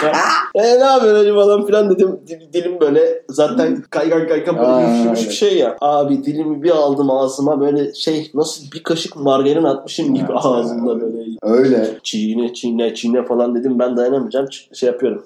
ben. 0.04 0.14
e 0.62 0.80
ne 0.80 0.84
yapıyorsun 0.84 1.34
falan 1.34 1.66
filan 1.66 1.90
dedim. 1.90 2.20
Dil- 2.26 2.52
Dilim 2.52 2.80
böyle 2.80 3.22
zaten 3.28 3.84
kaygan 3.90 4.28
kaygan 4.28 4.56
böyle 4.56 4.68
Aa, 4.68 5.04
bir 5.04 5.08
evet. 5.08 5.30
şey 5.32 5.58
ya. 5.58 5.76
Abi 5.80 6.24
dilimi 6.24 6.62
bir 6.62 6.70
aldım 6.70 7.10
ağzıma 7.10 7.60
böyle 7.60 7.94
şey 7.94 8.30
nasıl 8.34 8.64
bir 8.72 8.82
kaşık 8.82 9.16
margarin 9.16 9.64
atmışım 9.64 10.14
gibi 10.14 10.26
Evet, 10.30 10.40
ağzımda 10.72 10.92
evet. 10.92 11.02
böyle. 11.02 11.22
Öyle. 11.42 11.98
Çiğne 12.02 12.54
çiğne 12.54 12.94
çiğne 12.94 13.24
falan 13.24 13.54
dedim 13.54 13.78
ben 13.78 13.96
dayanamayacağım 13.96 14.46
şey 14.72 14.86
yapıyorum. 14.86 15.24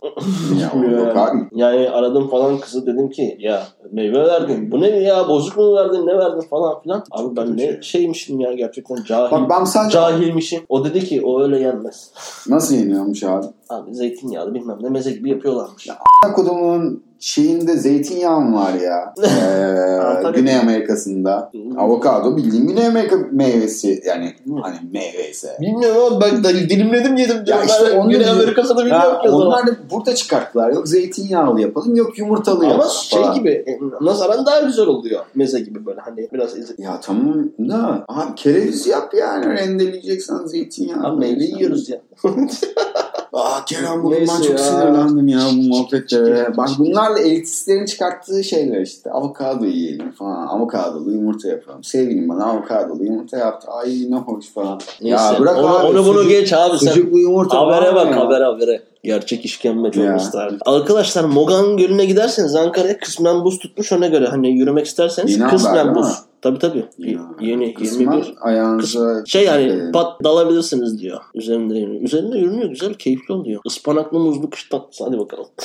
Ya, 0.61 0.91
yok 0.91 1.17
abi. 1.17 1.39
Yani 1.53 1.91
aradım 1.91 2.29
falan 2.29 2.59
kızı 2.59 2.87
dedim 2.87 3.11
ki 3.11 3.37
ya 3.41 3.63
meyve 3.93 4.19
verdin 4.19 4.71
bu 4.71 4.81
ne 4.81 4.89
ya 4.89 5.29
bozuk 5.29 5.57
mu 5.57 5.75
verdin 5.75 6.07
ne 6.07 6.19
verdin 6.19 6.49
falan 6.51 6.83
filan. 6.83 7.05
Abi 7.11 7.37
ben 7.37 7.57
ne 7.57 7.83
şeymişim 7.83 8.41
ya 8.41 8.53
gerçekten 8.53 8.97
cahil. 9.05 9.33
Bak 9.33 9.51
ben 9.51 9.65
sadece 9.65 9.97
Cahilmişim. 9.97 10.63
O 10.69 10.85
dedi 10.85 11.05
ki 11.05 11.23
o 11.25 11.43
öyle 11.43 11.59
yenmez. 11.59 12.11
nasıl 12.49 12.75
yeniyormuş 12.75 13.25
abi? 13.25 13.47
Abi 13.69 13.95
zeytinyağlı 13.95 14.55
bilmem 14.55 14.79
ne 14.83 14.89
meze 14.89 15.11
gibi 15.13 15.31
yapıyorlarmış. 15.31 15.89
Kodumun 16.35 17.03
şeyinde 17.21 17.77
zeytinyağı 17.77 18.41
mı 18.41 18.57
var 18.57 18.75
ya? 18.75 19.15
Ee, 20.27 20.31
Güney 20.35 20.57
Amerika'sında. 20.57 21.51
Avokado 21.79 22.37
bildiğin 22.37 22.67
Güney 22.69 22.87
Amerika 22.87 23.17
meyvesi 23.33 24.03
yani 24.07 24.35
hani 24.63 24.77
meyve 24.93 25.31
ise. 25.31 25.57
Bilmiyorum 25.61 26.03
ama 26.07 26.21
ben 26.21 26.45
de 26.45 26.49
dilimledim 26.55 27.17
yedim. 27.17 27.37
Ya 27.47 27.59
Ben 27.61 27.67
işte 27.67 27.93
onu 27.99 28.11
Güney. 28.11 28.31
Amerika'da 28.31 28.77
bilmiyorum 28.79 29.13
Ya 29.15 29.21
ki 29.21 29.29
onlar 29.29 29.67
da 29.67 29.71
burada 29.91 30.15
çıkarttılar. 30.15 30.73
Yok 30.73 30.89
zeytinyağlı 30.89 31.61
yapalım 31.61 31.97
yok 31.97 32.19
yumurtalı 32.19 32.65
Ama 32.65 32.73
yapalım 32.73 32.91
şey 33.03 33.23
falan. 33.23 33.35
gibi 33.35 33.51
e, 33.51 33.79
nazaran 34.01 34.47
daha 34.47 34.61
güzel 34.61 34.87
oluyor. 34.87 35.25
Meze 35.35 35.61
gibi 35.61 35.87
böyle 35.87 36.01
hani 36.01 36.29
biraz 36.33 36.59
ezip. 36.59 36.79
Ya 36.81 37.01
tamam 37.03 37.49
da 37.59 38.05
abi 38.09 38.35
kereviz 38.37 38.87
yap 38.87 39.15
yani 39.21 39.47
rendeleyeceksen 39.47 40.39
zeytinyağı. 40.47 41.05
Abi 41.07 41.19
meyve 41.21 41.45
yiyoruz 41.45 41.89
ya. 41.89 42.01
Aa 43.37 43.65
Kerem 43.65 44.11
Neyse 44.11 44.33
çok 44.43 44.51
ya. 44.51 44.59
sinirlendim 44.59 45.29
ya 45.29 45.39
bu 45.57 45.63
muhabbetlere. 45.63 46.57
Bak 46.57 46.69
bunlarla 46.79 47.19
elitistlerin 47.19 47.85
çıkarttığı 47.87 48.45
şeyler 48.45 48.81
işte. 48.81 49.11
Avokado 49.11 49.65
yiyelim 49.65 50.13
falan. 50.13 50.47
Avokadolu 50.47 51.13
yumurta 51.13 51.49
yapalım. 51.49 51.85
Sevgilim 51.85 52.29
bana 52.29 52.45
avokadolu 52.45 53.05
yumurta 53.05 53.37
yaptı. 53.37 53.69
Ay 53.71 54.11
ne 54.11 54.17
hoş 54.17 54.53
falan. 54.55 54.81
Neyse. 55.03 55.25
Ya 55.25 55.37
bırak 55.41 55.59
onu, 55.59 55.79
abi. 55.79 55.87
onu 55.87 56.07
bunu 56.07 56.19
sucuk- 56.19 56.29
geç 56.29 56.53
abi 56.53 56.79
sen. 56.79 56.87
Sucuklu 56.87 57.19
yumurta 57.19 57.59
Habere 57.61 57.95
bak 57.95 58.11
ya. 58.11 58.21
habere 58.21 58.45
habere. 58.45 58.83
Gerçek 59.05 59.45
işkembe 59.45 59.91
çok 59.91 60.17
ısrar. 60.17 60.55
Arkadaşlar 60.67 61.25
Mogan 61.25 61.77
Gölü'ne 61.77 62.05
giderseniz 62.05 62.55
Ankara'ya 62.55 62.99
kısmen 62.99 63.45
buz 63.45 63.59
tutmuş 63.59 63.93
ona 63.93 64.07
göre. 64.07 64.27
Hani 64.27 64.51
yürümek 64.51 64.87
isterseniz 64.87 65.41
haber 65.41 65.51
kısmen 65.51 65.95
buz. 65.95 66.07
mi? 66.07 66.15
Tabii 66.43 66.59
tabii. 66.59 66.85
Ya, 66.99 67.21
Yeni 67.41 67.75
kısmen 67.75 68.13
21. 68.13 68.35
ayağınıza 68.41 69.25
Şey 69.27 69.45
yani 69.45 69.65
e, 69.65 69.93
pat 69.93 70.25
dalabilirsiniz 70.25 71.01
diyor. 71.01 71.21
Üzerinde 71.35 71.79
yürünüyor. 71.79 72.03
Üzerinde 72.03 72.39
yürünüyor. 72.39 72.69
Güzel 72.69 72.95
keyifli 72.95 73.35
oluyor. 73.35 73.61
Ispanaklı 73.65 74.19
muzlu 74.19 74.51
kış 74.51 74.69
tatlısı. 74.69 75.05
Hadi 75.05 75.19
bakalım. 75.19 75.47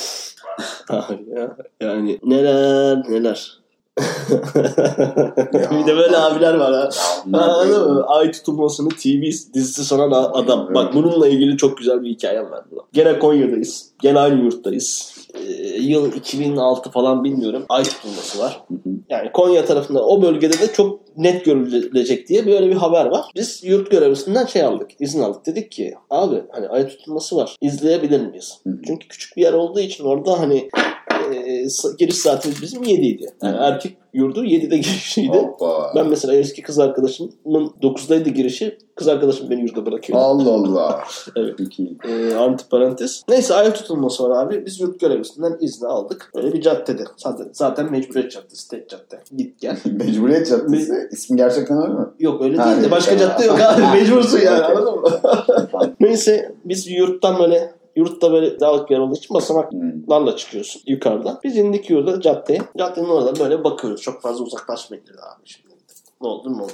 Yani 1.82 2.20
neler 2.24 3.04
neler. 3.10 3.61
bir 5.72 5.88
de 5.88 5.98
böyle 5.98 6.18
abiler 6.18 6.54
var 6.54 6.74
ha. 6.74 6.90
Anladın 7.34 7.94
mı? 7.94 8.06
Ay 8.08 8.32
tutulmasını 8.32 8.90
TV 8.90 9.24
dizisi 9.54 9.86
sanan 9.86 10.12
adam. 10.12 10.66
Evet. 10.66 10.76
Bak 10.76 10.94
bununla 10.94 11.28
ilgili 11.28 11.58
çok 11.58 11.78
güzel 11.78 12.02
bir 12.02 12.10
hikayem 12.10 12.52
var 12.52 12.64
burada. 12.72 12.84
Gene 12.94 13.20
Konya'dayız. 13.20 13.92
Gene 14.02 14.20
aynı 14.20 14.44
yurttayız. 14.44 15.14
Ee, 15.34 15.42
yıl 15.82 16.14
2006 16.14 16.92
falan 16.92 17.24
bilmiyorum. 17.24 17.66
Ay 17.70 17.84
tutulması 17.84 18.40
var. 18.40 18.64
Yani 19.10 19.32
Konya 19.32 19.66
tarafında 19.66 20.06
o 20.06 20.22
bölgede 20.22 20.60
de 20.60 20.74
çok 20.74 21.18
net 21.18 21.46
görülecek 21.46 22.30
diye 22.30 22.46
böyle 22.46 22.70
bir 22.70 22.76
haber 22.76 23.06
var. 23.06 23.26
Biz 23.36 23.64
yurt 23.64 23.92
görevlisinden 23.92 24.46
şey 24.46 24.64
aldık. 24.64 24.90
izin 25.00 25.22
aldık. 25.22 25.46
Dedik 25.46 25.72
ki 25.72 25.94
abi 26.10 26.44
hani 26.52 26.68
ay 26.68 26.88
tutulması 26.88 27.36
var. 27.36 27.56
İzleyebilir 27.62 28.22
miyiz? 28.22 28.60
Çünkü 28.88 29.08
küçük 29.08 29.38
bir 29.38 29.42
yer 29.42 29.54
olduğu 29.54 29.80
için 29.80 30.04
orada 30.04 30.40
hani 30.40 30.70
e, 31.36 31.68
giriş 31.98 32.16
saatimiz 32.16 32.62
bizim 32.62 32.84
7'ydi. 32.84 33.26
Yani 33.44 33.58
Hı. 33.58 33.62
erkek 33.62 33.98
yurdu 34.14 34.44
7'de 34.44 34.78
girişiydi. 34.78 35.38
Hoppa. 35.38 35.92
Ben 35.96 36.08
mesela 36.08 36.34
eski 36.34 36.62
kız 36.62 36.80
arkadaşımın 36.80 37.32
9'daydı 37.82 38.30
girişi. 38.30 38.78
Kız 38.96 39.08
arkadaşım 39.08 39.50
beni 39.50 39.62
yurda 39.62 39.86
bırakıyor. 39.86 40.20
Allah 40.20 40.52
Allah. 40.52 41.04
Evet. 41.36 41.60
İyi. 41.78 41.98
Ee, 42.08 42.36
antiparantez. 42.36 43.24
Neyse 43.30 43.54
ay 43.54 43.74
tutulması 43.74 44.24
var 44.24 44.44
abi. 44.44 44.66
Biz 44.66 44.80
yurt 44.80 45.00
görevlisinden 45.00 45.58
izni 45.62 45.88
aldık. 45.88 46.32
Böyle 46.36 46.54
bir 46.54 46.62
caddede. 46.62 47.04
Zaten, 47.18 47.48
zaten 47.54 47.92
mecburiyet 47.92 48.32
caddesi. 48.32 48.70
Tek 48.70 48.90
cadde. 48.90 49.20
Git 49.38 49.60
gel. 49.62 49.78
Mecburiyet 49.86 50.50
Caddesi. 50.50 50.94
İsmi 51.12 51.38
gerçekten 51.38 51.78
öyle 51.82 51.94
mi? 51.94 52.06
Yok 52.20 52.42
öyle 52.42 52.58
Ha, 52.58 52.72
değil 52.72 52.84
de 52.84 52.92
başka 52.92 53.18
cadde 53.18 53.46
yok 53.46 53.60
abi. 53.62 53.82
Mecbursun 54.00 54.40
yani 54.40 54.64
anladın 54.64 55.00
mı? 55.00 55.10
Neyse 56.00 56.56
biz 56.66 56.88
yurttan 56.88 57.40
böyle 57.40 57.72
yurtta 57.96 58.32
böyle 58.32 58.60
dağlık 58.60 58.92
yer 58.92 59.00
olduğu 59.00 59.16
için 59.16 59.34
basamak 59.34 59.72
Hmm. 59.72 60.36
Çıkıyorsun 60.36 60.82
yukarıda. 60.86 61.40
Biz 61.44 61.58
indik 61.58 61.90
yurda 61.90 62.22
caddeye. 62.22 62.62
Caddenin 62.78 63.10
orada 63.10 63.40
böyle 63.40 63.64
bakıyoruz. 63.64 64.02
Çok 64.02 64.22
fazla 64.22 64.44
uzaklaşmayın 64.44 65.04
dedi 65.06 65.18
abi 65.18 65.42
şimdi. 65.46 65.76
Ne 66.22 66.28
oldu 66.28 66.58
ne 66.58 66.64
oldu? 66.64 66.72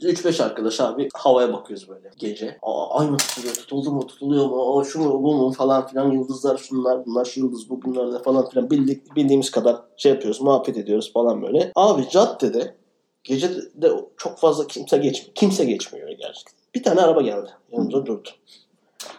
Biz 0.00 0.24
3-5 0.24 0.44
arkadaş 0.44 0.80
abi 0.80 1.08
havaya 1.14 1.52
bakıyoruz 1.52 1.88
böyle 1.88 2.10
gece. 2.18 2.58
Aa, 2.62 2.98
ay 3.00 3.10
mı 3.10 3.16
tutuluyor? 3.16 3.54
Tutuldu 3.54 3.92
mu? 3.92 4.06
Tutuluyor 4.06 4.46
mu? 4.46 4.80
Aa, 4.80 4.84
şu 4.84 5.00
mu? 5.00 5.22
Bu 5.22 5.34
mu? 5.34 5.52
Falan 5.52 5.86
filan. 5.86 6.10
Yıldızlar 6.10 6.56
şunlar 6.56 7.06
bunlar. 7.06 7.24
Şu 7.24 7.40
yıldız 7.40 7.70
bu 7.70 7.82
bunlar 7.82 8.12
ne 8.14 8.22
falan 8.22 8.48
filan. 8.48 8.70
Bildik, 8.70 9.16
bildiğimiz 9.16 9.50
kadar 9.50 9.76
şey 9.96 10.12
yapıyoruz. 10.12 10.40
Muhabbet 10.40 10.76
ediyoruz 10.76 11.12
falan 11.12 11.42
böyle. 11.42 11.72
Abi 11.74 12.08
caddede 12.08 12.74
gece 13.24 13.50
de 13.74 13.90
çok 14.16 14.38
fazla 14.38 14.66
kimse 14.66 14.96
geçmiyor. 14.96 15.34
Kimse 15.34 15.64
geçmiyor 15.64 16.08
gerçekten. 16.08 16.54
Bir 16.74 16.82
tane 16.82 17.00
araba 17.00 17.22
geldi. 17.22 17.50
Yanımıza 17.72 18.06
durdu. 18.06 18.28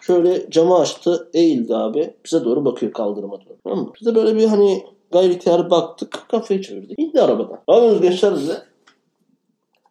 Şöyle 0.01 0.49
camı 0.49 0.79
açtı, 0.79 1.29
eğildi 1.33 1.75
abi. 1.75 2.13
Bize 2.25 2.45
doğru 2.45 2.65
bakıyor 2.65 2.93
kaldırıma 2.93 3.33
doğru. 3.33 3.57
Tamam 3.63 3.79
mı? 3.79 3.91
Biz 3.99 4.07
de 4.07 4.15
böyle 4.15 4.35
bir 4.35 4.47
hani 4.47 4.85
gayri 5.11 5.33
ihtiyarı 5.33 5.69
baktık. 5.69 6.25
Kafayı 6.31 6.61
çevirdik. 6.61 6.99
İndi 6.99 7.21
arabadan. 7.21 7.59
Yapıyorsunuz 7.69 8.01
gençler 8.01 8.35
bize? 8.35 8.63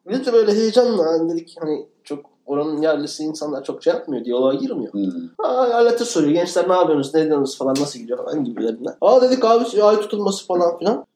Biz 0.08 0.26
de 0.26 0.32
böyle 0.32 0.52
heyecanla 0.52 1.04
hani 1.06 1.32
dedik 1.32 1.56
hani 1.60 1.86
çok 2.04 2.26
oranın 2.46 2.82
yerlisi 2.82 3.24
insanlar 3.24 3.64
çok 3.64 3.82
şey 3.82 3.92
yapmıyor. 3.92 4.24
Diyaloğa 4.24 4.54
girmiyor. 4.54 4.92
Hmm. 4.92 5.28
Aa, 5.38 5.74
aleti 5.74 6.04
soruyor. 6.04 6.32
Gençler 6.32 6.68
ne 6.68 6.72
yapıyorsunuz? 6.72 7.14
Ne 7.14 7.20
ediyorsunuz 7.20 7.58
falan 7.58 7.74
nasıl 7.80 7.98
gidiyor 7.98 8.18
falan 8.24 8.44
gibilerinden. 8.44 8.94
Aa 9.00 9.20
dedik 9.20 9.44
abi 9.44 9.82
ay 9.82 10.00
tutulması 10.00 10.46
falan 10.46 10.78
filan. 10.78 11.06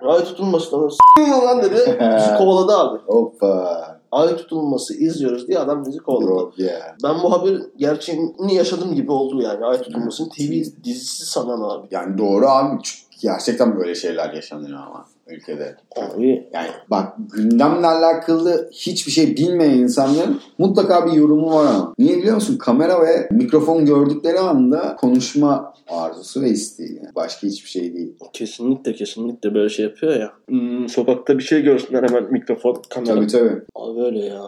Ay 0.00 0.24
tutulması 0.24 0.70
falan. 0.70 0.88
S*** 0.88 0.96
lan 1.30 1.62
dedi. 1.62 1.76
Bizi 2.16 2.38
kovaladı 2.38 2.72
abi. 2.72 2.98
Hoppa. 3.06 3.89
Ay 4.12 4.36
tutulması 4.36 4.94
izliyoruz 4.94 5.48
diye 5.48 5.58
adam 5.58 5.86
bizi 5.86 5.98
kovladı. 5.98 6.30
Yok 6.30 6.58
ya. 6.58 6.96
Ben 7.04 7.22
bu 7.22 7.32
haberin 7.32 7.72
gerçeğini 7.76 8.54
yaşadığım 8.54 8.94
gibi 8.94 9.12
oldu 9.12 9.42
yani. 9.42 9.64
Ay 9.64 9.82
tutulmasını 9.82 10.28
TV 10.28 10.52
dizisi 10.84 11.26
sanan 11.26 11.60
abi. 11.60 11.86
Yani 11.90 12.18
doğru 12.18 12.46
abi. 12.46 12.78
Gerçekten 13.22 13.76
böyle 13.76 13.94
şeyler 13.94 14.32
yaşanıyor 14.34 14.78
ama 14.78 15.06
ülkede. 15.30 15.76
Abi 15.96 16.48
Yani 16.52 16.68
bak 16.90 17.12
gündemle 17.32 17.86
alakalı 17.86 18.70
hiçbir 18.72 19.12
şey 19.12 19.36
bilmeyen 19.36 19.78
insanların 19.78 20.40
mutlaka 20.58 21.06
bir 21.06 21.12
yorumu 21.12 21.54
var 21.54 21.66
ama. 21.66 21.94
Niye 21.98 22.18
biliyor 22.18 22.34
musun? 22.34 22.58
Kamera 22.58 23.02
ve 23.02 23.28
mikrofon 23.30 23.86
gördükleri 23.86 24.38
anda 24.38 24.96
konuşma 24.96 25.74
arzusu 25.88 26.42
ve 26.42 26.48
isteği. 26.48 26.96
Yani. 26.96 27.14
Başka 27.14 27.46
hiçbir 27.46 27.68
şey 27.68 27.94
değil. 27.94 28.14
kesinlikle 28.32 28.92
kesinlikle 28.92 29.54
böyle 29.54 29.68
şey 29.68 29.84
yapıyor 29.84 30.16
ya. 30.16 30.32
Hmm, 30.48 30.88
sokakta 30.88 31.38
bir 31.38 31.42
şey 31.42 31.62
görsünler 31.62 32.02
hemen 32.02 32.32
mikrofon, 32.32 32.82
kamera. 32.90 33.14
Tabii 33.14 33.26
tabii. 33.26 33.62
Abi 33.74 34.00
öyle 34.00 34.24
ya. 34.24 34.42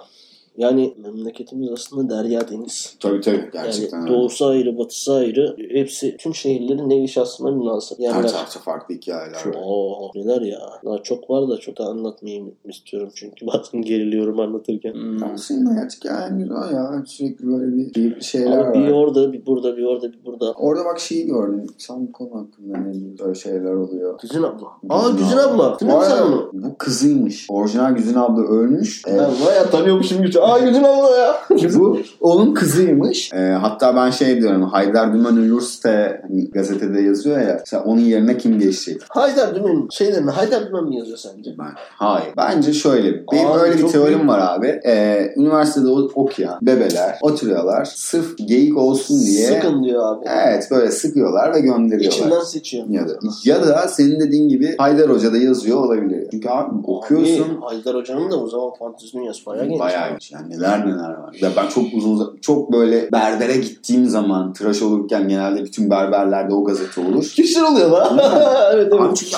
Yani 0.57 0.95
memleketimiz 1.05 1.69
aslında 1.73 2.15
derya 2.17 2.49
deniz. 2.49 2.97
Tabii 3.01 3.21
tabii. 3.21 3.51
Gerçekten 3.53 3.99
yani 3.99 4.09
doğusu 4.11 4.47
ayrı, 4.47 4.79
batısı 4.79 5.15
ayrı. 5.15 5.57
Hepsi 5.71 6.17
tüm 6.17 6.35
şehirlerin 6.35 6.91
nevi 6.91 7.09
şahsına 7.09 7.51
münasır. 7.51 7.99
Her 7.99 8.05
Yani 8.05 8.27
tarafta 8.27 8.61
farklı 8.61 8.95
hikayeler 8.95 9.47
var. 9.47 9.55
Oo, 9.65 10.11
neler 10.15 10.41
ya. 10.43 10.59
Daha 10.85 11.03
çok 11.03 11.31
var 11.31 11.49
da 11.49 11.57
çok 11.59 11.79
da 11.79 11.85
anlatmayayım 11.85 12.55
istiyorum 12.65 13.11
çünkü 13.15 13.47
bazen 13.53 13.83
geriliyorum 13.83 14.41
anlatırken. 14.41 14.93
Hmm. 14.95 15.39
Senin 15.39 15.67
hayat 15.67 15.97
hikayen 15.97 16.39
güzel 16.39 16.73
ya. 16.73 17.03
Sürekli 17.07 17.47
böyle 17.47 17.77
bir 17.77 17.93
keyifli 17.93 18.25
şeyler 18.25 18.59
Abi 18.59 18.79
bir 18.79 18.85
var. 18.85 18.91
orada, 18.93 19.33
bir 19.33 19.47
burada, 19.47 19.77
bir 19.77 19.85
orada, 19.85 20.13
bir 20.13 20.25
burada. 20.25 20.53
Orada 20.53 20.85
bak 20.85 21.01
şeyi 21.01 21.27
gördüm. 21.27 21.67
Sen 21.79 22.07
bu 22.07 22.13
konu 22.13 22.31
hakkında 22.35 22.79
ne? 22.79 22.93
Böyle 23.19 23.35
şeyler 23.35 23.73
oluyor. 23.73 24.19
Güzin 24.23 24.43
abla. 24.43 24.67
Aa 24.89 25.11
Güzin 25.11 25.37
abla. 25.37 25.81
Değil 25.81 25.93
mi 25.93 26.37
Bu 26.53 26.79
kızıymış. 26.79 27.47
Orijinal 27.51 27.93
Güzin 27.93 28.15
abla 28.15 28.43
ölmüş. 28.43 29.03
Ee, 29.09 29.11
Ben 29.19 29.31
baya 29.47 29.71
tanıyormuşum 29.71 30.23
Güzin. 30.23 30.41
Aa 30.43 30.59
Güzin 30.59 30.82
abla 30.84 31.16
ya. 31.16 31.34
bu 31.74 32.01
onun 32.20 32.55
kızıymış. 32.55 33.32
Ee, 33.32 33.38
hatta 33.38 33.97
ben 33.97 34.11
şey 34.11 34.40
diyorum. 34.40 34.62
Haydar 34.62 35.14
Dümen 35.14 35.36
ölürse 35.36 36.20
hani 36.28 36.51
gazetede 36.51 37.01
yazıyor 37.01 37.40
ya. 37.40 37.57
Mesela 37.59 37.84
onun 37.84 38.01
yerine 38.01 38.38
kim 38.38 38.59
geçecek? 38.59 39.01
Haydar 39.09 39.55
Dümen 39.55 39.88
şeylerini 39.90 40.30
Haydar 40.30 40.66
Dümen 40.66 40.84
mi 40.84 40.97
yazıyor 40.97 41.18
sence? 41.18 41.51
Ben. 41.59 41.72
Hayır. 41.76 42.28
Bence 42.36 42.72
şöyle. 42.72 43.26
Benim 43.32 43.47
Abi, 43.47 43.59
öyle 43.59 43.78
bir 43.78 43.88
teorim 43.88 44.28
var 44.28 44.40
abi. 44.57 44.80
Ee, 44.86 45.32
üniversitede 45.36 45.88
okuyan 45.90 46.59
bebeler 46.62 47.18
oturuyorlar. 47.22 47.84
Sırf 47.84 48.38
geyik 48.38 48.78
olsun 48.78 49.20
diye. 49.20 49.47
Sıkın 49.47 49.84
diyor 49.84 50.16
abi. 50.16 50.24
Evet 50.45 50.68
böyle 50.70 50.90
sıkıyorlar 50.90 51.55
ve 51.55 51.61
gönderiyorlar. 51.61 52.18
İçinden 52.18 52.40
seçiyor. 52.40 52.84
Ya 52.88 53.09
da, 53.09 53.18
ya 53.45 53.62
da 53.62 53.88
senin 53.88 54.20
dediğin 54.20 54.49
gibi 54.49 54.76
Haydar 54.78 55.11
Hoca 55.11 55.32
da 55.32 55.36
yazıyor 55.36 55.78
olabilir. 55.84 56.26
Çünkü 56.30 56.49
abi 56.49 56.74
okuyorsun. 56.86 57.43
Abi, 57.43 57.61
Haydar 57.61 57.95
Hoca'nın 57.95 58.30
da 58.30 58.36
o 58.43 58.49
zaman 58.49 58.72
fantezi 58.78 59.12
dünyası 59.12 59.47
bayağı 59.47 59.64
geniş. 59.64 59.80
Bayağı 59.80 60.09
geniş. 60.09 60.32
Yani 60.33 60.51
neler 60.51 60.87
neler 60.87 61.11
var. 61.11 61.37
Ya 61.41 61.51
ben 61.57 61.68
çok 61.68 61.95
uzun 61.95 62.39
çok 62.43 62.72
böyle 62.72 63.12
berbere 63.12 63.57
gittiğim 63.57 64.09
zaman 64.09 64.53
tıraş 64.53 64.83
olurken 64.83 65.28
genelde 65.28 65.64
bütün 65.64 65.91
berberlerde 65.91 66.55
o 66.55 66.64
gazete 66.64 67.01
olur. 67.01 67.24
Kişisel 67.24 67.64
oluyor 67.64 67.91
lan. 67.91 68.18
evet 68.72 68.93
Abi 68.93 69.03
evet. 69.07 69.16
çünkü 69.16 69.37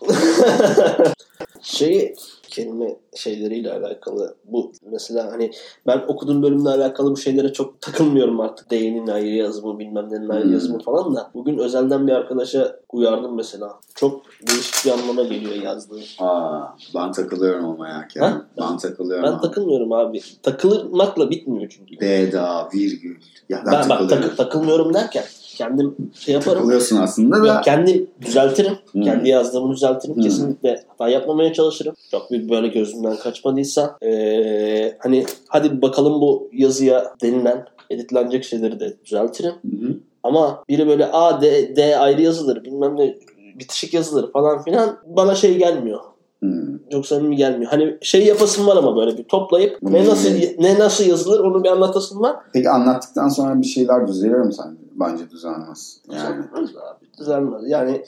Şeyi 1.62 2.14
kelime 2.50 2.96
şeyleriyle 3.16 3.72
alakalı 3.72 4.34
bu 4.44 4.72
mesela 4.90 5.32
hani 5.32 5.50
ben 5.86 6.02
okuduğum 6.08 6.42
bölümle 6.42 6.68
alakalı 6.68 7.10
bu 7.10 7.16
şeylere 7.16 7.52
çok 7.52 7.80
takılmıyorum 7.80 8.40
artık. 8.40 8.70
D'nin 8.70 9.06
ayrı 9.06 9.28
yazımı 9.28 9.78
bilmem 9.78 10.08
nenin 10.10 10.28
ayrı 10.28 10.44
Hmm. 10.44 10.52
yazımı 10.52 10.78
falan 10.78 11.16
da. 11.16 11.30
Bugün 11.34 11.58
özelden 11.58 12.06
bir 12.06 12.12
arkadaşa 12.12 12.76
uyardım 12.92 13.34
mesela. 13.36 13.80
Çok 13.94 14.22
değişik 14.48 14.86
bir 14.86 14.90
anlama 14.90 15.22
geliyor 15.22 15.54
yazdığı. 15.62 16.00
Aa, 16.18 16.62
ben 16.94 17.12
takılıyorum 17.12 17.64
ama 17.64 17.88
ya. 17.88 18.08
Ha? 18.18 18.42
Ben 18.60 18.76
takılıyorum. 18.78 19.24
Ben 19.24 19.32
abi. 19.32 19.40
takılmıyorum 19.42 19.92
abi. 19.92 20.20
Takılmakla 20.42 21.30
bitmiyor 21.30 21.70
çünkü. 21.76 22.00
Beda, 22.00 22.68
virgül. 22.74 23.16
Ya 23.48 23.62
ben, 23.66 23.72
Ben, 23.72 23.88
bak 23.88 23.88
takılıyorum. 23.88 24.22
takı- 24.22 24.36
takılmıyorum 24.36 24.94
derken 24.94 25.24
kendim 25.56 25.96
şey 26.14 26.34
yaparım. 26.34 26.58
Takılıyorsun 26.58 26.96
aslında 26.96 27.44
da. 27.44 27.60
Kendim 27.60 28.10
düzeltirim. 28.26 28.72
Hmm. 28.92 29.02
Kendi 29.02 29.28
yazdığımı 29.28 29.72
düzeltirim. 29.72 30.14
Hmm. 30.14 30.22
Kesinlikle 30.22 30.84
hata 30.88 31.08
yapmamaya 31.08 31.52
çalışırım. 31.52 31.94
Çok 32.10 32.30
büyük 32.30 32.50
böyle 32.50 32.68
gözümden 32.68 33.16
kaçmadıysa. 33.16 33.96
Ee, 34.02 34.96
hani 34.98 35.26
hadi 35.48 35.82
bakalım 35.82 36.20
bu 36.20 36.48
yazıya 36.52 37.14
denilen 37.22 37.64
editlenecek 37.90 38.44
şeyleri 38.44 38.80
de 38.80 38.96
düzeltirim. 39.04 39.52
Hı. 39.62 39.94
Ama 40.22 40.64
biri 40.68 40.86
böyle 40.88 41.06
A, 41.12 41.40
D, 41.42 41.76
D 41.76 41.96
ayrı 41.98 42.22
yazılır 42.22 42.64
bilmem 42.64 42.96
ne 42.96 43.16
bitişik 43.58 43.94
yazılır 43.94 44.32
falan 44.32 44.62
filan 44.62 44.96
bana 45.06 45.34
şey 45.34 45.58
gelmiyor. 45.58 46.00
Hmm. 46.40 46.78
Çok 46.92 47.06
samimi 47.06 47.36
gelmiyor. 47.36 47.70
Hani 47.70 47.98
şey 48.02 48.26
yapasım 48.26 48.66
var 48.66 48.76
ama 48.76 48.96
böyle 48.96 49.18
bir 49.18 49.24
toplayıp 49.24 49.80
Hmm. 49.82 49.92
ne 49.92 50.06
nasıl 50.06 50.30
ne 50.58 50.78
nasıl 50.78 51.04
yazılır 51.04 51.40
onu 51.40 51.64
bir 51.64 51.68
anlatasım 51.68 52.20
var. 52.20 52.36
Peki 52.52 52.70
anlattıktan 52.70 53.28
sonra 53.28 53.60
bir 53.60 53.66
şeyler 53.66 54.06
düzelir 54.08 54.34
mi 54.34 54.54
sence? 54.54 54.76
Bence 55.00 55.30
düzelmez. 55.30 56.00
Yani. 56.08 56.18
Düzelmez 56.20 56.70
abi. 56.76 57.06
Düzelmez. 57.18 57.62
Yani 57.66 58.02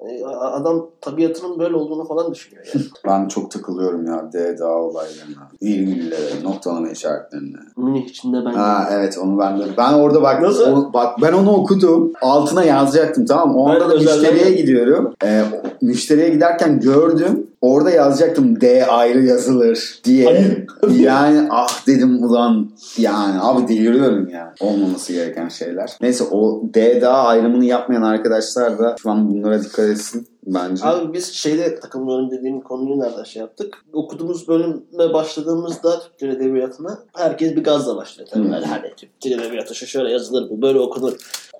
e, 0.00 0.24
adam 0.24 0.86
tabiatının 1.00 1.58
böyle 1.58 1.76
olduğunu 1.76 2.04
falan 2.04 2.34
düşünüyor 2.34 2.66
yani. 2.74 2.84
Ben 3.06 3.28
çok 3.28 3.50
takılıyorum 3.50 4.06
ya 4.06 4.32
DDA 4.32 4.68
olaylarına. 4.74 5.48
Virgüllere, 5.62 6.42
noktalama 6.44 6.88
işaretlerine. 6.88 7.56
Münih 7.76 8.04
içinde 8.04 8.36
ben 8.44 8.52
Ha 8.52 8.88
evet 8.92 9.18
onu 9.22 9.38
ben 9.38 9.58
de. 9.60 9.64
Ben 9.78 9.92
orada 9.92 10.22
bak 10.22 10.42
Nasıl? 10.42 10.76
o- 10.76 10.92
bak 10.92 11.16
ben 11.22 11.32
onu 11.32 11.50
okudum. 11.52 12.12
Altına 12.22 12.64
yazacaktım 12.64 13.26
tamam? 13.26 13.56
O 13.56 13.68
anda 13.68 13.90
da 13.90 13.94
müşteriye 13.94 14.50
gidiyorum. 14.50 15.14
Ee, 15.24 15.44
müşteriye 15.80 16.28
giderken 16.28 16.80
gördüm. 16.80 17.49
Orada 17.60 17.90
yazacaktım 17.90 18.60
D 18.60 18.86
ayrı 18.86 19.22
yazılır 19.24 20.00
diye. 20.04 20.66
Yani 20.90 21.48
ah 21.50 21.86
dedim 21.86 22.24
ulan 22.24 22.70
yani 22.98 23.40
abi 23.40 23.68
deliriyorum 23.68 24.28
ya. 24.28 24.54
Olmaması 24.60 25.12
gereken 25.12 25.48
şeyler. 25.48 25.96
Neyse 26.00 26.24
o 26.24 26.62
D 26.74 27.00
daha 27.00 27.22
ayrımını 27.28 27.64
yapmayan 27.64 28.02
arkadaşlar 28.02 28.78
da 28.78 28.96
şu 29.02 29.10
an 29.10 29.30
bunlara 29.30 29.62
dikkat 29.62 29.88
etsin 29.88 30.26
bence. 30.46 30.84
Abi 30.84 31.12
biz 31.12 31.32
şeyde 31.32 31.80
takılmıyorum 31.80 32.30
dediğim 32.30 32.60
konuyu 32.60 33.00
nereden 33.00 33.24
şey 33.24 33.40
yaptık? 33.40 33.74
Okuduğumuz 33.92 34.48
bölüme 34.48 35.12
başladığımızda 35.14 36.00
Türk 36.00 36.20
Dil 36.20 36.28
Edebiyatı'na 36.36 36.98
herkes 37.16 37.56
bir 37.56 37.64
gazla 37.64 37.96
başlıyor. 37.96 38.28
Tabii 38.32 38.44
Hmm. 38.44 38.52
böyle 38.52 38.66
hani 38.66 38.92
Türk 38.96 39.22
Dil 39.22 39.38
Edebiyatı 39.38 39.74
şu 39.74 39.86
şöyle 39.86 40.10
yazılır, 40.12 40.50
bu 40.50 40.62
böyle 40.62 40.78
okunur. 40.78 41.12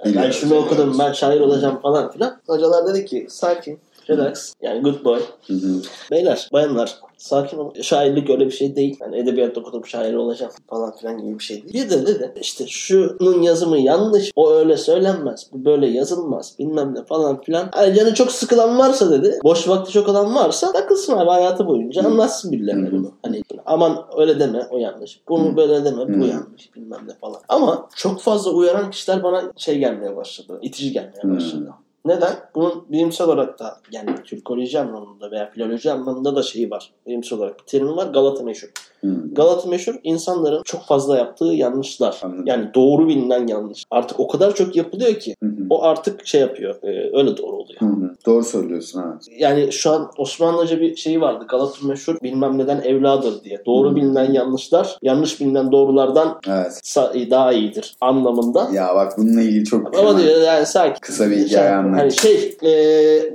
Ben 0.05 0.13
Biliyoruz, 0.13 0.37
şunu 0.37 0.55
okudum, 0.55 0.97
ben 0.99 1.13
şair 1.13 1.41
olacağım 1.41 1.79
falan 1.83 2.11
filan. 2.11 2.37
Hocalar 2.47 2.87
dedi 2.87 3.05
ki 3.05 3.27
sakin, 3.31 3.79
relax. 4.11 4.55
Yani 4.63 4.83
good 4.83 5.05
boy. 5.05 5.21
Hı 5.47 5.55
hı. 5.55 5.83
Beyler, 6.11 6.49
bayanlar 6.53 6.99
sakin 7.21 7.59
olun. 7.59 7.73
Şairlik 7.83 8.31
öyle 8.31 8.47
bir 8.47 8.51
şey 8.51 8.77
değil. 8.77 8.97
Yani 9.01 9.19
edebiyat 9.19 9.59
okudum 9.59 9.87
şair 9.87 10.15
olacağım 10.15 10.53
falan 10.71 10.97
filan 10.97 11.19
gibi 11.19 11.39
bir 11.39 11.45
şey 11.45 11.63
değil. 11.63 11.75
Bir 11.75 11.91
de 11.91 12.07
dedi 12.07 12.33
işte 12.41 12.67
şunun 12.67 13.43
yazımı 13.43 13.79
yanlış. 13.79 14.31
O 14.37 14.53
öyle 14.53 14.77
söylenmez. 14.77 15.47
Bu 15.53 15.65
böyle 15.65 15.87
yazılmaz. 15.87 16.55
Bilmem 16.59 16.95
ne 16.95 17.05
falan 17.05 17.41
filan. 17.41 17.71
Yani 17.77 17.95
canı 17.95 18.15
çok 18.15 18.33
sıkılan 18.33 18.79
varsa 18.79 19.11
dedi. 19.11 19.39
Boş 19.45 19.69
vakti 19.69 19.93
çok 19.93 20.09
olan 20.09 20.35
varsa 20.35 20.73
takılsın 20.73 21.17
abi 21.17 21.31
hayatı 21.31 21.67
boyunca. 21.67 22.03
Anlatsın 22.05 22.53
birilerine 22.53 22.93
bunu. 22.93 23.13
Hani 23.23 23.43
aman 23.67 24.05
öyle 24.17 24.41
deme 24.41 24.67
o 24.71 24.79
yanlış. 24.79 25.21
Bunu 25.29 25.57
böyle 25.57 25.85
deme 25.85 26.21
bu 26.21 26.27
yanlış. 26.27 26.75
Bilmem 26.77 27.01
ne 27.07 27.15
falan. 27.15 27.41
Ama 27.49 27.89
çok 27.97 28.21
fazla 28.21 28.51
uyaran 28.51 28.91
kişiler 28.91 29.23
bana 29.23 29.53
şey 29.57 29.79
gelmeye 29.79 30.17
başladı. 30.17 30.59
itici 30.63 30.93
gelmeye 30.93 31.37
başladı. 31.37 31.71
Neden? 32.05 32.37
Bunun 32.55 32.87
bilimsel 32.89 33.27
olarak 33.27 33.59
da 33.59 33.81
yani 33.93 34.23
Türkoloji 34.25 34.81
anlamında 34.81 35.31
veya 35.31 35.51
filoloji 35.51 35.93
anlamında 35.93 36.37
da 36.37 36.43
şeyi 36.43 36.71
var. 36.71 36.93
Bilimsel 37.07 37.39
olarak 37.39 37.59
bir 37.59 37.65
terimi 37.65 37.97
var. 37.97 38.07
Galata 38.07 38.43
meşhur. 38.43 38.73
Hı. 39.01 39.09
Galata 39.33 39.69
meşhur 39.69 39.95
insanların 40.03 40.63
çok 40.65 40.83
fazla 40.87 41.19
yaptığı 41.19 41.45
yanlışlar. 41.45 42.21
Anladım. 42.23 42.45
Yani 42.47 42.71
doğru 42.75 43.09
bilinen 43.09 43.47
yanlış. 43.47 43.85
Artık 43.91 44.21
o 44.21 44.29
kadar 44.29 44.55
çok 44.55 44.77
yapılıyor 44.77 45.15
ki 45.15 45.35
Hı 45.43 45.47
hı. 45.47 45.53
o 45.71 45.83
artık 45.83 46.27
şey 46.27 46.41
yapıyor. 46.41 46.75
e, 46.83 47.17
öyle 47.19 47.37
doğru 47.37 47.57
oluyor. 47.57 47.81
Hı 47.81 47.87
hı. 47.87 48.11
Doğru 48.27 48.45
söylüyorsun 48.45 49.05
evet. 49.07 49.41
Yani 49.41 49.73
şu 49.73 49.91
an 49.91 50.11
Osmanlıca 50.19 50.81
bir 50.81 50.97
şeyi 50.97 51.21
vardı. 51.21 51.45
Galata 51.49 51.87
meşhur 51.87 52.17
bilmem 52.23 52.59
neden 52.59 52.81
evladır 52.81 53.45
diye. 53.45 53.63
Doğru 53.67 53.91
Hı. 53.91 53.97
bilinen 53.97 54.33
yanlışlar 54.33 54.99
yanlış 55.03 55.41
bilinen 55.41 55.73
doğrulardan 55.73 56.41
Evet. 56.49 56.81
daha 57.31 57.53
iyidir 57.53 57.97
anlamında. 58.01 58.69
Ya 58.73 58.95
bak 58.95 59.13
bununla 59.19 59.43
ilgili 59.43 59.65
çok 59.65 59.99
Ama 59.99 60.19
diyor 60.19 60.41
yani 60.41 60.67
sakin. 60.67 61.01
kısa 61.01 61.31
bir 61.31 61.35
Şey, 61.37 61.45
hikaye 61.45 61.71
anlat. 61.75 62.01
hani 62.01 62.13
şey 62.13 62.57
e, 62.65 62.73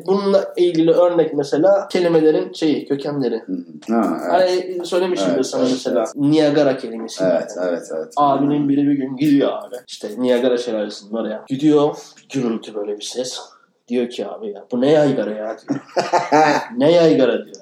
bununla 0.07 0.53
ilgili 0.57 0.91
örnek 0.91 1.33
mesela 1.33 1.87
kelimelerin 1.87 2.53
şeyi 2.53 2.85
kökenleri. 2.87 3.41
Hı 3.45 3.53
hı. 3.53 3.93
Ha, 3.95 4.17
evet. 4.39 4.65
Hani 4.75 4.85
söylemişimdir 4.85 5.33
Evet, 5.35 5.45
sana 5.55 5.63
mesela. 5.63 6.05
Niagara 6.15 6.77
kelimesi. 6.77 7.23
Evet, 7.23 7.51
evet, 7.63 7.83
evet. 7.95 8.13
Abinin 8.17 8.69
biri 8.69 8.87
bir 8.87 8.93
gün 8.93 9.17
gidiyor 9.17 9.49
abi. 9.49 9.75
İşte 9.87 10.09
Niagara 10.17 10.57
şelalesinin 10.57 11.13
var 11.13 11.29
ya. 11.29 11.45
Gidiyor 11.47 11.95
gürültü 12.33 12.75
böyle 12.75 12.97
bir 12.97 13.01
ses. 13.03 13.39
Diyor 13.87 14.09
ki 14.09 14.27
abi 14.27 14.47
ya 14.51 14.65
bu 14.71 14.81
ne 14.81 14.91
yaygara 14.91 15.31
ya 15.31 15.57
diyor. 15.57 15.79
ne 16.77 16.91
yaygara 16.91 17.45
diyor. 17.45 17.55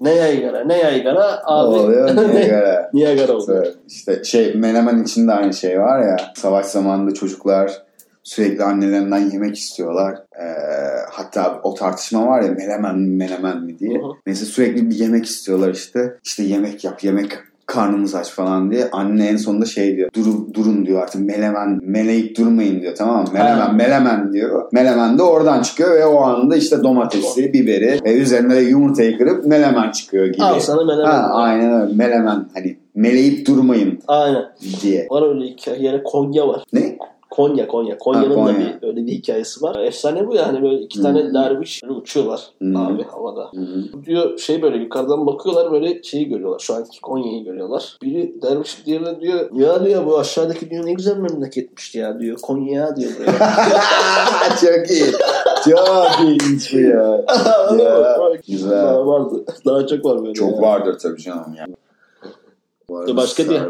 Ne 0.00 0.14
yaygara 0.14 0.64
ne 0.64 0.78
yaygara 0.78 1.40
abi. 1.44 1.68
Oluyor 1.68 2.16
niye 2.34 2.46
göre? 2.46 2.90
Niagara 2.92 3.32
oluyor. 3.32 3.66
İşte 3.88 4.24
şey 4.24 4.54
Menemen 4.54 5.02
içinde 5.02 5.32
aynı 5.32 5.54
şey 5.54 5.80
var 5.80 6.02
ya. 6.02 6.16
Savaş 6.36 6.66
zamanında 6.66 7.14
çocuklar 7.14 7.83
sürekli 8.24 8.64
annelerinden 8.64 9.30
yemek 9.30 9.56
istiyorlar. 9.56 10.14
Ee, 10.14 10.44
hatta 11.10 11.60
o 11.62 11.74
tartışma 11.74 12.26
var 12.26 12.42
ya 12.42 12.52
menemen 12.52 12.98
mi 12.98 13.16
menemen 13.16 13.62
mi 13.64 13.78
diye. 13.78 13.98
Hı 13.98 14.02
hı. 14.02 14.10
Neyse 14.26 14.44
sürekli 14.44 14.90
bir 14.90 14.94
yemek 14.94 15.26
istiyorlar 15.26 15.70
işte. 15.74 16.14
İşte 16.24 16.42
yemek 16.42 16.84
yap 16.84 17.04
yemek 17.04 17.32
karnımız 17.66 18.14
aç 18.14 18.30
falan 18.30 18.70
diye. 18.70 18.88
Anne 18.92 19.26
en 19.26 19.36
sonunda 19.36 19.66
şey 19.66 19.96
diyor. 19.96 20.10
Durun, 20.14 20.50
durun 20.54 20.86
diyor 20.86 21.02
artık 21.02 21.20
melemen 21.20 21.80
meleyip 21.82 22.36
durmayın 22.38 22.80
diyor 22.80 22.94
tamam 22.94 23.22
mı? 23.22 23.28
Melemen 23.32 23.56
Ha. 23.56 23.72
melemen 23.72 24.32
diyor. 24.32 24.68
Melemen 24.72 25.18
de 25.18 25.22
oradan 25.22 25.62
çıkıyor 25.62 25.94
ve 25.94 26.06
o 26.06 26.20
anda 26.20 26.56
işte 26.56 26.82
domatesi, 26.82 27.52
biberi 27.52 28.00
ve 28.04 28.14
üzerine 28.18 28.56
de 28.56 28.60
yumurtayı 28.60 29.18
kırıp 29.18 29.46
melemen 29.46 29.90
çıkıyor 29.90 30.26
gibi. 30.26 30.42
Al 30.44 30.60
sana 30.60 30.84
menemen. 30.84 31.04
Ha, 31.10 31.30
aynen 31.32 31.80
öyle. 31.82 31.94
Melemen 31.94 32.46
hani 32.54 32.76
meleyip 32.94 33.46
durmayın 33.46 33.98
Aynen. 34.08 34.42
diye. 34.82 35.06
Var 35.10 35.28
öyle 35.34 35.44
hikaye. 35.44 35.82
Yani 35.82 36.02
Konya 36.02 36.48
var. 36.48 36.64
Ne? 36.72 36.98
Konya 37.34 37.68
Konya. 37.68 37.98
Konya'nın 37.98 38.30
Ha, 38.30 38.30
da 38.48 38.52
Konya. 38.52 38.58
bir 38.82 38.86
öyle 38.88 39.06
bir 39.06 39.12
hikayesi 39.12 39.62
var. 39.62 39.80
Efsane 39.80 40.26
bu 40.26 40.34
yani 40.34 40.62
böyle 40.62 40.80
iki 40.80 41.02
tane 41.02 41.22
Hmm. 41.22 41.34
derviş 41.34 41.82
uçuyorlar 41.88 42.40
Hmm. 42.58 42.76
abi 42.76 43.02
havada. 43.02 43.40
Hı-hı. 43.54 44.04
Diyor 44.06 44.38
şey 44.38 44.62
böyle 44.62 44.76
yukarıdan 44.76 45.26
bakıyorlar 45.26 45.72
böyle 45.72 46.02
şeyi 46.02 46.28
görüyorlar. 46.28 46.58
Şu 46.58 46.74
anki 46.74 47.00
Konya'yı 47.00 47.44
görüyorlar. 47.44 47.98
Biri 48.02 48.42
derviş 48.42 48.86
diğerine 48.86 49.20
diyor 49.20 49.50
ya 49.52 49.84
diyor 49.84 50.06
bu 50.06 50.18
aşağıdaki 50.18 50.70
diyor 50.70 50.86
ne 50.86 50.92
güzel 50.92 51.16
memleketmişti 51.16 51.98
ya 51.98 52.20
diyor. 52.20 52.38
Konya 52.42 52.96
diyor. 52.96 53.10
Böyle. 53.18 53.30
Çok 54.60 54.90
iyi. 54.90 55.04
Çok 55.64 56.20
iyiymiş 56.22 56.74
bu 56.74 56.78
ya. 56.78 57.24
Ya, 57.78 58.08
güzel. 58.48 58.70
Daha 58.70 59.06
vardı. 59.06 59.44
Daha 59.66 59.86
çok 59.86 60.04
var 60.04 60.22
böyle. 60.22 60.34
Çok 60.34 60.52
ya. 60.56 60.62
vardır 60.62 60.98
tabii 61.02 61.22
canım 61.22 61.54
ya. 61.58 61.66
Ya 62.90 63.16
Başka 63.16 63.50
bir 63.50 63.60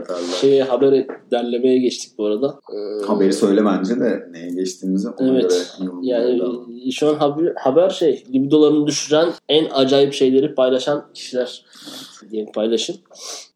şeye 0.40 0.62
haber 0.62 1.06
derlemeye 1.30 1.78
geçtik 1.78 2.12
bu 2.18 2.26
arada. 2.26 2.58
Ee, 2.72 3.06
Haberi 3.06 3.32
söyle 3.32 3.64
bence 3.64 4.00
de 4.00 4.28
neye 4.32 4.50
geçtiğimizi 4.50 5.08
ona 5.08 5.28
Evet. 5.28 5.42
göre 5.78 5.90
Yani 6.02 6.42
e, 6.86 6.90
şu 6.90 7.08
an 7.08 7.14
haber, 7.14 7.52
haber 7.56 7.90
şey 7.90 8.24
libidolarını 8.34 8.86
düşüren 8.86 9.28
en 9.48 9.66
acayip 9.74 10.12
şeyleri 10.12 10.54
paylaşan 10.54 11.04
kişiler 11.14 11.64
diye 12.30 12.46
paylaşım. 12.54 12.96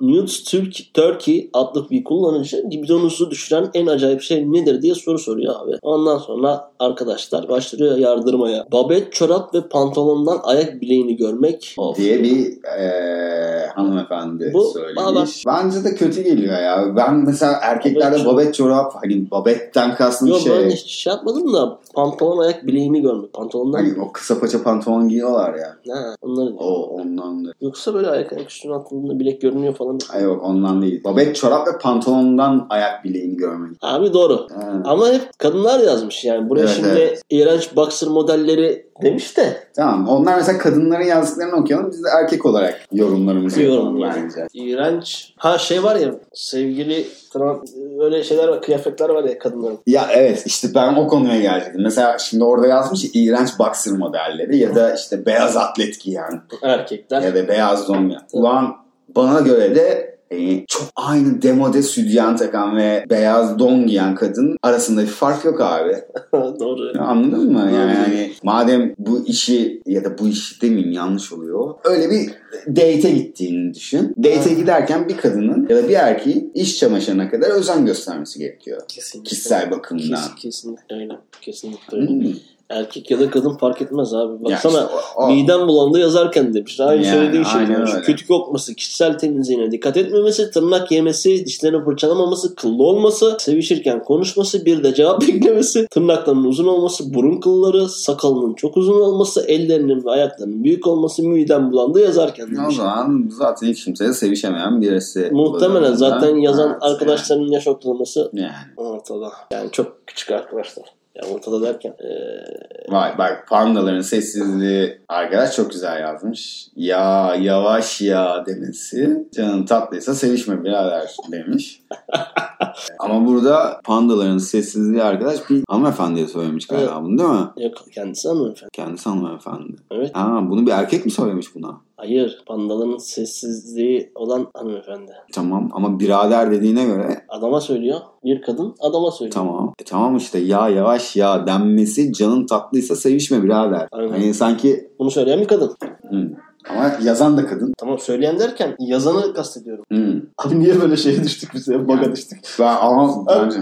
Nudes 0.01 0.45
Türk, 0.45 0.95
Turkey 0.95 1.51
adlı 1.53 1.91
bir 1.91 2.05
kullanıcı 2.05 2.57
libidonuzu 2.73 3.31
düşüren 3.31 3.71
en 3.75 3.87
acayip 3.87 4.23
şey 4.23 4.53
nedir 4.53 4.83
diye 4.83 4.95
soru 4.95 5.19
soruyor 5.19 5.55
abi. 5.65 5.77
Ondan 5.83 6.19
sonra 6.19 6.71
arkadaşlar 6.79 7.49
başlıyor 7.49 7.97
yardırmaya. 7.97 8.67
Babet 8.73 9.13
çorap 9.13 9.55
ve 9.55 9.69
pantolondan 9.69 10.41
ayak 10.43 10.81
bileğini 10.81 11.17
görmek. 11.17 11.75
Of. 11.79 11.97
diye 11.99 12.23
bir 12.23 12.59
eee, 12.79 13.69
hanımefendi 13.75 14.51
Bu 14.55 14.65
söylemiş. 14.65 15.03
valla- 15.03 15.27
Bence 15.65 15.85
de 15.85 15.95
kötü 15.95 16.23
geliyor 16.23 16.59
ya. 16.63 16.97
Ben 16.97 17.15
mesela 17.15 17.53
erkeklerde 17.63 18.25
Babet 18.25 18.55
çorap 18.55 18.93
hani 19.03 19.31
babetten 19.31 19.95
kastım 19.95 20.29
Yok 20.29 20.41
şey. 20.41 20.53
ben 20.53 20.71
hiç 20.71 20.91
şey 20.91 21.13
yapmadım 21.13 21.55
da 21.55 21.79
pantolon 21.95 22.39
ayak 22.45 22.67
bileğini 22.67 23.03
görmek. 23.03 23.33
Pantolondan 23.33 23.79
Hani 23.79 24.01
o 24.01 24.13
kısa 24.13 24.41
paça 24.41 24.63
pantolon 24.63 25.09
giyiyorlar 25.09 25.55
ya. 25.55 25.77
Ha, 25.95 26.15
onları 26.23 26.55
O 26.59 26.83
ondan 26.83 27.45
da. 27.45 27.53
Yoksa 27.61 27.95
böyle 27.95 28.09
ayak 28.09 28.33
ayak 28.33 28.51
üstüne 28.51 28.75
attığında 28.75 29.21
bilek 29.21 29.41
görünüyor 29.41 29.75
falan. 29.75 29.99
Ay 30.13 30.23
yok 30.23 30.43
ondan 30.45 30.83
değil. 30.83 31.05
Babet 31.05 31.37
çorap 31.37 31.69
ve 31.69 31.79
pantolondan 31.79 32.67
ayak 32.71 33.05
bileğini 33.05 33.37
görmek. 33.37 33.77
Abi 33.83 34.13
doğru. 34.13 34.47
Ha. 34.55 34.83
Ama 34.85 35.09
hep 35.09 35.39
kadınlar 35.39 35.81
yazmış 35.81 36.25
yani. 36.25 36.49
Buraya 36.49 36.61
Evet, 36.61 36.73
şimdi 36.77 36.89
evet. 36.99 37.23
iğrenç 37.31 37.77
boxer 37.77 38.09
modelleri 38.09 38.88
demiş 39.03 39.37
de. 39.37 39.57
Tamam. 39.77 40.09
Onlar 40.09 40.37
mesela 40.37 40.59
kadınların 40.59 41.05
yazdıklarını 41.05 41.57
okuyalım. 41.57 41.91
Biz 41.91 42.05
de 42.05 42.09
erkek 42.23 42.47
olarak 42.47 42.81
yorumlarımızı 42.93 43.63
Yorum 43.63 44.01
yapalım 44.01 44.25
bence. 44.25 44.47
İğrenç. 44.53 45.35
Ha 45.37 45.59
şey 45.59 45.83
var 45.83 45.97
ya 45.97 46.15
sevgili 46.35 47.07
trans, 47.33 47.59
öyle 48.01 48.25
şeyler 48.25 48.49
var 48.49 48.63
kıyafetler 48.63 49.09
var 49.09 49.25
ya 49.25 49.39
kadınların. 49.39 49.79
Ya 49.87 50.09
evet 50.15 50.43
işte 50.47 50.69
ben 50.75 50.95
o 50.95 51.07
konuya 51.09 51.41
gelecektim. 51.41 51.83
Mesela 51.83 52.19
şimdi 52.19 52.45
orada 52.45 52.67
yazmış 52.67 53.05
ya, 53.05 53.11
iğrenç 53.15 53.49
boxer 53.59 53.93
modelleri 53.95 54.57
ya 54.59 54.75
da 54.75 54.95
işte 54.95 55.27
beyaz 55.27 55.57
atlet 55.57 56.01
giyen 56.01 56.43
Erkekler. 56.63 57.23
ya 57.23 57.35
da 57.35 57.49
beyaz 57.49 57.87
giyen. 57.87 58.19
Ulan 58.33 58.77
bana 59.17 59.41
göre 59.41 59.75
de 59.75 60.18
e, 60.31 60.67
çok 60.67 60.83
aynı 60.97 61.43
demode 61.43 61.83
sütyen 61.83 62.37
takan 62.37 62.77
ve 62.77 63.05
beyaz 63.11 63.59
don 63.59 63.87
giyen 63.87 64.15
kadın 64.15 64.57
arasında 64.63 65.03
bir 65.03 65.07
fark 65.07 65.45
yok 65.45 65.61
abi. 65.61 65.93
doğru. 66.33 67.03
Anladın 67.03 67.53
mı? 67.53 67.71
Yani 67.75 67.93
hani 67.93 68.33
madem 68.43 68.95
bu 68.99 69.27
işi 69.27 69.83
ya 69.87 70.05
da 70.05 70.19
bu 70.19 70.29
işi 70.29 70.61
demeyeyim 70.61 70.93
yanlış 70.93 71.33
oluyor. 71.33 71.75
Öyle 71.85 72.11
bir 72.11 72.31
date'e 72.77 73.11
gittiğini 73.11 73.75
düşün. 73.75 74.15
Date'e 74.19 74.55
giderken 74.55 75.09
bir 75.09 75.17
kadının 75.17 75.67
ya 75.71 75.77
da 75.77 75.89
bir 75.89 75.95
erkeğin 75.95 76.51
iş 76.55 76.79
çamaşırına 76.79 77.31
kadar 77.31 77.51
özen 77.51 77.87
göstermesi 77.87 78.39
gerekiyor. 78.39 78.83
Kesinlikle. 78.89 79.29
Kişisel 79.29 79.71
bakımdan. 79.71 80.09
Kes, 80.09 80.43
kesinlikle 80.43 80.97
öyle. 80.97 81.13
Kesinlikle 81.41 81.97
öyle. 81.97 82.09
Hmm. 82.09 82.33
Erkek 82.71 83.11
ya 83.11 83.21
da 83.21 83.31
kadın 83.31 83.57
fark 83.57 83.83
etmez 83.83 84.15
abi. 84.15 84.45
Baksana 84.45 84.79
Ya 84.79 84.85
işte 84.85 84.97
o- 85.17 85.25
o- 85.25 85.31
midem 85.31 85.69
bulandı 85.69 85.99
yazarken 85.99 86.55
demiş. 86.55 86.81
Aynı 86.81 87.07
Yani, 87.07 87.17
söylediği 87.17 87.45
şey. 87.45 87.61
demiş. 87.69 87.91
öyle. 87.95 88.03
Kötü 88.03 88.27
kokması, 88.27 88.75
kişisel 88.75 89.19
temizliğine 89.19 89.71
dikkat 89.71 89.97
etmemesi, 89.97 90.51
tırnak 90.51 90.91
yemesi, 90.93 91.47
dişlerini 91.47 91.85
fırçalamaması, 91.85 92.55
kıllı 92.55 92.83
olması, 92.83 93.37
sevişirken 93.41 94.03
konuşması, 94.05 94.65
bir 94.67 94.83
de 94.85 94.95
cevap 94.95 95.21
beklemesi, 95.29 95.87
tırnaklarının 95.91 96.45
uzun 96.45 96.67
olması, 96.67 97.15
burun 97.15 97.41
kılları, 97.41 97.89
sakalının 97.89 98.55
çok 98.55 98.77
uzun 98.77 99.01
olması, 99.01 99.45
ellerinin 99.49 100.05
ve 100.05 100.11
ayaklarının 100.11 100.65
büyük 100.65 100.87
olması, 100.87 101.23
midem 101.23 101.73
bulandı 101.73 102.01
yazarken 102.01 102.47
O 102.47 102.57
demiş. 102.63 102.77
zaman 102.77 103.31
zaten 103.39 103.67
hiç 103.67 103.85
kimseye 103.85 104.13
sevişemeyen 104.13 104.81
birisi. 104.83 105.29
Muhtemelen 105.33 105.95
zaten 105.95 106.37
yazan 106.37 106.71
Evet, 106.71 106.83
arkadaşların 106.83 107.47
yaş 107.53 107.67
ortalaması 107.69 108.31
Yani. 108.33 108.51
ortada. 108.77 109.31
Yani 109.53 109.71
çok 109.73 110.07
küçük 110.07 110.31
arkadaşlar. 110.31 110.85
Yani 111.23 111.35
ortada 111.35 111.63
derken 111.63 111.95
eee 112.01 112.45
Vay 112.89 113.19
bak 113.19 113.45
pandaların 113.49 114.01
sessizliği 114.01 115.01
arkadaş 115.09 115.57
çok 115.57 115.71
güzel 115.71 116.01
yazmış. 116.01 116.69
Ya 116.77 117.35
yavaş 117.41 118.01
ya 118.01 118.47
demesi. 118.47 119.27
Canın 119.35 119.67
tatlıysa 119.67 120.15
sevişme 120.15 120.65
birader 120.65 121.17
demiş. 121.33 121.83
Ama 122.99 123.27
burada 123.27 123.81
pandaların 123.85 124.39
sessizliği 124.39 125.03
arkadaş 125.03 125.51
bir 125.51 125.65
hanımefendiye 125.69 126.27
söylemiş 126.27 126.67
galiba 126.67 126.91
Evet. 126.93 127.03
bunu 127.03 127.19
değil 127.19 127.31
mi? 127.31 127.65
yok 127.65 127.85
kendisi 127.95 128.29
hanımefendi. 128.29 128.71
Kendisi 128.73 129.09
hanımefendi. 129.09 129.77
Evet. 129.91 130.11
Ha, 130.15 130.41
bunu 130.51 130.67
bir 130.67 130.73
erkek 130.73 131.05
mi 131.05 131.11
söylemiş 131.11 131.55
buna? 131.55 131.81
Hayır. 131.99 132.43
Pandaların 132.47 132.97
sessizliği 132.99 134.13
olan 134.15 134.47
hanımefendi. 134.55 135.13
Tamam 135.33 135.69
ama 135.73 136.01
birader 136.01 136.51
dediğine 136.51 136.85
göre 136.85 137.25
Adama 137.29 137.61
söylüyor. 137.61 137.99
Bir 138.25 138.43
kadın 138.43 138.75
adama 138.81 139.11
söylüyor. 139.11 139.35
tamam. 139.35 139.75
E, 139.81 139.85
tamam 139.85 140.17
işte 140.17 140.39
ya 140.39 140.69
yavaş 140.69 141.17
ya 141.17 141.47
denmesi 141.47 142.13
canın 142.13 142.47
tatlıysa 142.47 142.97
sevişme 142.97 143.43
birader. 143.43 143.89
Aynen. 143.93 144.09
Hani 144.11 144.35
sanki 144.35 144.91
Bunu 144.99 145.11
söyleyen 145.11 145.41
bir 145.41 145.49
kadın. 145.49 145.77
Hı. 146.11 146.31
Ama 146.71 146.93
yazan 147.03 147.37
da 147.37 147.47
kadın. 147.47 147.75
Tamam 147.79 147.99
söyleyen 147.99 148.39
derken 148.39 148.77
yazanı 148.79 149.35
kastediyorum. 149.35 149.85
Hı. 149.93 150.23
Abi 150.39 150.61
niye 150.61 150.81
böyle 150.81 150.97
şeye 150.97 151.25
düştük 151.25 151.51
biz 151.55 151.69
ya? 151.69 151.89
Baga 151.89 152.03
Yani. 152.03 152.13
düştük. 152.13 152.39
Ben, 152.61 152.77
ama 152.77 153.27
bence 153.29 153.59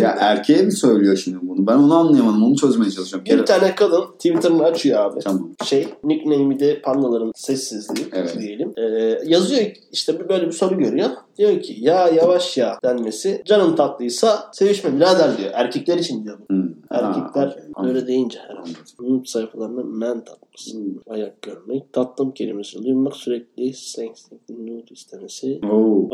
ya 0.00 0.16
erkeğe 0.20 0.62
mi 0.62 0.72
söylüyor 0.72 1.16
şimdi 1.16 1.38
bunu? 1.42 1.66
Ben 1.66 1.76
onu 1.76 1.94
anlayamadım. 1.94 2.44
Onu 2.44 2.56
çözmeye 2.56 2.90
çalışıyorum. 2.90 3.26
Bir 3.26 3.46
tane 3.46 3.74
kadın 3.74 4.04
Twitter'ını 4.12 4.64
açıyor 4.64 5.00
abi. 5.00 5.20
Tamam. 5.20 5.50
Şey, 5.64 5.88
nickname'i 6.04 6.60
de 6.60 6.80
pandaların 6.82 7.32
sessizliği 7.36 8.06
Evet. 8.12 8.36
diyelim. 8.38 8.72
Ee, 8.76 9.18
yazıyor 9.26 9.62
işte 9.92 10.28
böyle 10.28 10.46
bir 10.46 10.52
soru 10.52 10.78
görüyor. 10.78 11.10
Diyor 11.38 11.60
ki 11.62 11.76
ya 11.78 12.08
yavaş 12.08 12.56
ya 12.56 12.78
denmesi 12.84 13.42
canın 13.46 13.76
tatlıysa 13.76 14.50
sevişme 14.52 14.96
birader 14.96 15.38
diyor. 15.38 15.50
Erkekler 15.54 15.98
için 15.98 16.24
diyor 16.24 16.38
bu. 16.38 16.54
Hı. 16.54 16.62
Erkekler 16.90 17.46
Ha, 17.46 17.56
okey. 17.76 17.90
öyle 17.90 18.06
deyince 18.06 18.38
herhalde. 18.38 18.58
Anladım. 18.60 19.16
Nude 19.16 19.28
sayfalarında 19.28 19.82
men 19.84 20.22
tatlısı. 20.56 20.78
Ayak 21.06 21.42
görmek. 21.42 21.92
Tatlım 21.92 22.32
kelimesini 22.32 22.84
duymak 22.84 23.16
sürekli 23.16 23.72
seksli 23.72 24.36
nude 24.48 24.90
istemesi. 24.90 25.60
Oo. 25.72 26.08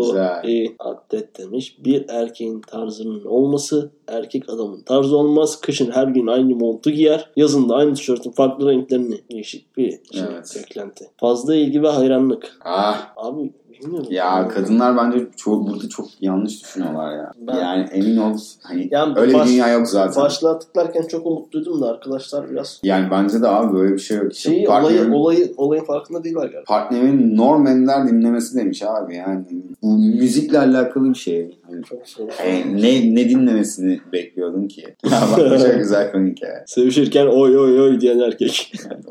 Güzel. 0.00 0.44
İyi. 0.44 0.76
Atlet 0.78 1.38
demiş. 1.38 1.76
Bir 1.84 2.04
erkeğin 2.08 2.60
tarzının 2.60 3.24
olması 3.24 3.90
erkek 4.08 4.48
adamın 4.50 4.82
tarzı 4.82 5.16
olmaz. 5.16 5.60
Kışın 5.60 5.90
her 5.90 6.08
gün 6.08 6.26
aynı 6.26 6.56
montu 6.56 6.90
giyer. 6.90 7.30
Yazın 7.36 7.68
da 7.68 7.74
aynı 7.74 7.94
tişörtün 7.94 8.30
farklı 8.30 8.70
renklerini. 8.70 9.20
Değişik 9.32 9.76
bir 9.76 9.90
şey, 9.90 10.22
Evet. 10.30 10.56
beklenti. 10.56 11.10
Fazla 11.16 11.54
ilgi 11.54 11.82
ve 11.82 11.88
hayranlık. 11.88 12.58
Ah. 12.64 13.12
Abi 13.16 13.52
bilmiyorum. 13.82 14.06
Ya 14.10 14.48
kadınlar 14.48 14.96
bence 14.96 15.26
çok 15.36 15.68
burada 15.68 15.88
çok 15.88 16.06
yanlış 16.20 16.62
düşünüyorlar 16.62 17.16
ya. 17.16 17.32
Ben- 17.46 17.56
yani 17.56 17.88
emin 17.92 18.16
ol 18.16 18.38
hani 18.62 18.88
Yani 18.90 19.18
öyle 19.18 19.34
baş- 19.34 19.46
bir 19.46 19.52
dünya 19.52 19.68
yok 19.68 19.88
zaten. 19.88 20.22
Başlığa 20.22 20.58
tıklarken 20.58 21.02
çok 21.02 21.26
umutluydum 21.26 21.80
da 21.82 21.88
arkadaşlar 21.88 22.50
biraz 22.50 22.80
Yani 22.82 23.10
bence 23.10 23.42
de 23.42 23.48
abi 23.48 23.76
böyle 23.76 23.92
bir 23.94 23.98
şey 23.98 24.16
yok. 24.16 24.34
Şeyi 24.34 24.64
partnerin, 24.64 25.10
olayı, 25.10 25.14
olayı, 25.14 25.54
olayın 25.56 25.84
farkında 25.84 26.24
değiller 26.24 26.40
galiba. 26.42 26.64
partnerin 26.66 27.36
norm 27.36 27.66
ender 27.66 28.08
dinlemesi 28.08 28.56
demiş 28.58 28.82
abi 28.82 29.16
yani. 29.16 29.44
Bu 29.82 29.98
müzikle 29.98 30.58
alakalı 30.58 31.08
bir 31.10 31.14
şey. 31.18 31.58
Çok 31.88 32.08
zor. 32.08 32.28
e, 32.44 32.76
ne, 32.76 33.14
ne 33.14 33.28
dinlemesini 33.28 34.00
bekliyordun 34.12 34.68
ki? 34.68 34.82
Ya 35.10 35.22
bak 35.36 35.60
çok 35.60 35.74
güzel 35.78 36.12
komik 36.12 36.42
ya. 36.42 36.64
Sevişirken 36.66 37.26
oy 37.26 37.58
oy 37.58 37.80
oy 37.80 38.00
diyen 38.00 38.18
erkek. 38.18 38.72
Yani 38.90 39.02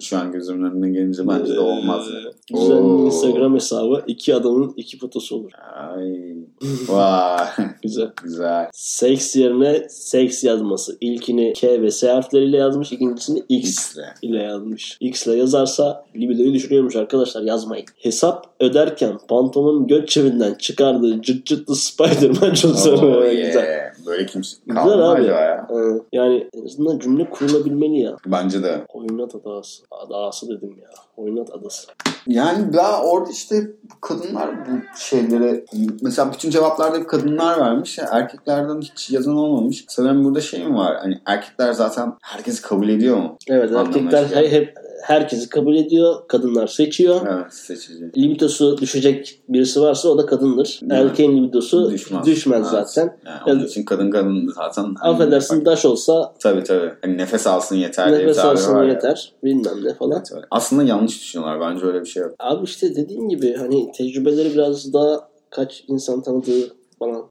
şu 0.00 0.18
an 0.18 0.32
gözümün 0.32 0.70
önüne 0.70 0.90
gelince 0.90 1.28
bence 1.28 1.54
de 1.54 1.60
olmaz. 1.60 2.06
Ee, 2.08 2.54
Güzel. 2.54 2.76
Instagram 3.06 3.54
hesabı 3.54 4.02
iki 4.06 4.34
adamın 4.34 4.72
iki 4.76 4.98
fotosu 4.98 5.36
olur. 5.36 5.50
Ay. 5.76 6.34
Vay. 6.88 7.46
Güzel. 7.82 8.10
Güzel. 8.22 8.66
Seks 8.72 9.36
yerine 9.36 9.86
seks 9.88 10.44
yazması. 10.44 10.96
İlkini 11.00 11.52
K 11.52 11.82
ve 11.82 11.90
S 11.90 12.08
harfleriyle 12.10 12.56
yazmış. 12.56 12.92
ikincisini 12.92 13.42
X 13.48 13.68
X'le. 13.70 13.98
ile 14.22 14.42
yazmış. 14.42 14.96
X 15.00 15.26
ile 15.26 15.36
yazarsa 15.36 16.04
libidoyu 16.16 16.54
düşürüyormuş 16.54 16.96
arkadaşlar 16.96 17.42
yazmayın. 17.42 17.84
Hesap 17.98 18.46
öderken 18.60 19.18
pantolonun 19.28 19.86
göt 19.86 20.08
çevinden 20.08 20.54
çıkardığı 20.54 21.22
cırt 21.22 21.46
cırtlı 21.46 21.76
Spider-Man 21.76 22.54
çok 22.54 22.74
Oh, 22.88 23.02
yeah. 23.32 23.46
Güzel. 23.46 23.92
Böyle 24.08 24.26
kimse 24.26 24.56
Güzel 24.66 25.10
abi. 25.10 25.24
ya? 25.24 25.66
Ee, 25.70 25.76
yani 26.12 26.48
en 26.54 26.64
azından 26.64 26.98
cümle 26.98 27.30
kurulabilmeli 27.30 28.00
ya. 28.00 28.16
Bence 28.26 28.62
de. 28.62 28.84
Oynat 28.94 29.34
adası. 29.34 29.82
Adası 29.90 30.48
dedim 30.48 30.76
ya. 30.82 30.88
Oynat 31.16 31.50
adası. 31.50 31.86
Yani 32.26 32.72
ben 32.72 33.00
orada 33.04 33.30
işte 33.30 33.70
kadınlar 34.00 34.50
bu 34.66 34.98
şeylere 34.98 35.64
mesela 36.02 36.32
bütün 36.32 36.50
cevaplarda 36.50 37.06
kadınlar 37.06 37.60
vermiş. 37.60 37.98
ya, 37.98 38.08
erkeklerden 38.12 38.80
hiç 38.80 39.10
yazan 39.10 39.36
olmamış. 39.36 39.84
Sanırım 39.88 40.24
burada 40.24 40.40
şey 40.40 40.64
mi 40.66 40.76
var? 40.76 40.96
Hani 41.00 41.20
erkekler 41.26 41.72
zaten 41.72 42.12
herkesi 42.22 42.62
kabul 42.62 42.88
ediyor 42.88 43.16
mu? 43.16 43.36
Evet 43.48 43.70
Anlamına 43.72 44.18
erkekler 44.18 44.42
he- 44.44 44.50
hep 44.52 44.74
herkesi 45.02 45.48
kabul 45.48 45.76
ediyor. 45.76 46.14
Kadınlar 46.28 46.66
seçiyor. 46.66 47.20
Evet 47.30 47.54
seçici. 47.54 48.04
Libidosu 48.16 48.78
düşecek 48.78 49.40
birisi 49.48 49.80
varsa 49.80 50.08
o 50.08 50.18
da 50.18 50.26
kadındır. 50.26 50.80
Evet. 50.82 50.92
Erkeğin 50.92 51.36
libidosu 51.44 51.90
Düşmez. 51.90 52.26
düşmez, 52.26 52.60
Evet. 52.60 52.70
zaten. 52.88 53.16
Yani 53.26 53.38
onun 53.46 53.58
Yani- 53.58 53.66
için 53.68 53.84
kadın 53.84 54.10
kadın 54.10 54.48
zaten. 54.54 54.94
hani 54.98 55.14
Affedersin 55.14 55.58
bak- 55.58 55.66
daş 55.66 55.84
olsa 55.84 56.34
Tabii 56.42 56.62
tabii. 56.62 56.92
Hani 57.02 57.18
nefes 57.18 57.46
alsın 57.46 57.76
yeter 57.76 58.12
nefes 58.12 58.38
alsın 58.38 58.74
var 58.74 58.84
ya. 58.84 58.92
yeter. 58.92 59.32
Bilmem 59.44 59.84
ne 59.84 59.94
falan. 59.94 60.16
Evet, 60.18 60.32
öyle. 60.34 60.46
Aslında 60.50 60.82
yanlış 60.82 61.20
düşünüyorlar. 61.20 61.60
Bence 61.60 61.86
öyle 61.86 62.00
bir 62.00 62.06
şey 62.06 62.22
yok. 62.22 62.34
Abi 62.38 62.64
işte 62.64 62.96
dediğin 62.96 63.28
gibi 63.28 63.54
hani 63.56 63.92
tecrübeleri 63.92 64.52
biraz 64.54 64.92
daha 64.92 65.28
kaç 65.50 65.84
insan 65.88 66.22
tanıdığı 66.22 66.68
falan. 66.98 67.22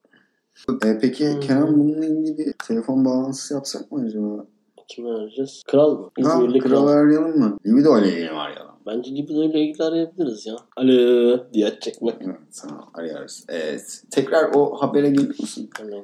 E, 0.86 1.00
peki 1.02 1.34
Hmm. 1.34 1.40
Kenan 1.40 1.80
bununla 1.80 2.06
ilgili 2.06 2.38
bir 2.38 2.54
telefon 2.68 3.06
bağlantısı 3.06 3.54
yapsak 3.54 3.92
mı 3.92 4.04
acaba? 4.08 4.46
Kime 4.88 5.10
arayacağız? 5.10 5.64
Kral 5.68 5.98
mı? 5.98 6.12
İzmirli 6.18 6.60
kral. 6.60 6.70
kralı 6.70 6.92
arayalım 6.92 7.40
mı? 7.40 7.58
Libido 7.66 8.00
ile 8.00 8.08
ilgili 8.08 8.30
mi 8.32 8.38
arayalım? 8.38 8.76
Bence 8.86 9.12
libido 9.12 9.44
ile 9.44 9.60
ilgili 9.60 9.84
arayabiliriz 9.84 10.46
ya. 10.46 10.56
Alo 10.78 11.54
diye 11.54 11.80
bak. 12.02 12.16
Evet, 12.22 12.38
tamam 12.62 12.90
arıyoruz. 12.94 13.44
Evet. 13.50 14.04
Tekrar 14.12 14.50
o 14.54 14.82
habere 14.82 15.10
gelir 15.10 15.40
misin? 15.40 15.70
Geliyor. 15.78 16.04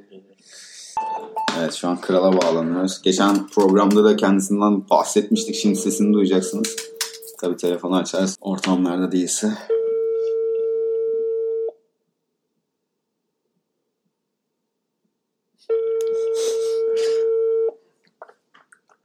Evet 1.59 1.73
şu 1.73 1.87
an 1.87 2.01
krala 2.01 2.41
bağlanıyoruz. 2.41 3.01
Geçen 3.01 3.47
programda 3.47 4.03
da 4.03 4.15
kendisinden 4.15 4.89
bahsetmiştik. 4.89 5.55
Şimdi 5.55 5.75
sesini 5.75 6.13
duyacaksınız. 6.13 6.75
Tabii 7.41 7.57
telefonu 7.57 7.95
açarız. 7.95 8.37
Ortamlarda 8.41 9.11
değilse. 9.11 9.47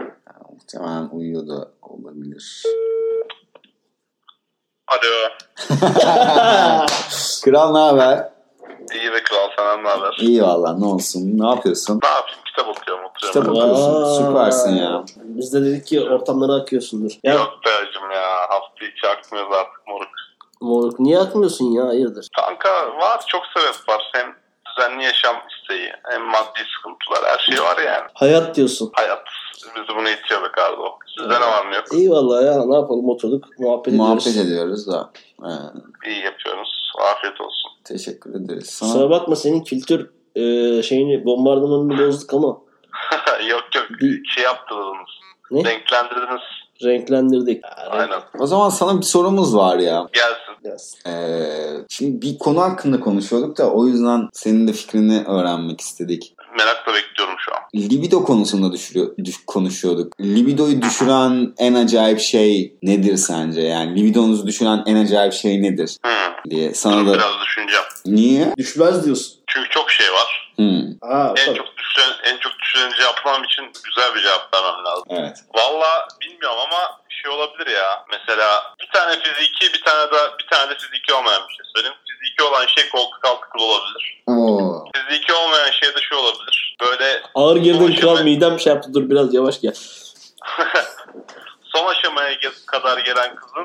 Ya, 0.00 0.40
Muhtemelen 0.78 1.08
uyuyor 1.12 1.48
da 1.48 1.68
olabilir. 1.82 2.62
Alo. 4.88 5.28
Kral 7.44 7.72
ne 7.72 7.78
haber? 7.78 8.28
İyi 8.94 9.12
be 9.12 9.22
kral 9.22 9.48
senden 9.56 9.84
ne 9.84 9.88
haber? 9.88 10.16
İyi 10.20 10.42
valla 10.42 10.78
ne 10.78 10.86
olsun. 10.86 11.38
Ne 11.38 11.46
yapıyorsun? 11.48 12.00
Ne 12.02 12.08
yapayım? 12.08 12.38
Kitap 12.46 12.68
okuyorum, 12.68 13.04
oturuyorum. 13.04 13.40
Kitap 13.42 13.48
okuyorsun. 13.48 14.26
Süpersin 14.26 14.76
ya. 14.76 15.04
Biz 15.16 15.54
de 15.54 15.64
dedik 15.64 15.86
ki 15.86 16.00
ortamlara 16.10 16.52
akıyorsundur. 16.54 17.12
Ya 17.24 17.34
Yok 17.34 17.52
be 17.66 17.70
hacım 17.70 18.10
ya. 18.10 18.26
Hafta 18.48 18.84
içi 18.96 19.08
akmıyoruz 19.08 19.52
artık 19.52 19.88
moruk. 19.88 20.08
moruk 20.60 21.00
niye 21.00 21.18
akmıyorsun 21.18 21.64
ya 21.64 21.86
hayırdır? 21.88 22.28
Kanka 22.36 22.70
var 22.98 23.24
çok 23.26 23.42
sebep 23.56 23.88
var. 23.88 24.10
Hem 24.14 24.36
düzenli 24.78 25.04
yaşam 25.04 25.36
isteği 25.60 25.92
hem 26.04 26.22
maddi 26.22 26.60
sıkıntılar 26.76 27.32
her 27.32 27.38
şey 27.38 27.64
var 27.64 27.78
yani. 27.78 28.08
Hayat 28.14 28.56
diyorsun. 28.56 28.90
Hayat 28.94 29.22
bizi 29.76 29.88
bunu 29.98 30.08
itiyor 30.08 30.42
be 30.42 30.46
Kardo. 30.52 30.98
Sizde 31.18 31.34
ne 31.34 31.46
var 31.46 31.70
ne 31.70 31.76
yok? 31.76 31.84
Eyvallah 31.94 32.42
ya 32.42 32.64
ne 32.66 32.74
yapalım 32.76 33.08
oturduk 33.08 33.44
muhabbet 33.58 33.88
ediyoruz. 33.94 34.08
Muhabbet 34.26 34.36
ediyoruz 34.46 34.86
da. 34.88 35.10
Ee, 35.42 36.10
İyi 36.10 36.24
yapıyorsunuz. 36.24 36.92
Afiyet 37.12 37.40
olsun. 37.40 37.70
teşekkür 37.84 38.30
ederiz. 38.34 38.70
Sana 38.70 38.92
Kusura 38.92 39.10
bakma 39.10 39.36
senin 39.36 39.64
kültür 39.64 40.10
e, 40.36 40.42
şeyini 40.82 41.24
bombardımanını 41.24 42.06
bozduk 42.06 42.34
ama 42.34 42.46
yok 43.48 43.64
yok 43.76 43.86
Bir- 44.00 44.24
şey 44.24 44.44
yaptırdınız. 44.44 45.08
Ne? 45.50 45.64
Renklendirdiniz. 45.64 46.40
renklendirdik. 46.84 47.64
Aynen. 47.90 48.20
O 48.38 48.46
zaman 48.46 48.68
sana 48.68 48.98
bir 49.00 49.02
sorumuz 49.06 49.56
var 49.56 49.78
ya. 49.78 50.06
Gelsin. 50.12 50.47
Yes. 50.64 50.94
Ee, 51.06 51.42
şimdi 51.88 52.22
bir 52.22 52.38
konu 52.38 52.60
hakkında 52.60 53.00
konuşuyorduk 53.00 53.58
da 53.58 53.70
o 53.70 53.86
yüzden 53.86 54.28
senin 54.32 54.68
de 54.68 54.72
fikrini 54.72 55.24
öğrenmek 55.26 55.80
istedik. 55.80 56.34
Merakla 56.58 56.94
bekliyorum 56.94 57.34
şu 57.38 57.52
an. 57.54 57.58
Libido 57.90 58.24
konusunda 58.24 58.72
düşürüyor, 58.72 59.16
düş- 59.24 59.44
konuşuyorduk. 59.46 60.20
Libidoyu 60.20 60.82
düşüren 60.82 61.54
en 61.58 61.74
acayip 61.74 62.20
şey 62.20 62.74
nedir 62.82 63.16
sence? 63.16 63.60
Yani 63.60 64.00
libidonuzu 64.00 64.46
düşüren 64.46 64.82
en 64.86 64.96
acayip 64.96 65.32
şey 65.32 65.62
nedir 65.62 65.96
Hmm. 66.02 66.50
diye 66.50 66.74
sana 66.74 67.06
da... 67.06 67.12
Biraz 67.14 67.32
düşüneceğim. 67.44 67.84
Niye? 68.06 68.54
Düşmez 68.56 69.04
diyorsun. 69.04 69.34
Çünkü 69.46 69.68
çok 69.70 69.90
şey 69.90 70.06
var. 70.06 70.52
Hmm, 70.56 71.10
Aa, 71.10 71.28
En 71.38 71.46
tabii. 71.46 71.56
çok 71.58 71.66
düşüren, 71.98 72.34
en 72.34 72.38
çok 72.38 72.52
düşüren 72.58 72.92
cevaplamam 72.92 73.44
için 73.44 73.72
güzel 73.84 74.14
bir 74.14 74.22
cevap 74.22 74.54
vermem 74.54 74.84
lazım. 74.84 75.04
evet. 75.10 75.36
Valla 75.54 76.08
bilmiyorum 76.20 76.58
ama 76.66 77.00
şey 77.22 77.30
olabilir 77.30 77.66
ya. 77.66 78.04
Mesela 78.10 78.74
bir 78.80 78.88
tane 78.92 79.20
fiziki 79.22 79.72
bir 79.74 79.82
tane 79.84 80.10
de 80.12 80.16
bir 80.38 80.46
tane 80.46 80.70
de 80.70 80.74
fiziki 80.74 81.14
olmayan 81.14 81.42
bir 81.48 81.54
şey 81.54 81.64
söyleyeyim. 81.74 81.96
Fiziki 82.08 82.42
olan 82.42 82.66
şey 82.66 82.88
koltuk 82.88 83.24
altı 83.24 83.48
kıl 83.50 83.60
olabilir. 83.60 84.22
Oo. 84.26 84.84
Fiziki 84.96 85.32
olmayan 85.32 85.70
şey 85.70 85.94
de 85.94 86.00
şey 86.00 86.18
olabilir. 86.18 86.76
Böyle 86.80 87.22
Ağır 87.34 87.56
girdin 87.56 87.96
kral 87.96 88.12
aşama- 88.14 88.22
midem 88.22 88.60
şey 88.60 88.72
yaptı 88.72 88.94
dur 88.94 89.10
biraz 89.10 89.34
yavaş 89.34 89.60
gel. 89.60 89.74
son 91.74 91.86
aşamaya 91.86 92.38
kadar 92.66 92.98
gelen 92.98 93.36
kızın 93.36 93.64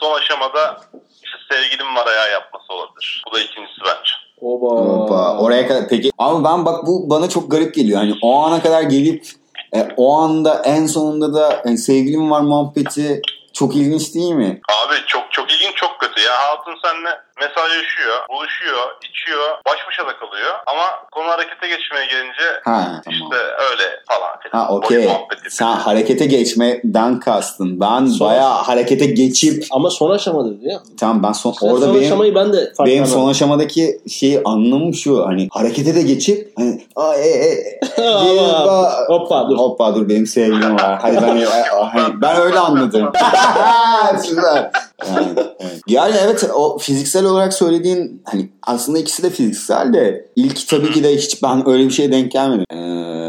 son 0.00 0.20
aşamada 0.20 0.80
işte 1.24 1.38
sevgilim 1.50 1.96
var 1.96 2.06
ayağı 2.06 2.30
yapması 2.32 2.72
olabilir. 2.72 3.22
Bu 3.26 3.34
da 3.34 3.40
ikincisi 3.40 3.80
bence. 3.84 4.23
Oba. 4.40 4.80
Hoppa. 4.80 5.38
Oraya 5.38 5.68
kadar 5.68 5.88
peki 5.88 6.10
ama 6.18 6.50
ben 6.50 6.64
bak 6.64 6.86
bu 6.86 7.10
bana 7.10 7.28
çok 7.28 7.50
garip 7.50 7.74
geliyor. 7.74 7.98
Hani 7.98 8.14
o 8.22 8.42
ana 8.42 8.62
kadar 8.62 8.82
gelip 8.82 9.24
e, 9.76 9.88
o 9.96 10.12
anda 10.14 10.62
en 10.64 10.86
sonunda 10.86 11.34
da 11.34 11.62
yani 11.66 11.78
sevgilim 11.78 12.30
var 12.30 12.40
muhabbeti 12.40 13.22
çok 13.52 13.76
ilginç 13.76 14.14
değil 14.14 14.32
mi? 14.32 14.60
Abi 14.68 14.94
çok 15.06 15.22
çok 15.30 15.52
ilginç 15.52 15.76
çok 15.76 16.00
kötü 16.00 16.20
ya. 16.20 16.32
Hatun 16.34 16.74
seninle 16.84 17.10
mesajlaşıyor, 17.40 18.16
buluşuyor, 18.30 18.82
içiyor, 19.10 19.48
baş 19.66 19.78
başa 19.88 20.06
da 20.06 20.16
kalıyor. 20.16 20.52
Ama 20.66 20.82
konu 21.12 21.28
harekete 21.28 21.68
geçmeye 21.68 22.06
gelince 22.06 22.46
Ha 22.64 23.00
tamam. 23.04 23.20
işte 23.22 23.36
öyle 23.70 23.82
falan 24.08 24.38
filan. 24.42 24.64
Ha 24.64 24.68
okey. 24.74 25.08
Sen 25.50 25.66
harekete 25.66 26.26
geçmeden 26.26 27.20
kastın. 27.20 27.80
Ben 27.80 28.06
Sonra- 28.06 28.30
bayağı 28.30 28.50
harekete 28.62 29.06
geçip 29.06 29.64
Ama 29.70 29.90
son 29.90 30.10
aşama 30.10 30.44
dedi 30.44 30.68
ya. 30.68 30.78
tamam 31.00 31.22
ben 31.22 31.32
son 31.32 31.52
Sen 31.52 31.66
orada 31.68 31.84
son 31.84 31.94
benim 31.94 32.06
aşamayı 32.06 32.34
ben 32.34 32.52
de 32.52 32.72
farklı 32.76 32.92
benim 32.92 33.06
son 33.06 33.28
aşamadaki 33.30 34.00
şeyi 34.10 34.40
anlamım 34.44 34.94
şu 34.94 35.26
hani 35.26 35.48
harekete 35.52 35.94
de 35.94 36.02
geçip 36.02 36.52
hani 36.58 36.86
aa, 36.96 37.14
e, 37.14 37.28
e, 37.28 37.80
Aa, 38.02 39.06
Hoppa 39.08 39.48
dur. 39.48 39.58
Hoppa 39.58 39.94
dur 39.94 40.08
benim 40.08 40.26
sevgilim 40.26 40.74
var. 40.74 40.98
Hadi 41.02 41.16
ben 41.16 41.22
hani 41.92 42.20
ben 42.22 42.36
öyle 42.40 42.58
anladım. 42.58 43.12
Süper. 44.24 44.70
Yani, 45.08 45.26
evet. 45.60 45.80
yani 45.86 46.14
evet 46.24 46.50
o 46.54 46.78
fiziksel 46.78 47.24
olarak 47.24 47.54
söylediğin 47.54 48.22
hani 48.24 48.50
aslında 48.62 48.98
ikisi 48.98 49.22
de 49.22 49.30
fiziksel 49.30 49.92
de 49.92 50.28
ilk 50.36 50.68
tabii 50.68 50.92
ki 50.92 51.04
de 51.04 51.16
hiç 51.16 51.42
ben 51.42 51.68
öyle 51.68 51.84
bir 51.84 51.90
şeye 51.90 52.12
denk 52.12 52.32
gelmedim. 52.32 52.64
Ee, 52.70 52.84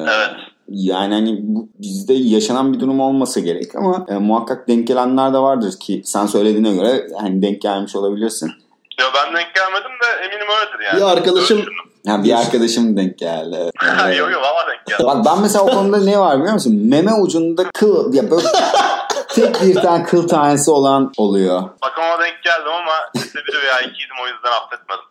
Evet. 0.08 0.30
Yani 0.70 1.14
hani 1.14 1.40
bu 1.42 1.68
bizde 1.82 2.14
yaşanan 2.14 2.74
bir 2.74 2.80
durum 2.80 3.00
olmasa 3.00 3.40
gerek 3.40 3.76
ama 3.76 4.06
e, 4.10 4.14
muhakkak 4.14 4.68
denk 4.68 4.88
gelenler 4.88 5.34
de 5.34 5.38
vardır 5.38 5.80
ki 5.80 6.02
sen 6.06 6.26
söylediğine 6.26 6.76
göre 6.76 7.08
hani 7.22 7.42
denk 7.42 7.62
gelmiş 7.62 7.96
olabilirsin. 7.96 8.52
Ya 9.00 9.06
ben 9.16 9.36
denk 9.36 9.56
gelmedim 9.56 9.92
de 10.04 10.26
eminim 10.26 10.48
öyledir 10.60 10.86
yani. 10.86 10.98
Bir 10.98 11.18
arkadaşım-. 11.18 11.66
Ha, 12.08 12.24
bir 12.24 12.40
arkadaşım 12.40 12.98
denk 12.98 13.18
geldi. 13.18 13.72
Yok 14.18 14.32
yok 14.32 14.42
valla 14.42 14.68
denk 14.72 14.86
geldi. 14.88 15.04
Bak 15.04 15.26
ben 15.26 15.42
mesela 15.42 15.64
o 15.64 15.68
konuda 15.68 15.98
ne 15.98 16.20
var 16.20 16.40
biliyor 16.40 16.54
musun? 16.54 16.82
Meme 16.84 17.14
ucunda 17.14 17.64
kıl 17.74 18.14
ya 18.14 18.32
böyle 18.32 18.48
tek 19.36 19.62
bir 19.62 19.76
tane 19.76 20.04
kıl 20.04 20.28
tanesi 20.28 20.72
olan 20.72 21.12
oluyor. 21.18 21.62
Bak 21.82 22.00
ama 22.00 22.20
denk 22.20 22.44
geldim 22.44 22.72
ama 22.72 22.94
işte 23.16 23.40
bir 23.48 23.54
veya 23.64 23.80
ikiydim 23.80 24.16
o 24.24 24.28
yüzden 24.28 24.52
affetmedim. 24.52 25.06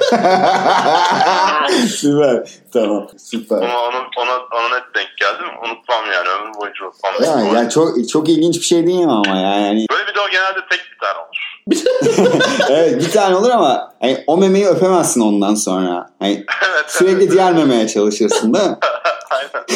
süper. 1.88 2.48
Tamam. 2.72 3.06
Süper. 3.18 3.56
Ama 3.56 3.80
onu, 3.82 3.96
ona, 4.16 4.32
ona 4.32 4.68
net 4.76 4.94
denk 4.94 5.16
geldim. 5.16 5.46
Unutmam 5.64 6.04
yani 6.12 6.28
ömür 6.28 6.54
boyunca 6.54 6.84
unutmam. 6.84 7.52
Ya, 7.54 7.60
ya 7.60 7.68
çok 7.68 8.08
çok 8.08 8.28
ilginç 8.28 8.56
bir 8.56 8.64
şey 8.64 8.86
değil 8.86 9.04
mi 9.04 9.12
ama 9.12 9.36
ya? 9.38 9.60
yani 9.60 9.86
Böyle 9.92 10.06
bir 10.06 10.14
de 10.14 10.20
o 10.20 10.28
genelde 10.28 10.60
tek 10.70 10.80
bir 10.92 10.98
tane 10.98 11.18
olur. 11.18 11.49
evet 12.70 13.00
bir 13.00 13.10
tane 13.10 13.36
olur 13.36 13.50
ama 13.50 13.92
hani 14.00 14.18
o 14.26 14.36
memeyi 14.36 14.66
öpemezsin 14.66 15.20
ondan 15.20 15.54
sonra. 15.54 16.10
Hani 16.18 16.32
evet. 16.70 16.84
sürekli 16.88 17.30
diğer 17.30 17.52
memeye 17.52 17.88
çalışırsın 17.88 18.54
değil 18.54 18.64
mi? 18.64 18.76
Aynen. 19.30 19.66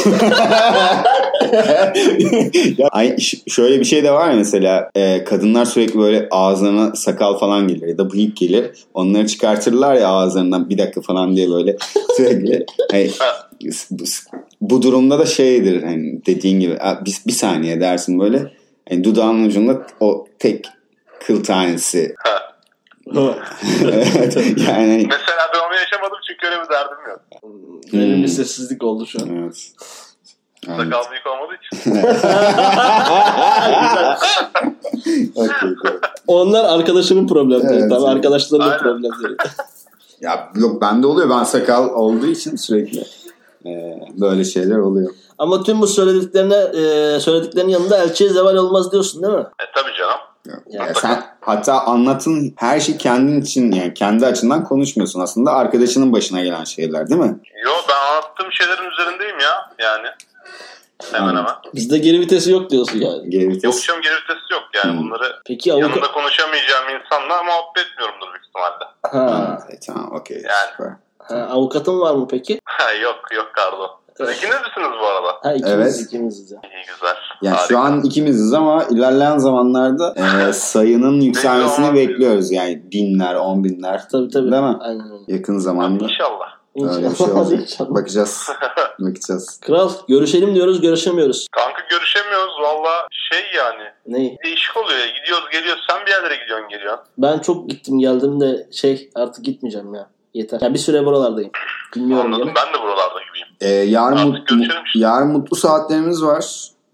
ya, 2.79 2.89
ay, 2.89 3.17
şöyle 3.49 3.81
bir 3.81 3.85
şey 3.85 4.05
de 4.05 4.11
var 4.11 4.31
ya 4.31 4.37
mesela 4.37 4.91
e, 4.95 5.25
kadınlar 5.25 5.65
sürekli 5.65 5.99
böyle 5.99 6.29
ağızlarına 6.31 6.95
sakal 6.95 7.39
falan 7.39 7.69
gelir 7.69 7.89
ya 7.89 7.99
da 7.99 8.11
bıyık 8.11 8.37
gelir. 8.37 8.71
Onları 8.95 9.27
çıkartırlar 9.27 9.95
ya 9.95 10.09
ağızlarından 10.09 10.71
bir 10.71 10.79
dakika 10.79 11.01
falan 11.01 11.37
diye 11.37 11.51
böyle 11.51 11.77
sürekli. 12.17 12.67
Hani, 12.91 13.11
bu, 13.91 14.05
bu 14.61 14.83
durumda 14.83 15.19
da 15.19 15.27
şeydir 15.27 15.83
hani 15.83 16.27
dediğin 16.27 16.61
gibi 16.61 16.79
"Aa, 16.81 17.05
bir, 17.05 17.17
bir 17.27 17.33
saniye 17.33 17.81
dersin 17.81 18.21
böyle. 18.21 18.53
Hani 18.89 19.05
dudağın 19.05 19.45
ucunda 19.45 19.87
o 20.01 20.27
tek 20.39 20.65
kıl 21.27 21.45
tanesi. 21.45 22.15
yani 24.67 25.07
Mesela 25.11 25.43
ben 25.55 25.59
onu 25.69 25.75
yaşamadım 25.77 26.19
çünkü 26.29 26.47
öyle 26.47 26.57
bir 26.65 26.69
derdim 26.71 26.97
yok. 27.09 27.21
Benim 27.93 28.17
Hmm. 28.19 28.29
sessizlik 28.29 28.85
oldu 28.85 29.07
şu 29.07 29.19
an. 29.23 29.29
evet. 29.43 29.73
Sakal 30.67 31.11
büyük 31.11 31.27
olmadığı 31.27 31.55
için. 31.55 31.93
Onlar 36.27 36.65
arkadaşının 36.65 37.27
problemleri. 37.27 37.79
Evet, 37.79 37.91
tabii 37.91 38.07
arkadaşlarının 38.09 38.67
Aynen. 38.69 38.79
problemleri. 38.83 39.37
Ya 40.21 40.51
yok 40.55 40.81
bende 40.81 41.07
oluyor. 41.07 41.31
Ben 41.31 41.45
sakal 41.45 41.89
olduğu 41.89 42.27
için 42.27 42.57
sürekli 42.57 43.05
e, 43.67 44.01
böyle 44.21 44.45
şeyler 44.45 44.77
oluyor. 44.79 45.11
Ama 45.39 45.63
tüm 45.63 45.81
bu 45.81 45.87
söylediklerine 45.87 46.55
e, 46.57 47.21
söylediklerinin 47.21 47.73
yanında 47.73 47.99
elçiye 48.05 48.31
zeval 48.31 48.57
olmaz 48.57 48.93
diyorsun 48.93 49.23
değil 49.23 49.35
mi? 49.35 49.41
E 49.41 49.65
tabii 49.75 49.93
canım. 49.99 50.17
Ya, 50.47 50.55
Ya. 50.67 50.87
ya 50.87 50.95
sen 50.95 51.25
hatta 51.41 51.81
anlatın 51.81 52.55
her 52.57 52.81
şey 52.81 52.97
kendin 52.97 53.41
için 53.41 53.73
yani 53.73 53.95
kendi 53.95 54.27
açından 54.27 54.65
konuşmuyorsun 54.65 55.21
aslında 55.21 55.53
arkadaşının 55.53 56.13
başına 56.13 56.41
gelen 56.41 56.65
şeyler 56.65 57.09
değil 57.09 57.21
mi? 57.21 57.39
Yo 57.65 57.71
ben 57.89 57.95
anlattığım 58.13 58.53
şeylerin 58.53 58.91
üzerindeyim 58.91 59.39
ya. 59.39 59.71
Yani. 59.79 60.07
Hemen 61.13 61.29
Anladım. 61.29 61.37
hemen. 61.47 61.75
Bizde 61.75 61.99
geri 61.99 62.21
vitesi 62.21 62.51
yok 62.53 62.71
diyorsun 62.71 62.99
yani. 62.99 63.31
Geri 63.31 63.45
Yok 63.45 63.53
vites. 63.53 63.87
canım 63.87 64.03
geri 64.03 64.15
vitesi 64.15 64.53
yok. 64.53 64.63
Yani 64.75 64.93
Hmm. 64.93 64.99
bunları 65.01 65.41
Peki 65.47 65.73
avukat... 65.73 65.91
yanında 65.91 66.13
konuşamayacağım 66.13 66.85
insanla 66.89 67.43
muhabbet 67.43 67.87
etmiyorumdur 67.87 68.27
büyük 68.33 68.47
ihtimalle. 68.47 68.85
Ha, 69.03 69.37
Ha, 69.39 69.59
e, 69.71 69.81
tamam 69.87 70.13
okey 70.13 70.37
Yani. 70.37 70.71
süper. 70.71 70.93
ha, 71.19 71.49
avukatın 71.51 72.01
var 72.01 72.15
mı 72.15 72.29
peki? 72.31 72.61
Ha, 72.65 72.93
yok 73.03 73.17
yok 73.35 73.47
Carlo. 73.59 73.89
Siz 74.17 74.29
ikiniz 74.31 74.55
misiniz 74.55 74.99
bu 75.01 75.07
arada? 75.07 75.39
Ha 75.43 75.53
ikimiz 75.53 75.73
Evet. 75.99 76.01
ikimiziz 76.07 76.51
ya. 76.51 76.59
İyi 76.65 76.87
güzel. 76.95 77.15
Yani 77.43 77.55
Harika. 77.57 77.69
şu 77.75 77.79
an 77.79 78.03
ikimiziz 78.03 78.53
ama 78.55 78.85
ilerleyen 78.85 79.39
zamanlarda 79.39 80.15
e, 80.49 80.53
sayının 80.53 81.21
yükselmesini 81.21 81.95
bekliyoruz. 81.95 82.53
Yani 82.53 82.83
binler, 82.93 83.35
on 83.35 83.65
binler. 83.65 84.03
Tabii 84.13 84.29
tabii. 84.31 84.51
Değil 84.53 84.63
mi? 84.63 84.77
Aynen 84.81 85.13
öyle. 85.13 85.25
Yakın 85.29 85.59
zamanda 85.59 86.05
İnşallah. 86.05 86.55
öyle 86.77 86.89
bir 87.11 87.17
şey 87.17 87.27
İnşallah. 87.27 87.37
olacak. 87.41 87.61
İnşallah. 87.61 87.91
Bakacağız. 87.91 88.49
Bakacağız. 88.99 89.61
Kral 89.61 89.91
görüşelim 90.09 90.55
diyoruz 90.55 90.81
görüşemiyoruz. 90.81 91.47
Kanka 91.53 91.81
görüşemiyoruz 91.91 92.55
valla 92.63 92.91
şey 93.31 93.43
yani. 93.59 93.83
Neyi? 94.07 94.37
Değişik 94.45 94.77
oluyor 94.77 94.99
ya. 94.99 95.07
Gidiyoruz 95.07 95.45
geliyoruz. 95.53 95.83
Sen 95.91 96.07
bir 96.07 96.11
yerlere 96.11 96.37
gidiyorsun 96.43 96.69
geliyorsun. 96.69 97.05
Ben 97.19 97.39
çok 97.39 97.71
gittim 97.71 97.99
geldim 97.99 98.41
de 98.41 98.67
şey 98.73 99.11
artık 99.15 99.45
gitmeyeceğim 99.45 99.95
ya. 99.95 100.09
Yeter. 100.35 100.61
Ya 100.61 100.75
bir 100.75 100.79
süre 100.79 101.05
buralardayım. 101.07 101.51
Bilmiyorum 101.97 102.27
Anladım. 102.27 102.45
gene. 102.45 102.55
Ben 102.57 102.75
de 102.81 102.83
buralarda 102.83 103.21
gibiyim. 103.29 103.49
Ee, 103.61 103.69
yarın, 103.69 104.17
Artık 104.17 104.27
mutlu, 104.27 104.57
görüşelim 104.57 104.83
işte. 104.87 104.99
yarın 104.99 105.29
mutlu 105.29 105.57
saatlerimiz 105.57 106.23
var. 106.25 106.45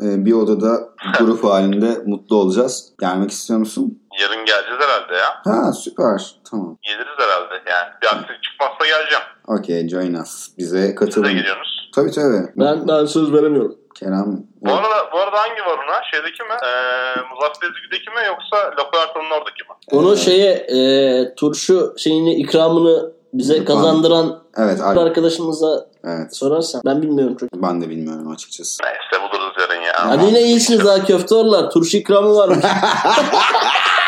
Ee, 0.03 0.24
bir 0.24 0.32
odada 0.32 0.88
grup 1.18 1.44
halinde 1.44 2.03
mutlu 2.07 2.36
olacağız. 2.36 2.92
Gelmek 3.01 3.30
istiyor 3.30 3.59
musun? 3.59 4.03
Yarın 4.20 4.44
geleceğiz 4.44 4.80
herhalde 4.80 5.14
ya. 5.14 5.28
Ha 5.44 5.72
süper. 5.72 6.34
Tamam. 6.51 6.78
Geliriz 6.82 7.18
herhalde 7.18 7.55
yani. 7.70 7.88
Bir 8.03 8.07
aksilik 8.07 8.42
çıkmazsa 8.42 8.86
geleceğim. 8.86 9.24
Okey 9.48 9.88
join 9.88 10.14
us. 10.14 10.48
Bize 10.59 10.78
Siz 10.80 10.88
de 10.88 10.94
katılın. 10.94 11.28
geliyorsunuz. 11.34 11.90
Tabii 11.94 12.11
tabii. 12.11 12.46
Ben, 12.57 12.88
ben 12.88 13.05
söz 13.05 13.32
veremiyorum. 13.32 13.76
Kerem. 13.94 14.42
Bu 14.62 14.72
arada, 14.72 15.12
bu 15.12 15.18
arada 15.18 15.36
hangi 15.36 15.61
var 15.61 15.78
ona? 15.88 16.01
Şeydeki 16.11 16.42
mi? 16.42 16.55
Ee, 16.64 17.20
Muzaffer 17.34 17.68
Ezgi'deki 17.68 18.11
mi 18.11 18.26
yoksa 18.26 18.57
Lapoyarta'nın 18.78 19.30
oradaki 19.30 19.62
mi? 19.62 19.74
Onu 19.92 20.16
şeye 20.16 20.53
e, 20.53 21.34
turşu 21.34 21.94
şeyini 21.98 22.34
ikramını 22.34 23.12
bize 23.32 23.61
Lütfen. 23.61 23.74
kazandıran 23.74 24.42
Evet. 24.57 24.80
Ar- 24.80 24.96
arkadaşımıza 24.96 25.86
evet. 26.05 26.36
sorarsan 26.36 26.82
ben 26.84 27.03
bilmiyorum 27.03 27.36
çok. 27.36 27.53
Ben 27.55 27.82
de 27.82 27.88
bilmiyorum 27.90 28.30
açıkçası. 28.30 28.82
Neyse 28.84 29.24
buluruz 29.32 29.55
yarın 29.61 29.70
ya. 30.07 30.11
Hadi 30.11 30.24
yine 30.24 30.40
iyisiniz 30.40 30.84
ha 30.84 31.05
köftorlar. 31.05 31.70
Turşu 31.70 31.96
ikramı 31.96 32.34
varmış. 32.36 32.64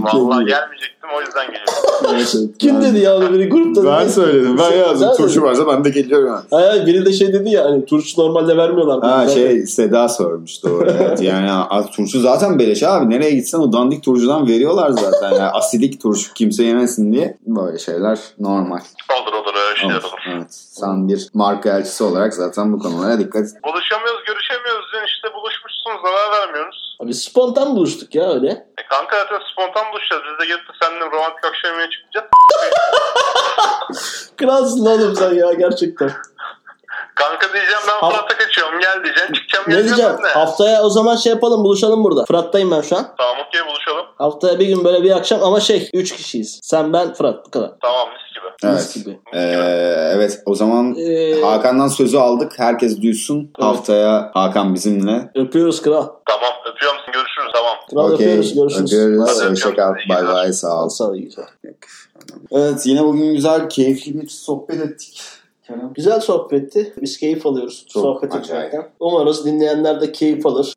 Vallahi 0.00 0.44
gelmeyecektim 0.44 1.10
o 1.16 1.20
yüzden 1.20 1.46
geliyorum. 1.46 2.52
Kim 2.58 2.82
dedi 2.82 2.98
ya 2.98 3.16
onu 3.16 3.32
biri 3.32 3.48
grupta 3.48 4.00
dedi. 4.00 4.12
söyledim. 4.12 4.58
Sen 4.58 4.72
dedin. 4.72 5.42
varsa 5.42 5.66
ben 5.66 5.84
de 5.84 5.88
geliyorum. 5.90 6.42
Hayır 6.50 6.68
hayır, 6.68 6.86
biri 6.86 7.06
de 7.06 7.12
şey 7.12 7.32
dedi 7.32 7.50
ya 7.50 7.64
hani 7.64 7.86
turşu 7.86 8.20
normalde 8.20 8.56
vermiyorlar. 8.56 9.00
Ha 9.00 9.18
Zaten- 9.26 9.34
şey 9.34 9.66
Seda 9.66 10.08
sormuş 10.08 10.64
doğru. 10.64 10.90
Evet. 11.00 11.22
Yani 11.22 11.50
az 11.52 11.90
turşu 11.90 12.20
zaten 12.20 12.58
beleş 12.58 12.82
abi. 12.82 13.10
Nereye 13.10 13.30
gitsen 13.30 13.58
o 13.58 13.72
dandik 13.72 14.04
turşudan 14.04 14.48
veriyorlar 14.48 14.90
zaten. 14.90 15.30
Yani 15.30 15.50
asidik 15.50 16.00
turşu 16.02 16.34
kimse 16.34 16.64
yemesin 16.64 17.12
diye. 17.12 17.36
Böyle 17.46 17.78
şeyler 17.78 18.18
normal. 18.38 18.80
Olur 19.22 19.32
olur 19.32 19.54
öyle 19.68 19.80
şeyler 19.80 19.94
Olur. 19.94 20.04
olur. 20.04 20.36
Evet. 20.36 20.46
Sen 20.50 21.08
bir 21.08 21.28
marka 21.34 21.78
elçisi 21.78 22.04
olarak 22.04 22.34
zaten 22.34 22.72
bu 22.72 22.78
konulara 22.78 23.18
dikkat 23.18 23.42
et. 23.42 23.50
Buluşamıyoruz 23.64 24.24
görüşemiyoruz 24.26 24.86
diyorsun 24.92 25.08
işte 25.08 25.28
buluşmuşsunuz 25.86 26.02
zarar 26.02 26.32
vermiyorsunuz. 26.40 26.96
Abi 27.02 27.14
spontan 27.14 27.76
buluştuk 27.76 28.14
ya 28.14 28.32
öyle. 28.34 28.48
E 28.78 28.82
kanka 28.90 29.16
zaten 29.18 29.40
spontan 29.52 29.92
buluşacağız. 29.92 30.22
Biz 30.32 30.38
de 30.40 30.46
gelip 30.46 30.68
de 30.68 30.72
seninle 30.82 31.04
romantik 31.10 31.44
akşam 31.44 31.70
yemeğe 31.70 31.88
çıkacağız. 31.90 32.26
Kralsın 34.36 34.86
oğlum 34.86 35.16
sen 35.16 35.34
ya 35.34 35.52
gerçekten. 35.52 36.10
Kanka 37.14 37.52
diyeceğim 37.52 37.80
ben 37.88 37.92
Ha- 38.00 38.10
Fırat'a 38.10 38.36
kaçıyorum 38.38 38.80
gel 38.80 39.04
diyeceğim. 39.04 39.32
Çıkacağım 39.32 39.64
Ne 39.68 39.84
diyeceğim? 39.84 40.24
de. 40.24 40.28
Haftaya 40.28 40.82
o 40.82 40.90
zaman 40.90 41.16
şey 41.16 41.32
yapalım 41.32 41.64
buluşalım 41.64 42.04
burada. 42.04 42.24
Fırat'tayım 42.24 42.70
ben 42.70 42.80
şu 42.80 42.96
an. 42.96 43.14
Tamam 43.18 43.36
okey 43.48 43.66
buluşalım. 43.66 44.06
Haftaya 44.18 44.58
bir 44.58 44.66
gün 44.66 44.84
böyle 44.84 45.02
bir 45.02 45.10
akşam 45.10 45.42
ama 45.42 45.60
şey 45.60 45.90
3 45.94 46.16
kişiyiz. 46.16 46.60
Sen 46.62 46.92
ben 46.92 47.14
Fırat 47.14 47.46
bu 47.46 47.50
kadar. 47.50 47.70
Tamam. 47.82 48.08
Evet. 48.64 48.94
Gibi. 48.94 49.18
Ee, 49.34 49.40
evet 50.14 50.42
o 50.46 50.54
zaman 50.54 50.96
Ee, 50.98 51.40
Hakan'dan 51.40 51.88
sözü 51.88 52.18
aldık. 52.18 52.52
Herkes 52.58 53.02
duysun. 53.02 53.38
Evet. 53.38 53.50
Haftaya 53.58 54.30
Hakan 54.34 54.74
bizimle. 54.74 55.30
öpüyoruz 55.34 55.82
kral. 55.82 56.08
Tamam 56.26 56.50
öpüyorum 56.74 56.98
seni 57.06 57.12
görüşürüz 57.14 57.50
tamam. 57.54 57.74
Kral 57.90 58.12
Okey. 58.14 58.26
öpüyoruz 58.26 58.54
görüşürüz. 58.54 58.92
Öpüyoruz. 58.92 59.78
Bay 60.08 60.26
bay. 60.26 60.34
Bay. 60.34 60.52
Sağ 60.52 60.84
ol. 60.84 60.88
Sağ 60.88 61.04
ol 61.04 61.16
geceler. 61.16 61.48
Evet 62.50 62.86
yine 62.86 63.04
bugün 63.04 63.34
güzel, 63.34 63.68
keyifli 63.68 64.20
bir 64.20 64.28
sohbet 64.28 64.80
ettik. 64.80 65.22
Kerem. 65.66 65.92
Güzel 65.94 66.20
sohbetti. 66.20 66.94
Biz 67.02 67.18
keyif 67.18 67.46
alıyoruz 67.46 67.86
Çok 67.88 68.02
sohbet 68.02 68.34
etmekten. 68.34 68.88
Umarız 69.00 69.46
dinleyenler 69.46 70.00
de 70.00 70.12
keyif 70.12 70.46
alır. 70.46 70.74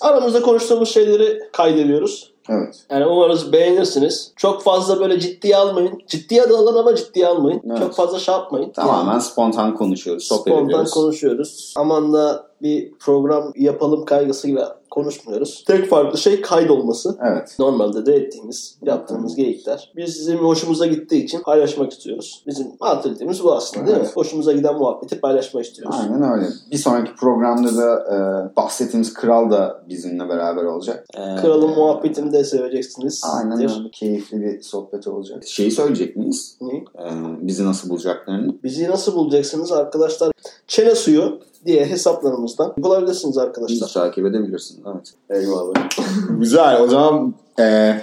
Aramızda 0.00 0.42
konuştuğumuz 0.42 0.94
şeyleri 0.94 1.40
kaydediyoruz. 1.52 2.32
Evet. 2.48 2.74
Yani 2.90 3.06
umarız 3.06 3.52
beğenirsiniz. 3.52 4.32
Çok 4.36 4.62
fazla 4.62 5.00
böyle 5.00 5.20
ciddiye 5.20 5.56
almayın. 5.56 6.02
Ciddiye 6.06 6.48
de 6.48 6.54
alın 6.54 6.76
ama 6.76 6.94
ciddiye 6.94 7.26
almayın. 7.26 7.62
Evet. 7.70 7.78
Çok 7.78 7.94
fazla 7.94 8.18
şey 8.18 8.34
yapmayın. 8.34 8.70
Tamamen 8.70 9.18
spontan 9.18 9.74
konuşuyoruz, 9.74 10.24
sohbet 10.24 10.52
Spontan 10.52 10.64
ediyoruz. 10.68 10.90
konuşuyoruz. 10.90 11.74
Aman 11.76 12.12
da 12.12 12.46
bir 12.62 12.92
program 13.00 13.52
yapalım 13.56 14.04
kaygısıyla 14.04 14.77
konuşmuyoruz. 14.90 15.64
Tek 15.66 15.88
farklı 15.88 16.18
şey 16.18 16.40
kaydolması. 16.40 17.18
Evet. 17.22 17.56
Normalde 17.58 18.06
de 18.06 18.14
ettiğimiz, 18.14 18.78
yaptığımız 18.82 19.34
geyikler. 19.34 19.92
Bizim 19.96 20.38
hoşumuza 20.38 20.86
gittiği 20.86 21.24
için 21.24 21.40
paylaşmak 21.40 21.92
istiyoruz. 21.92 22.42
Bizim 22.46 22.66
mantalitemiz 22.80 23.44
bu 23.44 23.54
aslında 23.54 23.86
değil 23.86 23.96
mi? 23.96 24.02
Evet. 24.04 24.16
Hoşumuza 24.16 24.52
giden 24.52 24.74
muhabbeti 24.78 25.20
paylaşmak 25.20 25.64
istiyoruz. 25.64 25.96
Aynen 26.00 26.22
öyle. 26.22 26.46
Bir 26.70 26.78
sonraki 26.78 27.14
programda 27.14 27.76
da 27.76 27.94
e, 28.14 28.16
bahsettiğimiz 28.56 29.14
kral 29.14 29.50
da 29.50 29.82
bizimle 29.88 30.28
beraber 30.28 30.64
olacak. 30.64 31.06
E, 31.14 31.36
Kralın 31.40 31.70
muhabbetini 31.70 32.32
de 32.32 32.44
seveceksiniz. 32.44 33.22
Aynen 33.34 33.58
öyle. 33.58 33.90
Keyifli 33.92 34.40
bir 34.40 34.62
sohbet 34.62 35.06
olacak. 35.06 35.44
Şeyi 35.46 35.70
söyleyecek 35.70 36.16
miyiz? 36.16 36.56
Ne? 36.60 36.76
E, 36.76 37.10
bizi 37.40 37.64
nasıl 37.64 37.90
bulacaklarını. 37.90 38.54
Bizi 38.62 38.88
nasıl 38.88 39.14
bulacaksınız 39.14 39.72
arkadaşlar? 39.72 40.32
Çene 40.66 40.94
suyu 40.94 41.40
diye 41.68 41.86
hesaplarımızdan 41.86 42.74
bulabilirsiniz 42.78 43.32
Bizi 43.36 43.40
arkadaşlar. 43.40 43.88
takip 43.88 44.26
edebilirsin. 44.26 44.84
Evet. 44.94 45.14
Eyvallah. 45.30 45.74
Güzel. 46.40 46.80
O 46.82 46.88
zaman 46.88 47.34
e, 47.60 47.96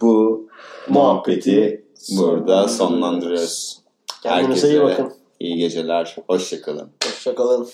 bu 0.00 0.46
muhabbeti 0.88 1.84
burada 2.18 2.68
sonlandırıyoruz. 2.68 3.78
Kendinize 4.22 4.68
iyi 4.68 4.80
Herkese 4.80 4.84
bakın. 5.02 5.12
iyi 5.40 5.56
geceler. 5.56 6.16
Hoşçakalın. 6.26 6.88
Hoşçakalın. 7.04 7.68